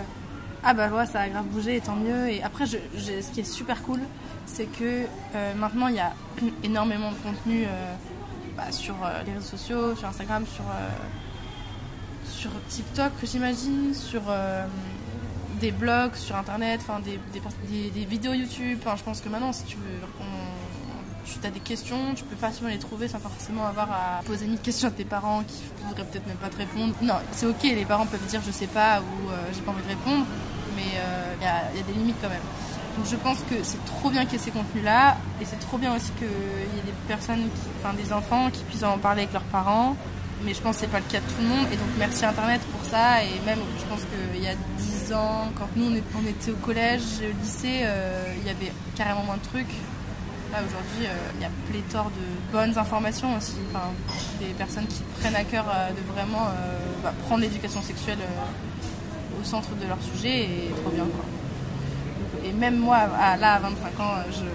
ah 0.69 0.73
bah 0.73 0.89
ouais, 0.89 1.05
ça 1.05 1.21
a 1.21 1.29
grave 1.29 1.45
bougé 1.45 1.77
et 1.77 1.79
tant 1.79 1.95
mieux. 1.95 2.27
Et 2.27 2.43
après, 2.43 2.65
ce 2.65 3.31
qui 3.31 3.39
est 3.39 3.49
super 3.49 3.81
cool, 3.83 4.01
c'est 4.45 4.65
que 4.65 5.05
euh, 5.33 5.53
maintenant 5.55 5.87
il 5.87 5.95
y 5.95 6.01
a 6.01 6.11
énormément 6.63 7.09
de 7.09 7.15
contenu 7.15 7.63
euh, 7.63 7.93
bah, 8.57 8.69
sur 8.71 8.95
euh, 9.01 9.23
les 9.25 9.31
réseaux 9.31 9.45
sociaux, 9.45 9.95
sur 9.95 10.09
Instagram, 10.09 10.43
sur, 10.45 10.65
TikTok, 12.67 13.13
j'imagine, 13.23 13.93
sur 13.93 14.23
des 15.61 15.71
blogs, 15.71 16.15
sur 16.15 16.35
internet, 16.35 16.81
enfin 16.81 16.99
des, 16.99 18.05
vidéos 18.05 18.33
YouTube. 18.33 18.79
Je 18.83 19.03
pense 19.03 19.21
que 19.21 19.29
maintenant, 19.29 19.53
si 19.53 19.63
tu 19.63 19.77
veux, 19.77 19.99
tu 21.25 21.47
as 21.47 21.49
des 21.49 21.61
questions, 21.61 22.13
tu 22.13 22.25
peux 22.25 22.35
facilement 22.35 22.69
les 22.69 22.77
trouver 22.77 23.07
sans 23.07 23.19
forcément 23.19 23.65
avoir 23.65 23.89
à 23.91 24.21
poser 24.25 24.45
une 24.45 24.57
question 24.57 24.89
à 24.89 24.91
tes 24.91 25.05
parents 25.05 25.43
qui 25.43 25.63
voudraient 25.85 26.03
peut-être 26.03 26.27
même 26.27 26.37
pas 26.37 26.49
te 26.49 26.57
répondre. 26.57 26.93
Non, 27.01 27.15
c'est 27.31 27.45
ok, 27.45 27.63
les 27.63 27.85
parents 27.85 28.05
peuvent 28.05 28.25
dire 28.27 28.41
je 28.45 28.51
sais 28.51 28.67
pas 28.67 28.99
ou 28.99 29.29
j'ai 29.53 29.61
pas 29.61 29.71
envie 29.71 29.83
de 29.83 29.87
répondre 29.87 30.25
mais 30.77 30.97
euh, 30.97 31.33
il 31.73 31.77
y, 31.77 31.81
a 31.81 31.83
des 31.83 31.93
limites 31.93 32.15
quand 32.21 32.29
même. 32.29 32.47
Donc 32.97 33.05
je 33.09 33.15
pense 33.15 33.39
que 33.49 33.55
c'est 33.63 33.83
trop 33.85 34.09
bien 34.09 34.23
qu'il 34.25 34.33
y 34.33 34.35
ait 34.35 34.45
ces 34.45 34.51
contenus-là, 34.51 35.17
et 35.41 35.45
c'est 35.45 35.59
trop 35.59 35.77
bien 35.77 35.95
aussi 35.95 36.11
qu'il 36.11 36.27
y 36.27 36.79
ait 36.79 36.85
des 36.85 36.97
personnes, 37.07 37.49
enfin 37.79 37.93
des 37.93 38.13
enfants 38.13 38.49
qui 38.51 38.63
puissent 38.63 38.83
en 38.83 38.97
parler 38.97 39.23
avec 39.23 39.33
leurs 39.33 39.43
parents, 39.43 39.95
mais 40.43 40.53
je 40.53 40.61
pense 40.61 40.77
que 40.77 40.81
c'est 40.81 40.91
pas 40.91 40.99
le 40.99 41.11
cas 41.11 41.19
de 41.19 41.25
tout 41.25 41.41
le 41.41 41.47
monde, 41.47 41.67
et 41.71 41.75
donc 41.75 41.89
merci 41.97 42.25
Internet 42.25 42.61
pour 42.71 42.89
ça, 42.89 43.23
et 43.23 43.39
même 43.45 43.59
je 43.79 43.85
pense 43.85 44.01
qu'il 44.01 44.41
y 44.41 44.47
a 44.47 44.55
10 44.77 45.13
ans, 45.13 45.49
quand 45.57 45.67
nous 45.75 45.85
on 45.85 46.27
était 46.27 46.51
au 46.51 46.55
collège, 46.55 47.01
au 47.21 47.43
lycée, 47.43 47.81
euh, 47.83 48.33
il 48.39 48.47
y 48.47 48.49
avait 48.49 48.71
carrément 48.95 49.23
moins 49.23 49.37
de 49.37 49.43
trucs. 49.43 49.73
Là 50.51 50.59
aujourd'hui, 50.59 51.05
euh, 51.05 51.31
il 51.35 51.41
y 51.41 51.45
a 51.45 51.49
pléthore 51.69 52.05
de 52.05 52.51
bonnes 52.53 52.77
informations 52.77 53.35
aussi, 53.35 53.57
des 54.39 54.53
personnes 54.53 54.87
qui 54.87 55.03
prennent 55.19 55.35
à 55.35 55.43
cœur 55.43 55.65
de 55.65 56.13
vraiment 56.13 56.47
bah, 57.03 57.13
prendre 57.27 57.41
l'éducation 57.41 57.81
sexuelle 57.81 58.19
centre 59.47 59.69
de 59.75 59.87
leur 59.87 60.01
sujet 60.01 60.43
et 60.43 60.71
trop 60.81 60.91
bien 60.91 61.05
quoi. 61.05 61.25
Et 62.45 62.53
même 62.53 62.77
moi, 62.77 63.07
là 63.39 63.53
à 63.55 63.59
25 63.59 63.99
ans, 63.99 64.13
je, 64.31 64.45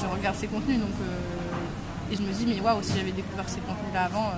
je 0.00 0.06
regarde 0.06 0.36
ces 0.36 0.46
contenus 0.46 0.78
donc, 0.78 0.90
euh, 1.02 2.12
et 2.12 2.16
je 2.16 2.22
me 2.22 2.32
dis, 2.32 2.46
mais 2.46 2.60
waouh, 2.60 2.82
si 2.82 2.96
j'avais 2.96 3.12
découvert 3.12 3.48
ces 3.48 3.60
contenus-là 3.60 4.04
avant, 4.04 4.26
euh, 4.28 4.36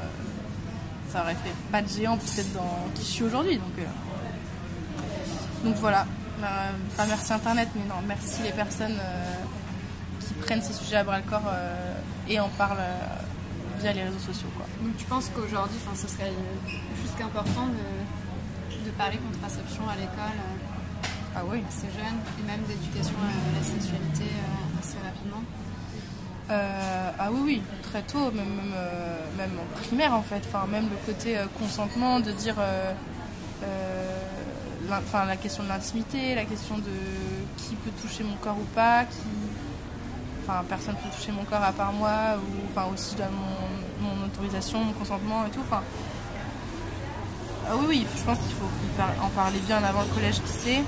ça 1.11 1.23
aurait 1.23 1.35
fait 1.35 1.55
pas 1.71 1.83
de 1.83 1.89
géant 1.89 2.17
peut-être 2.17 2.53
dans 2.53 2.89
qui 2.95 3.03
je 3.03 3.11
suis 3.11 3.25
aujourd'hui. 3.25 3.57
Donc, 3.57 3.79
euh, 3.79 5.65
donc 5.65 5.77
voilà. 5.77 6.07
Enfin, 6.41 7.07
merci 7.07 7.33
Internet, 7.33 7.69
mais 7.77 7.89
non, 7.89 8.01
merci 8.07 8.43
les 8.43 8.51
personnes 8.51 8.99
qui 10.19 10.35
prennent 10.35 10.63
ces 10.63 10.73
sujets 10.73 10.97
à 10.97 11.05
bras 11.05 11.19
le 11.19 11.23
corps 11.23 11.53
et 12.29 12.41
en 12.41 12.49
parlent 12.49 12.83
via 13.79 13.93
les 13.93 14.03
réseaux 14.03 14.19
sociaux. 14.19 14.49
Quoi. 14.57 14.67
Donc 14.83 14.97
tu 14.97 15.05
penses 15.05 15.31
qu'aujourd'hui, 15.33 15.79
ce 15.95 16.09
serait 16.09 16.33
juste 17.01 17.17
qu'important 17.17 17.69
de 17.69 18.22
de 18.93 18.99
parler 18.99 19.19
contraception 19.19 19.89
à 19.89 19.97
l'école 19.97 20.39
euh, 20.39 21.37
ah 21.37 21.41
assez 21.69 21.89
jeune 21.89 22.19
et 22.39 22.47
même 22.47 22.63
d'éducation 22.69 23.17
à 23.17 23.59
la 23.59 23.65
sexualité 23.65 24.25
euh, 24.25 24.81
assez 24.81 24.99
rapidement 25.05 25.43
euh, 26.51 27.11
ah 27.19 27.31
oui, 27.31 27.41
oui, 27.45 27.63
très 27.83 28.03
tôt, 28.03 28.31
même, 28.33 28.75
même, 29.39 29.53
en 29.59 29.81
primaire 29.81 30.13
en 30.13 30.23
fait. 30.23 30.43
Enfin, 30.47 30.67
même 30.67 30.89
le 30.91 30.97
côté 31.07 31.39
consentement, 31.59 32.21
de 32.21 32.33
dire 32.33 32.57
enfin, 34.91 35.25
la 35.25 35.37
question 35.37 35.63
de 35.63 35.69
l'intimité, 35.69 36.35
la 36.35 36.45
question 36.45 36.77
de 36.77 36.91
qui 37.57 37.77
peut 37.77 37.93
toucher 38.03 38.25
mon 38.25 38.35
corps 38.35 38.59
ou 38.59 38.67
pas, 38.75 39.05
qui, 39.05 39.23
enfin, 40.43 40.63
personne 40.69 40.97
peut 40.97 41.09
toucher 41.17 41.33
mon 41.33 41.45
corps 41.45 41.63
à 41.63 41.73
part 41.73 41.93
moi, 41.93 42.37
ou 42.37 42.69
enfin, 42.71 42.89
aussi 42.93 43.15
de 43.15 43.23
mon, 43.23 44.09
mon 44.09 44.27
autorisation, 44.27 44.85
mon 44.85 44.93
consentement 44.93 45.47
et 45.47 45.51
tout. 45.51 45.61
Enfin, 45.61 45.83
ah 47.69 47.75
oui, 47.79 47.87
oui, 47.89 48.07
je 48.17 48.23
pense 48.25 48.39
qu'il 48.39 48.55
faut 48.55 48.69
en 49.23 49.29
parler 49.29 49.59
bien 49.67 49.83
avant 49.83 50.03
le 50.03 50.15
collège 50.15 50.41
lycée. 50.43 50.83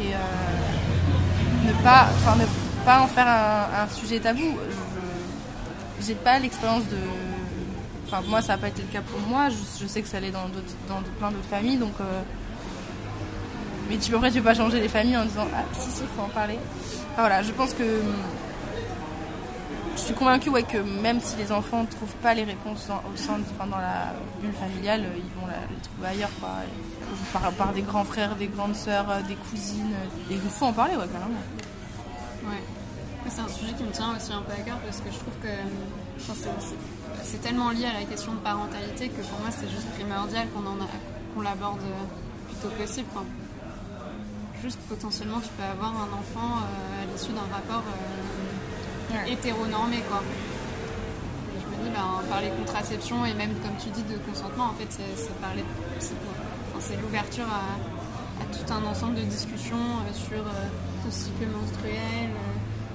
Et 0.00 0.14
euh, 0.14 1.66
ne, 1.66 1.72
pas, 1.82 2.08
ne 2.36 2.84
pas 2.84 3.00
en 3.00 3.06
faire 3.06 3.26
un, 3.26 3.88
sujet 3.88 4.20
tabou. 4.20 4.56
J'ai 6.00 6.14
pas 6.14 6.38
l'expérience 6.38 6.84
de. 6.84 6.98
Enfin, 8.06 8.22
moi, 8.26 8.40
ça 8.40 8.52
n'a 8.52 8.58
pas 8.58 8.68
été 8.68 8.82
le 8.82 8.88
cas 8.88 9.02
pour 9.02 9.20
moi. 9.28 9.48
Je, 9.48 9.86
sais 9.86 10.02
que 10.02 10.08
ça 10.08 10.18
allait 10.18 10.30
dans, 10.30 10.48
plein 11.18 11.30
d'autres 11.30 11.48
familles. 11.50 11.78
Donc, 11.78 11.94
euh, 12.00 12.20
Mais 13.90 13.96
tu, 13.96 14.14
après, 14.14 14.30
tu 14.30 14.38
peux 14.38 14.44
pas 14.44 14.54
changer 14.54 14.80
les 14.80 14.88
familles 14.88 15.16
en 15.16 15.24
disant 15.24 15.48
Ah, 15.54 15.64
si, 15.72 15.90
si, 15.90 16.02
il 16.02 16.08
faut 16.16 16.22
en 16.22 16.28
parler. 16.28 16.58
Enfin, 17.12 17.22
voilà, 17.22 17.42
je 17.42 17.52
pense 17.52 17.74
que 17.74 18.02
je 19.98 20.04
suis 20.04 20.14
convaincue 20.14 20.48
ouais, 20.50 20.62
que 20.62 20.78
même 20.78 21.20
si 21.20 21.36
les 21.36 21.50
enfants 21.50 21.82
ne 21.82 21.88
trouvent 21.88 22.14
pas 22.22 22.32
les 22.32 22.44
réponses 22.44 22.88
au 22.88 23.16
sein, 23.16 23.38
dans 23.58 23.78
la 23.78 24.14
bulle 24.40 24.52
familiale, 24.52 25.02
euh, 25.02 25.16
ils 25.16 25.40
vont 25.40 25.46
les 25.48 25.82
trouver 25.82 26.08
ailleurs, 26.08 26.30
Par, 27.32 27.72
des 27.72 27.82
grands 27.82 28.04
frères, 28.04 28.36
des 28.36 28.46
grandes 28.46 28.76
sœurs, 28.76 29.10
euh, 29.10 29.20
des 29.22 29.34
cousines. 29.34 29.94
Et 30.30 30.34
il 30.34 30.40
faut 30.40 30.66
en 30.66 30.72
parler, 30.72 30.94
ouais, 30.94 31.08
carrément. 31.12 31.42
Ouais. 32.44 32.62
C'est 33.28 33.40
un 33.40 33.48
sujet 33.48 33.72
qui 33.74 33.82
me 33.82 33.90
tient 33.90 34.16
aussi 34.16 34.32
un 34.32 34.40
peu 34.40 34.52
à 34.52 34.62
cœur 34.64 34.78
parce 34.78 35.00
que 35.00 35.10
je 35.10 35.18
trouve 35.18 35.34
que 35.42 35.52
c'est 37.22 37.42
tellement 37.42 37.70
lié 37.70 37.84
à 37.84 38.00
la 38.00 38.06
question 38.06 38.32
de 38.32 38.38
parentalité 38.38 39.08
que 39.08 39.20
pour 39.20 39.40
moi 39.40 39.50
c'est 39.50 39.68
juste 39.68 39.86
primordial 39.90 40.46
qu'on 40.54 41.42
l'aborde 41.42 41.82
plutôt 42.46 42.74
possible. 42.74 43.08
Juste 44.62 44.78
potentiellement 44.88 45.40
tu 45.40 45.50
peux 45.58 45.64
avoir 45.64 45.90
un 45.90 46.08
enfant 46.16 46.56
euh, 46.56 47.02
à 47.02 47.12
l'issue 47.12 47.32
d'un 47.32 47.52
rapport 47.52 47.84
hétéronormé 49.26 49.98
quoi. 50.08 50.22
je 51.54 51.66
me 51.66 51.84
dis, 51.84 51.90
ben, 51.90 52.22
parler 52.30 52.50
contraception 52.58 53.24
et 53.24 53.34
même 53.34 53.54
comme 53.62 53.76
tu 53.82 53.90
dis 53.90 54.02
de 54.02 54.18
consentement, 54.18 54.66
en 54.66 54.74
fait, 54.74 54.88
c'est 54.90 55.40
parler, 55.40 55.64
c'est 55.98 57.00
l'ouverture 57.00 57.46
à, 57.46 58.44
tout 58.52 58.72
un 58.72 58.84
ensemble 58.84 59.16
de 59.16 59.22
discussions 59.22 59.76
sur 60.12 60.38
le 60.38 61.10
cycle 61.10 61.46
menstruel, 61.46 62.30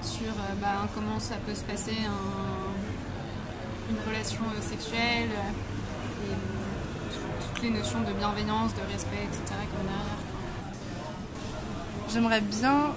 sur 0.02 0.32
bah, 0.60 0.88
comment 0.94 1.18
ça 1.18 1.34
peut 1.46 1.54
se 1.54 1.62
passer 1.62 1.96
une 3.90 3.96
relation 4.08 4.42
sexuelle, 4.60 5.30
et 6.24 6.34
toutes 7.46 7.62
les 7.62 7.70
notions 7.70 8.00
de 8.00 8.12
bienveillance, 8.12 8.74
de 8.74 8.80
respect, 8.92 9.24
etc. 9.24 9.54
qu'on 9.70 9.86
a 9.88 10.02
J'aimerais 12.12 12.40
bien 12.40 12.92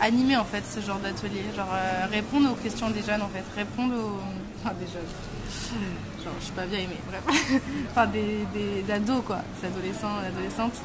animer 0.00 0.36
en 0.36 0.44
fait 0.44 0.62
ce 0.64 0.80
genre 0.80 0.98
d'atelier, 0.98 1.44
genre 1.56 1.68
répondre 2.10 2.50
aux 2.52 2.56
questions 2.56 2.90
des 2.90 3.02
jeunes 3.02 3.22
en 3.22 3.28
fait, 3.28 3.44
répondre 3.56 3.94
aux... 3.94 4.20
Enfin 4.62 4.74
des 4.78 4.86
jeunes, 4.86 5.02
genre 6.22 6.34
je 6.38 6.44
suis 6.44 6.52
pas 6.52 6.66
vieille 6.66 6.88
mais 6.88 6.98
bref, 7.08 7.62
enfin 7.90 8.06
des, 8.06 8.46
des 8.52 8.92
ados 8.92 9.22
quoi, 9.26 9.38
des 9.60 9.68
adolescents, 9.68 10.18
adolescentes, 10.26 10.80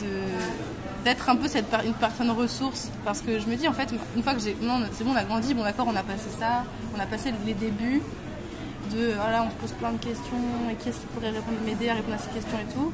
de 0.00 1.04
d'être 1.04 1.28
un 1.28 1.36
peu 1.36 1.46
cette 1.48 1.66
une 1.84 1.94
personne 1.94 2.30
ressource. 2.30 2.90
Parce 3.04 3.20
que 3.20 3.38
je 3.38 3.46
me 3.46 3.56
dis 3.56 3.68
en 3.68 3.72
fait 3.72 3.92
une 4.16 4.22
fois 4.22 4.34
que 4.34 4.40
j'ai 4.40 4.56
non 4.62 4.80
c'est 4.92 5.04
bon 5.04 5.12
on 5.12 5.16
a 5.16 5.24
grandi 5.24 5.54
bon 5.54 5.62
d'accord 5.62 5.86
on 5.88 5.96
a 5.96 6.02
passé 6.02 6.30
ça. 6.38 6.64
On 6.96 7.00
a 7.00 7.06
passé 7.06 7.32
les 7.46 7.54
débuts 7.54 8.02
de 8.92 9.12
voilà 9.14 9.44
on 9.44 9.50
se 9.50 9.54
pose 9.56 9.72
plein 9.72 9.92
de 9.92 9.98
questions. 9.98 10.44
Et 10.70 10.74
qui 10.76 10.88
est-ce 10.88 10.98
qui 11.00 11.06
pourrait 11.06 11.30
répondre 11.30 11.58
m'aider 11.64 11.88
à 11.88 11.94
répondre 11.94 12.16
à 12.16 12.18
ces 12.18 12.30
questions 12.30 12.58
et 12.58 12.72
tout. 12.72 12.92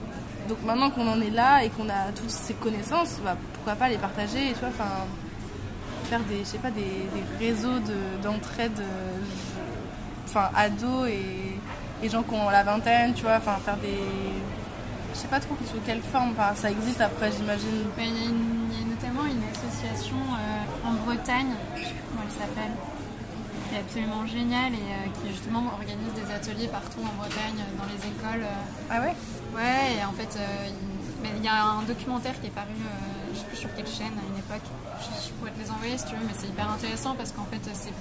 Donc 0.48 0.58
maintenant 0.64 0.90
qu'on 0.90 1.06
en 1.06 1.20
est 1.20 1.30
là 1.30 1.64
et 1.64 1.70
qu'on 1.70 1.88
a 1.88 2.10
toutes 2.14 2.30
ces 2.30 2.54
connaissances 2.54 3.18
bah, 3.24 3.36
pourquoi 3.54 3.74
pas 3.74 3.88
les 3.88 3.98
partager 3.98 4.50
et 4.50 4.52
tu 4.52 4.58
vois 4.60 4.70
enfin 4.70 5.06
faire 6.10 6.20
des 6.28 6.40
je 6.40 6.44
sais 6.44 6.58
pas 6.58 6.70
des, 6.70 6.82
des 7.14 7.46
réseaux 7.46 7.78
d'entraide 8.22 8.74
de, 8.74 8.82
enfin 10.26 10.50
ados 10.54 11.08
et, 11.08 11.56
et 12.02 12.08
gens 12.08 12.22
qui 12.22 12.34
ont 12.34 12.50
la 12.50 12.64
vingtaine 12.64 13.14
tu 13.14 13.22
vois 13.22 13.36
enfin 13.36 13.56
faire 13.64 13.76
des 13.76 13.98
je 15.12 15.18
sais 15.18 15.28
pas 15.28 15.40
trop 15.40 15.56
sous 15.66 15.80
quelle 15.84 16.00
forme, 16.00 16.30
enfin, 16.32 16.54
ça 16.54 16.70
existe 16.70 17.00
après 17.00 17.30
j'imagine. 17.32 17.84
Il 17.98 18.04
y, 18.04 18.82
a 18.82 18.86
notamment 18.88 19.26
une 19.26 19.42
association 19.52 20.16
euh, 20.16 20.88
en 20.88 20.92
Bretagne, 21.04 21.52
je 21.76 21.82
sais 21.82 21.90
plus 21.90 22.04
comment 22.08 22.24
elle 22.24 22.32
s'appelle, 22.40 22.72
qui 23.68 23.74
est 23.74 23.80
absolument 23.80 24.24
géniale 24.26 24.72
et 24.72 24.76
euh, 24.76 25.10
qui 25.20 25.32
justement 25.32 25.64
organise 25.74 26.12
des 26.14 26.32
ateliers 26.32 26.68
partout 26.68 27.00
en 27.02 27.14
Bretagne, 27.20 27.60
dans 27.76 27.84
les 27.90 28.00
écoles. 28.00 28.44
Euh. 28.44 28.88
Ah 28.90 29.00
ouais? 29.00 29.14
Ouais, 29.54 29.98
et 29.98 30.04
en 30.04 30.12
fait 30.12 30.38
il 31.36 31.44
y 31.44 31.48
a 31.48 31.64
un 31.64 31.82
documentaire 31.82 32.40
qui 32.40 32.46
est 32.46 32.56
paru, 32.56 32.72
je 33.34 33.38
sais 33.38 33.44
plus 33.44 33.56
sur 33.56 33.74
quelle 33.74 33.86
chaîne 33.86 34.16
à 34.16 34.24
une 34.24 34.38
époque, 34.38 34.64
je, 35.00 35.19
pourrais 35.40 35.52
te 35.52 35.58
les 35.58 35.70
envoyer 35.70 35.96
si 35.96 36.04
tu 36.04 36.14
veux, 36.14 36.26
mais 36.26 36.34
c'est 36.38 36.48
hyper 36.48 36.70
intéressant 36.70 37.14
parce 37.16 37.32
qu'en 37.32 37.44
fait 37.44 37.60
c'est 37.72 37.94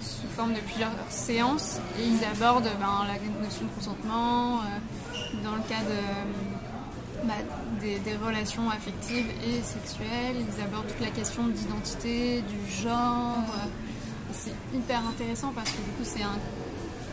sous 0.00 0.28
forme 0.36 0.54
de 0.54 0.60
plusieurs 0.60 0.92
séances 1.10 1.80
et 1.98 2.06
ils 2.06 2.24
abordent 2.24 2.70
ben, 2.78 3.04
la 3.06 3.14
notion 3.42 3.64
de 3.66 3.70
consentement, 3.74 4.60
dans 5.42 5.56
le 5.56 5.62
cas 5.68 5.82
de, 5.82 7.26
bah, 7.26 7.34
des, 7.80 8.16
relations 8.24 8.70
affectives 8.70 9.26
et 9.44 9.62
sexuelles. 9.62 10.36
Ils 10.38 10.62
abordent 10.62 10.86
toute 10.86 11.00
la 11.00 11.10
question 11.10 11.46
d'identité, 11.48 12.42
du 12.42 12.72
genre. 12.82 13.42
C'est 14.32 14.54
hyper 14.74 15.00
intéressant 15.08 15.52
parce 15.54 15.70
que 15.70 15.78
du 15.78 15.90
coup, 15.90 16.04
c'est 16.04 16.22
un, 16.22 16.38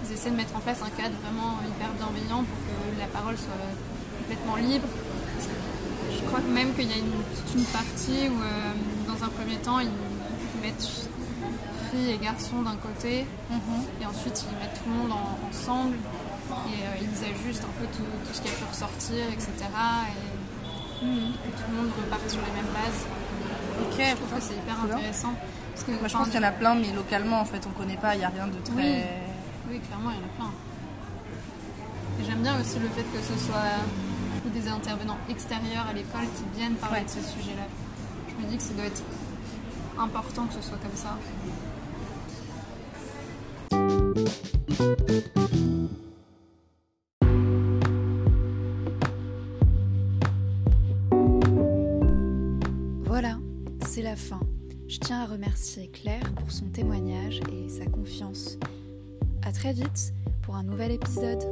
ils 0.05 0.13
essaient 0.13 0.29
de 0.29 0.35
mettre 0.35 0.55
en 0.55 0.59
place 0.59 0.81
un 0.81 0.89
cadre 1.01 1.15
vraiment 1.23 1.57
hyper 1.65 1.89
bienveillant 1.97 2.43
pour 2.43 2.57
que 2.67 2.99
la 2.99 3.07
parole 3.07 3.37
soit 3.37 3.53
complètement 4.19 4.55
libre. 4.57 4.87
Je 6.11 6.21
crois 6.27 6.41
que 6.41 6.51
même 6.53 6.73
qu'il 6.75 6.89
y 6.89 6.93
a 6.93 6.97
une, 6.97 7.11
toute 7.11 7.55
une 7.55 7.65
partie 7.65 8.29
où, 8.29 8.41
euh, 8.41 8.73
dans 9.13 9.25
un 9.25 9.29
premier 9.29 9.57
temps, 9.57 9.79
ils 9.79 9.89
mettent 10.61 10.89
filles 11.91 12.11
et 12.11 12.17
garçons 12.17 12.61
d'un 12.61 12.75
côté, 12.77 13.25
mhm. 13.49 14.01
et 14.01 14.05
ensuite 14.05 14.45
ils 14.49 14.57
mettent 14.57 14.81
tout 14.81 14.89
le 14.89 14.95
monde 14.95 15.17
ensemble, 15.49 15.95
et 16.67 16.79
euh, 16.83 17.01
ils 17.01 17.17
ajustent 17.23 17.63
un 17.63 17.79
peu 17.79 17.85
tout, 17.95 18.33
ce 18.33 18.41
qui 18.41 18.47
a 18.47 18.51
pu 18.51 18.63
ressortir, 18.69 19.25
etc. 19.31 19.51
Et, 20.09 20.43
tout 21.03 21.69
le 21.69 21.75
monde 21.75 21.91
repart 21.99 22.29
sur 22.29 22.39
les 22.39 22.53
mêmes 22.55 22.71
bases. 22.71 23.03
Ok, 23.81 23.99
je 23.99 24.15
trouve 24.15 24.39
que 24.39 24.41
c'est 24.41 24.55
hyper 24.55 24.79
intéressant. 24.85 25.33
Parce 25.73 25.83
que, 25.83 25.91
Moi, 25.91 26.07
je 26.07 26.13
pense 26.13 26.27
qu'il 26.27 26.39
y 26.39 26.39
en 26.39 26.47
a 26.47 26.51
plein, 26.51 26.75
mais 26.75 26.93
localement, 26.93 27.41
en 27.41 27.45
fait, 27.45 27.59
on 27.67 27.71
connaît 27.71 27.97
pas, 27.97 28.15
il 28.15 28.19
n'y 28.19 28.23
a 28.23 28.29
rien 28.29 28.47
de 28.47 28.57
très. 28.63 29.09
Oui, 29.69 29.81
clairement, 29.81 30.11
il 30.11 30.15
y 30.15 30.23
en 30.23 30.27
a 30.31 30.33
plein. 30.37 30.51
Et 32.21 32.23
j'aime 32.23 32.41
bien 32.41 32.57
aussi 32.57 32.79
le 32.79 32.87
fait 32.87 33.03
que 33.03 33.19
ce 33.19 33.37
soit 33.45 33.83
des 34.45 34.69
intervenants 34.69 35.17
extérieurs 35.29 35.87
à 35.89 35.93
l'école 35.93 36.27
qui 36.37 36.57
viennent 36.57 36.75
parler 36.75 37.03
de 37.03 37.09
ce 37.09 37.19
sujet-là. 37.19 37.67
Je 38.37 38.45
me 38.45 38.49
dis 38.49 38.57
que 38.57 38.63
ça 38.63 38.73
doit 38.73 38.85
être 38.85 39.03
important 39.99 40.47
que 40.47 40.53
ce 40.53 40.61
soit 40.61 40.77
comme 40.77 40.95
ça. 40.95 41.17
Voilà, 53.01 53.37
c'est 53.85 54.01
la 54.01 54.15
fin. 54.15 54.39
Je 54.87 54.97
tiens 54.97 55.21
à 55.21 55.25
remercier 55.25 55.89
Claire 55.89 56.33
pour 56.35 56.51
son 56.51 56.65
témoignage 56.65 57.41
et 57.51 57.69
sa 57.69 57.85
confiance. 57.85 58.57
A 59.43 59.51
très 59.51 59.73
vite 59.73 60.13
pour 60.41 60.55
un 60.55 60.63
nouvel 60.63 60.91
épisode. 60.91 61.43